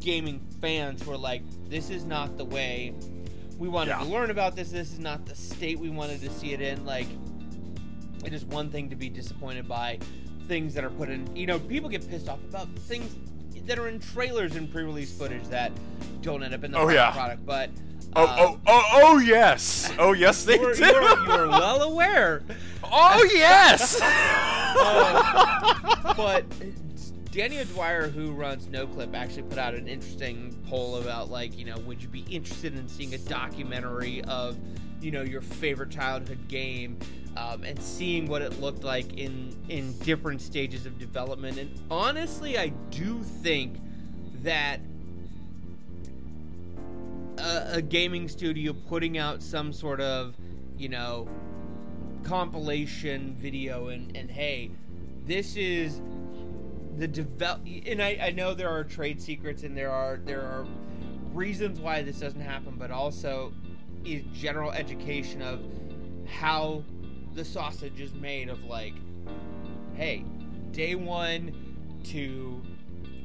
gaming 0.00 0.40
fans 0.60 1.02
who 1.02 1.12
are 1.12 1.18
like, 1.18 1.42
this 1.68 1.90
is 1.90 2.04
not 2.04 2.36
the 2.36 2.44
way 2.44 2.94
we 3.60 3.68
wanted 3.68 3.90
Yeah. 3.90 3.98
to 3.98 4.04
learn 4.06 4.30
about 4.30 4.56
this. 4.56 4.70
This 4.70 4.90
is 4.92 4.98
not 4.98 5.26
the 5.26 5.34
state 5.36 5.78
we 5.78 5.90
wanted 5.90 6.20
to 6.22 6.30
see 6.30 6.52
it 6.54 6.60
in. 6.62 6.84
Like, 6.86 7.06
it 8.24 8.32
is 8.32 8.44
one 8.44 8.70
thing 8.70 8.88
to 8.90 8.96
be 8.96 9.08
disappointed 9.10 9.68
by 9.68 9.98
things 10.48 10.72
that 10.74 10.82
are 10.82 10.90
put 10.90 11.10
in. 11.10 11.36
You 11.36 11.46
know, 11.46 11.58
people 11.58 11.88
get 11.90 12.08
pissed 12.10 12.28
off 12.28 12.38
about 12.48 12.68
things 12.80 13.14
that 13.66 13.78
are 13.78 13.86
in 13.88 14.00
trailers 14.00 14.56
and 14.56 14.72
pre-release 14.72 15.12
footage 15.16 15.44
that 15.48 15.70
don't 16.22 16.42
end 16.42 16.54
up 16.54 16.64
in 16.64 16.72
the 16.72 16.78
Oh, 16.78 16.88
yeah. 16.88 17.12
product. 17.12 17.44
But 17.44 17.68
oh, 18.16 18.24
uh, 18.24 18.36
oh, 18.40 18.58
oh, 18.66 18.82
oh, 18.94 19.18
yes. 19.18 19.92
Oh, 19.98 20.12
yes, 20.14 20.42
they 20.44 20.58
you're, 20.58 20.74
do. 20.74 20.84
you're, 20.86 21.24
you're 21.26 21.48
well 21.48 21.82
aware. 21.82 22.42
oh, 22.84 23.28
yes. 23.32 24.00
Uh, 24.02 26.14
but 26.16 26.44
Danny 27.32 27.60
O'Dwyer, 27.60 28.08
who 28.08 28.32
runs 28.32 28.66
NoClip, 28.66 29.14
actually 29.14 29.44
put 29.44 29.58
out 29.58 29.74
an 29.74 29.86
interesting 29.86 30.56
poll 30.68 30.96
about 30.96 31.30
like, 31.30 31.56
you 31.56 31.64
know, 31.64 31.78
would 31.80 32.02
you 32.02 32.08
be 32.08 32.24
interested 32.28 32.76
in 32.76 32.88
seeing 32.88 33.14
a 33.14 33.18
documentary 33.18 34.22
of, 34.24 34.58
you 35.00 35.12
know, 35.12 35.22
your 35.22 35.40
favorite 35.40 35.90
childhood 35.90 36.48
game, 36.48 36.98
um, 37.36 37.62
and 37.62 37.80
seeing 37.80 38.26
what 38.26 38.42
it 38.42 38.60
looked 38.60 38.82
like 38.82 39.16
in 39.16 39.56
in 39.68 39.96
different 40.00 40.40
stages 40.40 40.86
of 40.86 40.98
development. 40.98 41.56
And 41.58 41.70
honestly, 41.88 42.58
I 42.58 42.68
do 42.90 43.22
think 43.22 43.76
that 44.42 44.80
a, 47.38 47.74
a 47.74 47.82
gaming 47.82 48.28
studio 48.28 48.72
putting 48.72 49.18
out 49.18 49.40
some 49.40 49.72
sort 49.72 50.00
of, 50.00 50.34
you 50.76 50.88
know, 50.88 51.28
compilation 52.24 53.36
video 53.38 53.88
and, 53.88 54.16
and 54.16 54.28
hey, 54.28 54.72
this 55.26 55.54
is 55.54 56.00
the 57.00 57.08
develop 57.08 57.62
and 57.86 58.02
I, 58.02 58.18
I 58.20 58.30
know 58.30 58.52
there 58.52 58.68
are 58.68 58.84
trade 58.84 59.22
secrets 59.22 59.62
and 59.62 59.74
there 59.74 59.90
are 59.90 60.18
there 60.18 60.42
are 60.42 60.66
reasons 61.32 61.80
why 61.80 62.02
this 62.02 62.20
doesn't 62.20 62.42
happen, 62.42 62.74
but 62.78 62.90
also 62.90 63.54
is 64.04 64.22
general 64.34 64.70
education 64.70 65.40
of 65.40 65.60
how 66.28 66.84
the 67.32 67.44
sausage 67.44 68.00
is 68.00 68.12
made 68.12 68.50
of 68.50 68.62
like, 68.64 68.92
hey, 69.94 70.24
day 70.72 70.94
one 70.94 71.54
to 72.04 72.60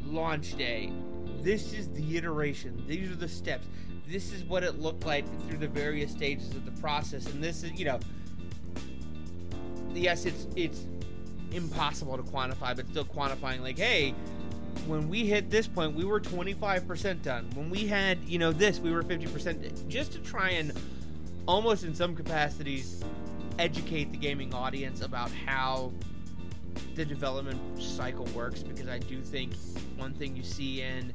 launch 0.05 0.55
day, 0.55 0.93
this 1.41 1.73
is 1.73 1.89
the 1.89 2.15
iteration, 2.15 2.81
these 2.87 3.11
are 3.11 3.15
the 3.15 3.27
steps, 3.27 3.67
this 4.07 4.31
is 4.31 4.45
what 4.45 4.63
it 4.63 4.79
looked 4.79 5.05
like 5.05 5.25
through 5.49 5.57
the 5.57 5.67
various 5.67 6.11
stages 6.11 6.49
of 6.51 6.63
the 6.63 6.79
process, 6.79 7.25
and 7.25 7.43
this 7.43 7.61
is 7.61 7.73
you 7.73 7.83
know 7.83 7.99
yes, 9.93 10.25
it's 10.25 10.47
it's 10.55 10.85
impossible 11.55 12.17
to 12.17 12.23
quantify, 12.23 12.75
but 12.75 12.87
still 12.89 13.05
quantifying 13.05 13.61
like, 13.61 13.77
hey, 13.77 14.13
when 14.87 15.09
we 15.09 15.25
hit 15.25 15.49
this 15.49 15.67
point, 15.67 15.95
we 15.95 16.03
were 16.03 16.19
25% 16.19 17.21
done. 17.21 17.49
When 17.55 17.69
we 17.69 17.87
had, 17.87 18.19
you 18.25 18.37
know, 18.37 18.51
this, 18.51 18.79
we 18.79 18.91
were 18.91 19.03
50%. 19.03 19.87
Just 19.87 20.11
to 20.13 20.19
try 20.19 20.51
and 20.51 20.73
almost 21.47 21.83
in 21.83 21.95
some 21.95 22.15
capacities 22.15 23.03
educate 23.57 24.11
the 24.11 24.17
gaming 24.17 24.53
audience 24.53 25.01
about 25.01 25.31
how 25.31 25.91
the 26.95 27.05
development 27.05 27.59
cycle 27.81 28.25
works 28.35 28.63
because 28.63 28.87
I 28.87 28.99
do 28.99 29.21
think 29.21 29.53
one 29.95 30.13
thing 30.13 30.35
you 30.35 30.43
see 30.43 30.81
in 30.81 31.13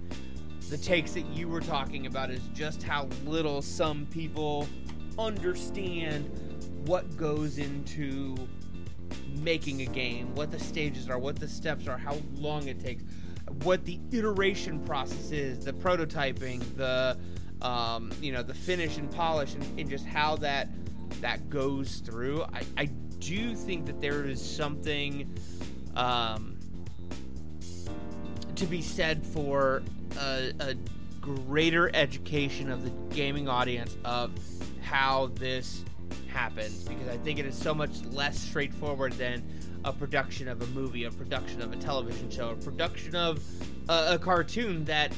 the 0.70 0.78
takes 0.78 1.12
that 1.12 1.26
you 1.26 1.48
were 1.48 1.60
talking 1.60 2.06
about 2.06 2.30
is 2.30 2.40
just 2.54 2.82
how 2.82 3.08
little 3.26 3.60
some 3.60 4.06
people 4.06 4.66
understand 5.18 6.30
what 6.86 7.16
goes 7.16 7.58
into 7.58 8.36
making 9.36 9.82
a 9.82 9.86
game, 9.86 10.34
what 10.34 10.50
the 10.50 10.58
stages 10.58 11.08
are, 11.08 11.18
what 11.18 11.36
the 11.36 11.48
steps 11.48 11.86
are, 11.86 11.98
how 11.98 12.16
long 12.36 12.68
it 12.68 12.80
takes, 12.80 13.02
what 13.62 13.84
the 13.84 13.98
iteration 14.12 14.80
process 14.80 15.30
is, 15.30 15.64
the 15.64 15.72
prototyping, 15.72 16.62
the 16.76 17.16
um, 17.62 18.10
you 18.22 18.32
know, 18.32 18.42
the 18.42 18.54
finish 18.54 18.96
and 18.96 19.10
polish, 19.10 19.54
and, 19.54 19.78
and 19.78 19.90
just 19.90 20.06
how 20.06 20.36
that 20.36 20.68
that 21.20 21.50
goes 21.50 21.96
through. 21.96 22.42
I, 22.54 22.62
I 22.76 22.84
do 23.18 23.54
think 23.54 23.86
that 23.86 24.00
there 24.00 24.24
is 24.24 24.40
something 24.40 25.32
um, 25.94 26.58
to 28.54 28.66
be 28.66 28.80
said 28.80 29.24
for 29.24 29.82
a, 30.18 30.52
a 30.60 30.74
greater 31.20 31.94
education 31.94 32.70
of 32.70 32.84
the 32.84 33.14
gaming 33.14 33.48
audience 33.48 33.96
of 34.04 34.30
how 34.80 35.30
this 35.34 35.84
happens 36.30 36.84
because 36.84 37.08
I 37.08 37.16
think 37.18 37.38
it 37.38 37.46
is 37.46 37.54
so 37.54 37.74
much 37.74 38.04
less 38.06 38.38
straightforward 38.38 39.12
than 39.14 39.42
a 39.84 39.92
production 39.92 40.48
of 40.48 40.62
a 40.62 40.66
movie, 40.66 41.04
a 41.04 41.10
production 41.10 41.62
of 41.62 41.72
a 41.72 41.76
television 41.76 42.30
show, 42.30 42.50
a 42.50 42.56
production 42.56 43.16
of 43.16 43.42
a, 43.88 44.14
a 44.14 44.18
cartoon 44.18 44.84
that 44.84 45.12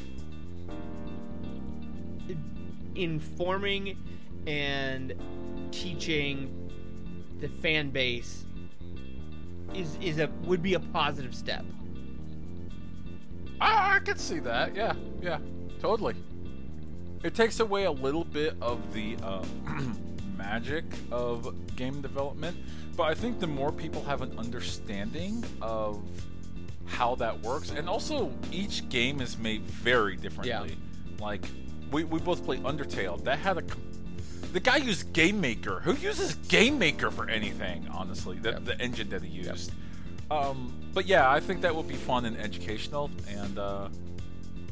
informing 2.94 3.96
and 4.46 5.14
teaching 5.70 6.58
the 7.40 7.48
fan 7.48 7.90
base 7.90 8.44
is 9.74 9.96
is 10.02 10.18
a 10.18 10.28
would 10.44 10.62
be 10.62 10.74
a 10.74 10.80
positive 10.80 11.34
step. 11.34 11.64
I, 13.60 13.96
I 13.96 13.98
could 14.00 14.20
see 14.20 14.38
that. 14.40 14.74
Yeah, 14.74 14.94
yeah, 15.20 15.38
totally. 15.80 16.14
It 17.22 17.34
takes 17.34 17.60
away 17.60 17.84
a 17.84 17.92
little 17.92 18.24
bit 18.24 18.56
of 18.60 18.92
the 18.92 19.16
uh, 19.22 19.44
magic 20.42 20.84
of 21.10 21.54
game 21.76 22.00
development, 22.02 22.56
but 22.96 23.04
I 23.04 23.14
think 23.14 23.38
the 23.38 23.46
more 23.46 23.72
people 23.72 24.02
have 24.04 24.22
an 24.22 24.36
understanding 24.38 25.44
of 25.60 26.02
how 26.86 27.14
that 27.16 27.40
works, 27.42 27.70
and 27.70 27.88
also 27.88 28.32
each 28.50 28.88
game 28.88 29.20
is 29.20 29.38
made 29.38 29.62
very 29.62 30.16
differently. 30.16 30.76
Yeah. 30.76 31.24
Like 31.24 31.44
we, 31.92 32.04
we 32.04 32.18
both 32.18 32.44
play 32.44 32.58
Undertale. 32.58 33.22
That 33.24 33.38
had 33.38 33.58
a 33.58 33.62
the 34.52 34.60
guy 34.60 34.76
used 34.76 35.12
Game 35.14 35.40
Maker. 35.40 35.80
Who 35.80 35.94
uses 35.94 36.34
Game 36.48 36.78
Maker 36.78 37.10
for 37.10 37.26
anything? 37.30 37.88
Honestly, 37.90 38.36
the, 38.38 38.50
Yep. 38.50 38.64
the 38.64 38.80
engine 38.82 39.08
that 39.10 39.22
he 39.22 39.30
used. 39.48 39.72
Um, 40.30 40.74
but 40.92 41.06
yeah, 41.06 41.30
I 41.30 41.40
think 41.40 41.62
that 41.62 41.74
would 41.74 41.88
be 41.88 41.94
fun 41.94 42.24
and 42.26 42.36
educational, 42.36 43.10
and 43.28 43.58
uh, 43.58 43.88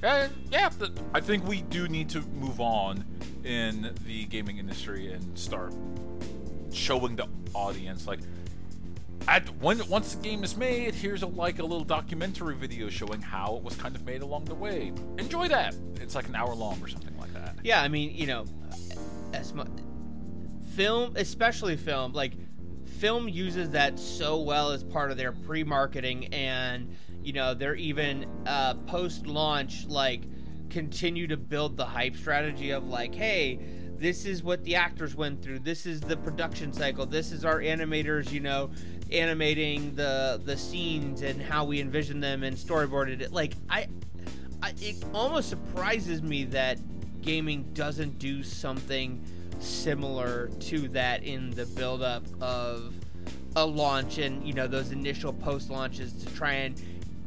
yeah, 0.03 0.29
yeah. 0.51 0.69
th- 0.69 0.93
I 1.15 1.21
think 1.21 1.47
we 1.47 1.63
do 1.63 1.89
need 1.89 2.09
to 2.11 2.21
move 2.21 2.61
on 2.61 3.05
in 3.45 3.95
the 4.07 4.25
gaming 4.27 4.59
industry 4.59 5.13
and 5.13 5.39
start 5.39 5.75
showing 6.73 7.17
the 7.17 7.29
audience 7.55 8.07
like. 8.07 8.21
At 9.29 9.55
when 9.61 9.87
once 9.87 10.15
the 10.15 10.23
game 10.23 10.43
is 10.45 10.57
made, 10.57 10.95
here's 10.95 11.23
a 11.23 11.27
like 11.27 11.59
a 11.59 11.63
little 11.63 11.85
documentary 11.85 12.55
video 12.55 12.89
showing 12.89 13.21
how 13.21 13.55
it 13.57 13.63
was 13.63 13.77
kind 13.77 13.95
of 13.95 14.05
made 14.07 14.23
along 14.23 14.47
the 14.47 14.55
way. 14.55 14.95
Enjoy 15.19 15.47
that. 15.49 15.77
It's 15.97 16.15
like 16.15 16.27
an 16.27 16.35
hour 16.35 16.55
long 16.55 16.83
or 16.83 16.89
something 16.89 17.17
like 17.19 17.33
that. 17.35 17.57
Yeah, 17.63 17.83
I 17.83 17.89
mean, 17.89 18.15
you 18.15 18.27
know, 18.27 18.47
as 19.35 19.53
much 19.53 19.69
film, 20.75 21.13
especially 21.17 21.77
film, 21.77 22.13
like 22.15 22.33
film 22.99 23.29
uses 23.29 23.71
that 23.71 23.99
so 23.99 24.41
well 24.41 24.71
as 24.71 24.83
part 24.83 25.11
of 25.11 25.17
their 25.17 25.33
pre-marketing, 25.33 26.33
and 26.33 26.97
you 27.23 27.33
know, 27.33 27.55
they're 27.55 27.75
even 27.77 28.27
uh, 28.47 28.75
post-launch 28.87 29.87
like 29.87 30.23
continue 30.69 31.27
to 31.27 31.37
build 31.37 31.77
the 31.77 31.85
hype 31.85 32.17
strategy 32.17 32.71
of 32.71 32.87
like, 32.87 33.15
hey. 33.15 33.59
This 34.01 34.25
is 34.25 34.43
what 34.43 34.65
the 34.65 34.77
actors 34.77 35.15
went 35.15 35.43
through. 35.43 35.59
This 35.59 35.85
is 35.85 36.01
the 36.01 36.17
production 36.17 36.73
cycle. 36.73 37.05
This 37.05 37.33
is 37.33 37.45
our 37.45 37.59
animators, 37.61 38.33
you 38.33 38.41
know, 38.41 38.71
animating 39.13 39.95
the 39.95 40.41
the 40.43 40.57
scenes 40.57 41.21
and 41.21 41.43
how 41.43 41.67
we 41.67 41.83
envisioned 41.83 42.23
them 42.23 42.43
and 42.43 42.57
storyboarded 42.57 43.21
it. 43.21 43.31
Like 43.31 43.53
I, 43.69 43.89
I, 44.63 44.73
it 44.81 45.05
almost 45.13 45.51
surprises 45.51 46.23
me 46.23 46.45
that 46.45 46.79
gaming 47.21 47.75
doesn't 47.75 48.19
do 48.19 48.43
something 48.43 49.23
similar 49.59 50.49
to 50.61 50.89
that 50.89 51.23
in 51.23 51.51
the 51.51 51.67
build-up 51.67 52.25
of 52.41 52.95
a 53.57 53.67
launch 53.67 54.17
and 54.17 54.47
you 54.47 54.55
know 54.55 54.67
those 54.67 54.93
initial 54.93 55.33
post 55.33 55.69
launches 55.69 56.15
to 56.15 56.35
try 56.35 56.53
and 56.53 56.81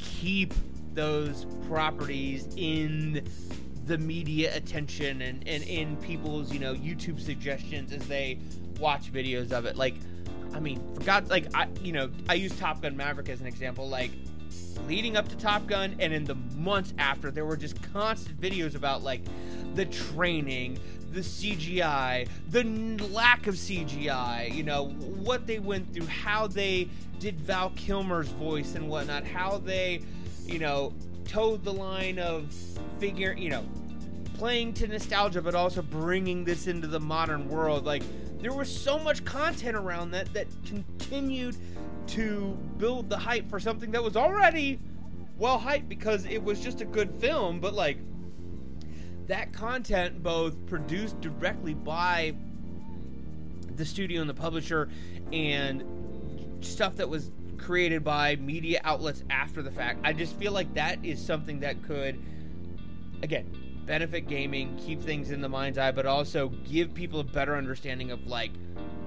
keep 0.04 0.54
those 0.94 1.46
properties 1.66 2.48
in 2.56 3.26
the 3.86 3.98
media 3.98 4.54
attention 4.56 5.22
and, 5.22 5.46
and 5.46 5.62
in 5.64 5.96
people's 5.98 6.52
you 6.52 6.58
know 6.58 6.74
youtube 6.74 7.20
suggestions 7.20 7.92
as 7.92 8.06
they 8.06 8.38
watch 8.78 9.12
videos 9.12 9.52
of 9.52 9.66
it. 9.66 9.76
Like 9.76 9.96
i 10.54 10.60
mean 10.60 10.80
for 10.94 11.02
god's 11.02 11.30
like 11.30 11.46
i 11.54 11.68
you 11.82 11.92
know 11.92 12.10
i 12.28 12.34
use 12.34 12.56
top 12.58 12.80
gun 12.80 12.96
maverick 12.96 13.28
as 13.28 13.40
an 13.40 13.46
example 13.46 13.88
like 13.88 14.10
leading 14.86 15.16
up 15.16 15.28
to 15.28 15.36
Top 15.36 15.66
Gun 15.66 15.96
and 15.98 16.12
in 16.12 16.24
the 16.24 16.34
months 16.56 16.92
after, 16.98 17.30
there 17.30 17.44
were 17.44 17.56
just 17.56 17.80
constant 17.92 18.40
videos 18.40 18.74
about 18.74 19.02
like 19.02 19.22
the 19.74 19.84
training, 19.86 20.78
the 21.14 21.20
CGI, 21.20 22.28
the 22.50 22.64
lack 23.06 23.46
of 23.46 23.54
CGI, 23.54 24.52
you 24.52 24.64
know, 24.64 24.88
what 24.88 25.46
they 25.46 25.60
went 25.60 25.94
through, 25.94 26.06
how 26.06 26.46
they 26.48 26.88
did 27.20 27.38
Val 27.40 27.70
Kilmer's 27.70 28.28
voice 28.28 28.74
and 28.74 28.88
whatnot, 28.88 29.24
how 29.24 29.58
they, 29.58 30.02
you 30.44 30.58
know, 30.58 30.92
toed 31.24 31.64
the 31.64 31.72
line 31.72 32.18
of 32.18 32.52
figure, 32.98 33.34
you 33.38 33.48
know, 33.48 33.64
playing 34.34 34.74
to 34.74 34.88
nostalgia, 34.88 35.40
but 35.40 35.54
also 35.54 35.80
bringing 35.80 36.44
this 36.44 36.66
into 36.66 36.88
the 36.88 37.00
modern 37.00 37.48
world. 37.48 37.84
Like, 37.84 38.02
there 38.40 38.52
was 38.52 38.68
so 38.68 38.98
much 38.98 39.24
content 39.24 39.76
around 39.76 40.10
that 40.10 40.34
that 40.34 40.48
continued 40.66 41.56
to 42.08 42.58
build 42.76 43.08
the 43.08 43.16
hype 43.16 43.48
for 43.48 43.60
something 43.60 43.92
that 43.92 44.02
was 44.02 44.16
already 44.16 44.80
well 45.38 45.58
hyped 45.58 45.88
because 45.88 46.26
it 46.26 46.42
was 46.42 46.60
just 46.60 46.80
a 46.80 46.84
good 46.84 47.10
film, 47.12 47.60
but 47.60 47.72
like 47.72 47.98
that 49.26 49.52
content 49.52 50.22
both 50.22 50.66
produced 50.66 51.20
directly 51.20 51.74
by 51.74 52.34
the 53.76 53.84
studio 53.84 54.20
and 54.20 54.30
the 54.30 54.34
publisher 54.34 54.88
and 55.32 55.84
stuff 56.60 56.96
that 56.96 57.08
was 57.08 57.30
created 57.58 58.04
by 58.04 58.36
media 58.36 58.80
outlets 58.84 59.24
after 59.30 59.62
the 59.62 59.70
fact. 59.70 60.00
I 60.04 60.12
just 60.12 60.36
feel 60.36 60.52
like 60.52 60.74
that 60.74 61.04
is 61.04 61.24
something 61.24 61.60
that 61.60 61.82
could 61.82 62.20
again 63.22 63.50
benefit 63.86 64.28
gaming, 64.28 64.76
keep 64.76 65.02
things 65.02 65.30
in 65.30 65.40
the 65.40 65.48
mind's 65.48 65.78
eye, 65.78 65.92
but 65.92 66.06
also 66.06 66.48
give 66.48 66.94
people 66.94 67.20
a 67.20 67.24
better 67.24 67.56
understanding 67.56 68.10
of 68.10 68.26
like 68.26 68.50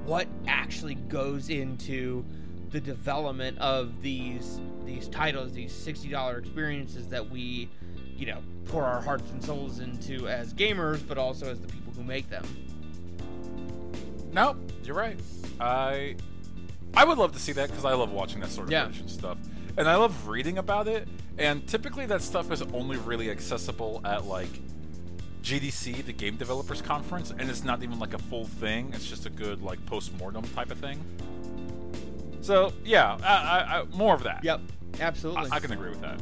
what 0.06 0.28
actually 0.48 0.96
goes 0.96 1.50
into 1.50 2.24
the 2.70 2.80
development 2.80 3.58
of 3.60 4.02
these 4.02 4.60
these 4.86 5.08
titles, 5.10 5.54
these 5.54 5.72
sixty 5.72 6.10
dollar 6.10 6.38
experiences 6.38 7.08
that 7.10 7.30
we, 7.30 7.70
you 8.18 8.26
know, 8.26 8.40
pour 8.66 8.84
our 8.84 9.02
hearts 9.02 9.30
and 9.32 9.44
souls 9.44 9.80
into 9.80 10.28
as 10.28 10.54
gamers, 10.54 11.06
but 11.08 11.18
also 11.18 11.50
as 11.50 11.60
the 11.62 11.68
people 11.68 11.94
who 11.94 12.04
make 12.04 12.30
them. 12.30 12.44
No, 14.32 14.56
you're 14.84 14.96
right. 14.96 15.20
I 15.60 16.16
I 16.96 17.04
would 17.06 17.18
love 17.18 17.34
to 17.34 17.40
see 17.40 17.52
that 17.54 17.70
because 17.70 17.86
I 17.86 17.94
love 17.94 18.12
watching 18.12 18.40
that 18.42 18.50
sort 18.50 18.68
of 18.68 18.72
Yeah. 18.72 18.90
stuff, 19.06 19.38
and 19.78 19.88
I 19.88 19.96
love 19.96 20.28
reading 20.28 20.58
about 20.58 20.88
it. 20.88 21.08
And 21.38 21.68
typically, 21.68 22.06
that 22.08 22.22
stuff 22.22 22.52
is 22.52 22.62
only 22.74 22.98
really 22.98 23.30
accessible 23.30 24.02
at 24.04 24.26
like 24.26 24.50
GDC, 25.44 26.02
the 26.06 26.14
Game 26.14 26.36
Developers 26.36 26.82
Conference, 26.82 27.32
and 27.32 27.50
it's 27.50 27.64
not 27.64 27.84
even 27.84 28.00
like 28.00 28.14
a 28.14 28.18
full 28.18 28.46
thing. 28.46 28.92
It's 28.94 29.08
just 29.08 29.26
a 29.26 29.30
good 29.30 29.62
like 29.62 29.84
post 29.86 30.18
mortem 30.18 30.44
type 30.50 30.72
of 30.72 30.80
thing. 30.80 31.00
So 32.42 32.74
yeah, 32.84 33.18
I, 33.24 33.28
I, 33.28 33.80
I, 33.80 33.84
more 33.96 34.14
of 34.16 34.24
that. 34.24 34.44
Yep, 34.44 34.62
absolutely. 35.00 35.50
I, 35.52 35.56
I 35.56 35.60
can 35.60 35.72
agree 35.72 35.90
with 35.90 36.02
that. 36.02 36.20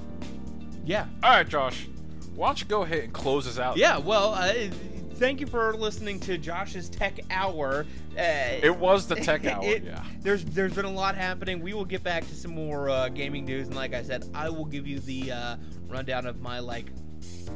Yeah, 0.85 1.07
All 1.23 1.31
right, 1.31 1.47
Josh, 1.47 1.87
why 2.35 2.47
don't 2.47 2.59
you 2.61 2.67
go 2.67 2.83
ahead 2.83 3.03
and 3.05 3.13
close 3.13 3.47
us 3.47 3.57
out? 3.59 3.77
yeah. 3.77 3.97
Well, 3.97 4.33
uh, 4.33 4.53
thank 5.15 5.39
you 5.39 5.47
for 5.47 5.73
listening 5.75 6.19
to 6.21 6.37
Josh's 6.37 6.89
Tech 6.89 7.19
Hour. 7.31 7.85
Uh, 8.17 8.21
It 8.61 8.75
was 8.77 9.07
the 9.07 9.15
tech 9.15 9.45
hour. 9.45 9.63
it- 9.63 9.83
yeah. 9.83 10.03
There's 10.21 10.43
there's 10.45 10.73
been 10.73 10.85
a 10.85 10.91
lot 10.91 11.15
happening. 11.15 11.61
We 11.61 11.73
will 11.73 11.85
get 11.85 12.03
back 12.03 12.27
to 12.27 12.35
some 12.35 12.51
more 12.53 12.89
uh, 12.89 13.09
gaming 13.09 13.45
news, 13.45 13.67
and 13.67 13.75
like 13.75 13.93
I 13.93 14.03
said, 14.03 14.25
I 14.33 14.49
will 14.49 14.65
give 14.65 14.87
you 14.87 14.99
the 14.99 15.31
uh, 15.31 15.55
rundown 15.87 16.25
of 16.25 16.41
my 16.41 16.59
like 16.59 16.87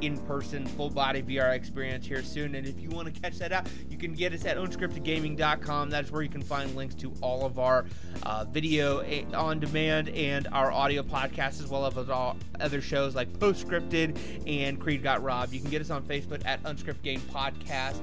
in-person 0.02 0.66
full 0.66 0.90
body 0.90 1.22
VR 1.22 1.54
experience 1.54 2.06
here 2.06 2.24
soon. 2.24 2.56
And 2.56 2.66
if 2.66 2.80
you 2.80 2.90
want 2.90 3.14
to 3.14 3.22
catch 3.22 3.38
that 3.40 3.52
out, 3.52 3.68
you 3.90 3.98
can 3.98 4.14
get 4.14 4.34
us 4.34 4.46
at 4.46 4.58
unscriptedgaming.com. 4.58 5.90
That's 5.90 6.12
where 6.12 6.22
you 6.22 6.30
can 6.30 6.42
find 6.42 6.76
links 6.76 6.96
to 6.96 7.14
all 7.22 7.46
of 7.46 7.60
our 7.60 7.86
uh, 8.24 8.46
video 8.46 9.04
on 9.34 9.60
demand 9.60 10.10
and 10.10 10.48
our 10.52 10.72
audio 10.72 11.04
podcasts, 11.04 11.62
as 11.62 11.68
well 11.68 11.86
as 11.86 12.10
all 12.10 12.38
other 12.60 12.82
shows 12.82 13.16
like 13.16 13.32
Postscripted 13.40 14.18
and 14.48 14.80
Creed 14.80 15.04
Got 15.04 15.24
Robbed. 15.24 15.54
You 15.54 15.60
can 15.60 15.70
get 15.70 15.82
us 15.82 15.90
on 15.90 16.04
Facebook 16.04 16.42
at 16.46 16.62
Unscripted 16.64 17.02
Game 17.02 17.22
Podcast. 17.22 17.98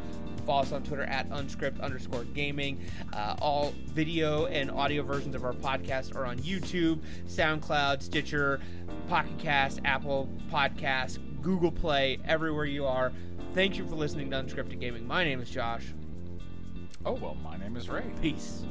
Follow 0.47 0.63
us 0.63 0.71
on 0.71 0.85
Twitter 0.85 1.03
at 1.03 1.29
unscript 1.31 1.81
underscore 1.81 2.23
gaming. 2.23 2.81
Uh, 3.13 3.35
all 3.41 3.75
video 3.87 4.47
and 4.47 4.71
audio 4.71 5.03
versions 5.03 5.35
of 5.35 5.45
our 5.45 5.53
podcast 5.53 6.15
are 6.15 6.25
on 6.25 6.39
YouTube, 6.39 7.01
SoundCloud, 7.27 8.01
Stitcher, 8.01 8.61
Pocket 9.09 9.39
Cast, 9.39 9.81
Apple 9.85 10.29
Podcasts, 10.51 11.19
Google 11.43 11.73
Play, 11.73 12.19
everywhere 12.25 12.65
you 12.65 12.87
are. 12.87 13.13
Thank 13.55 13.77
you 13.77 13.87
for 13.87 13.97
listening 13.97 14.31
to 14.31 14.37
Unscripted 14.37 14.79
Gaming. 14.79 15.07
My 15.07 15.25
name 15.25 15.41
is 15.41 15.51
Josh. 15.51 15.85
Oh 17.05 17.13
well, 17.13 17.37
my 17.43 17.57
name 17.57 17.77
is 17.77 17.89
Ray. 17.89 18.05
Peace. 18.23 18.63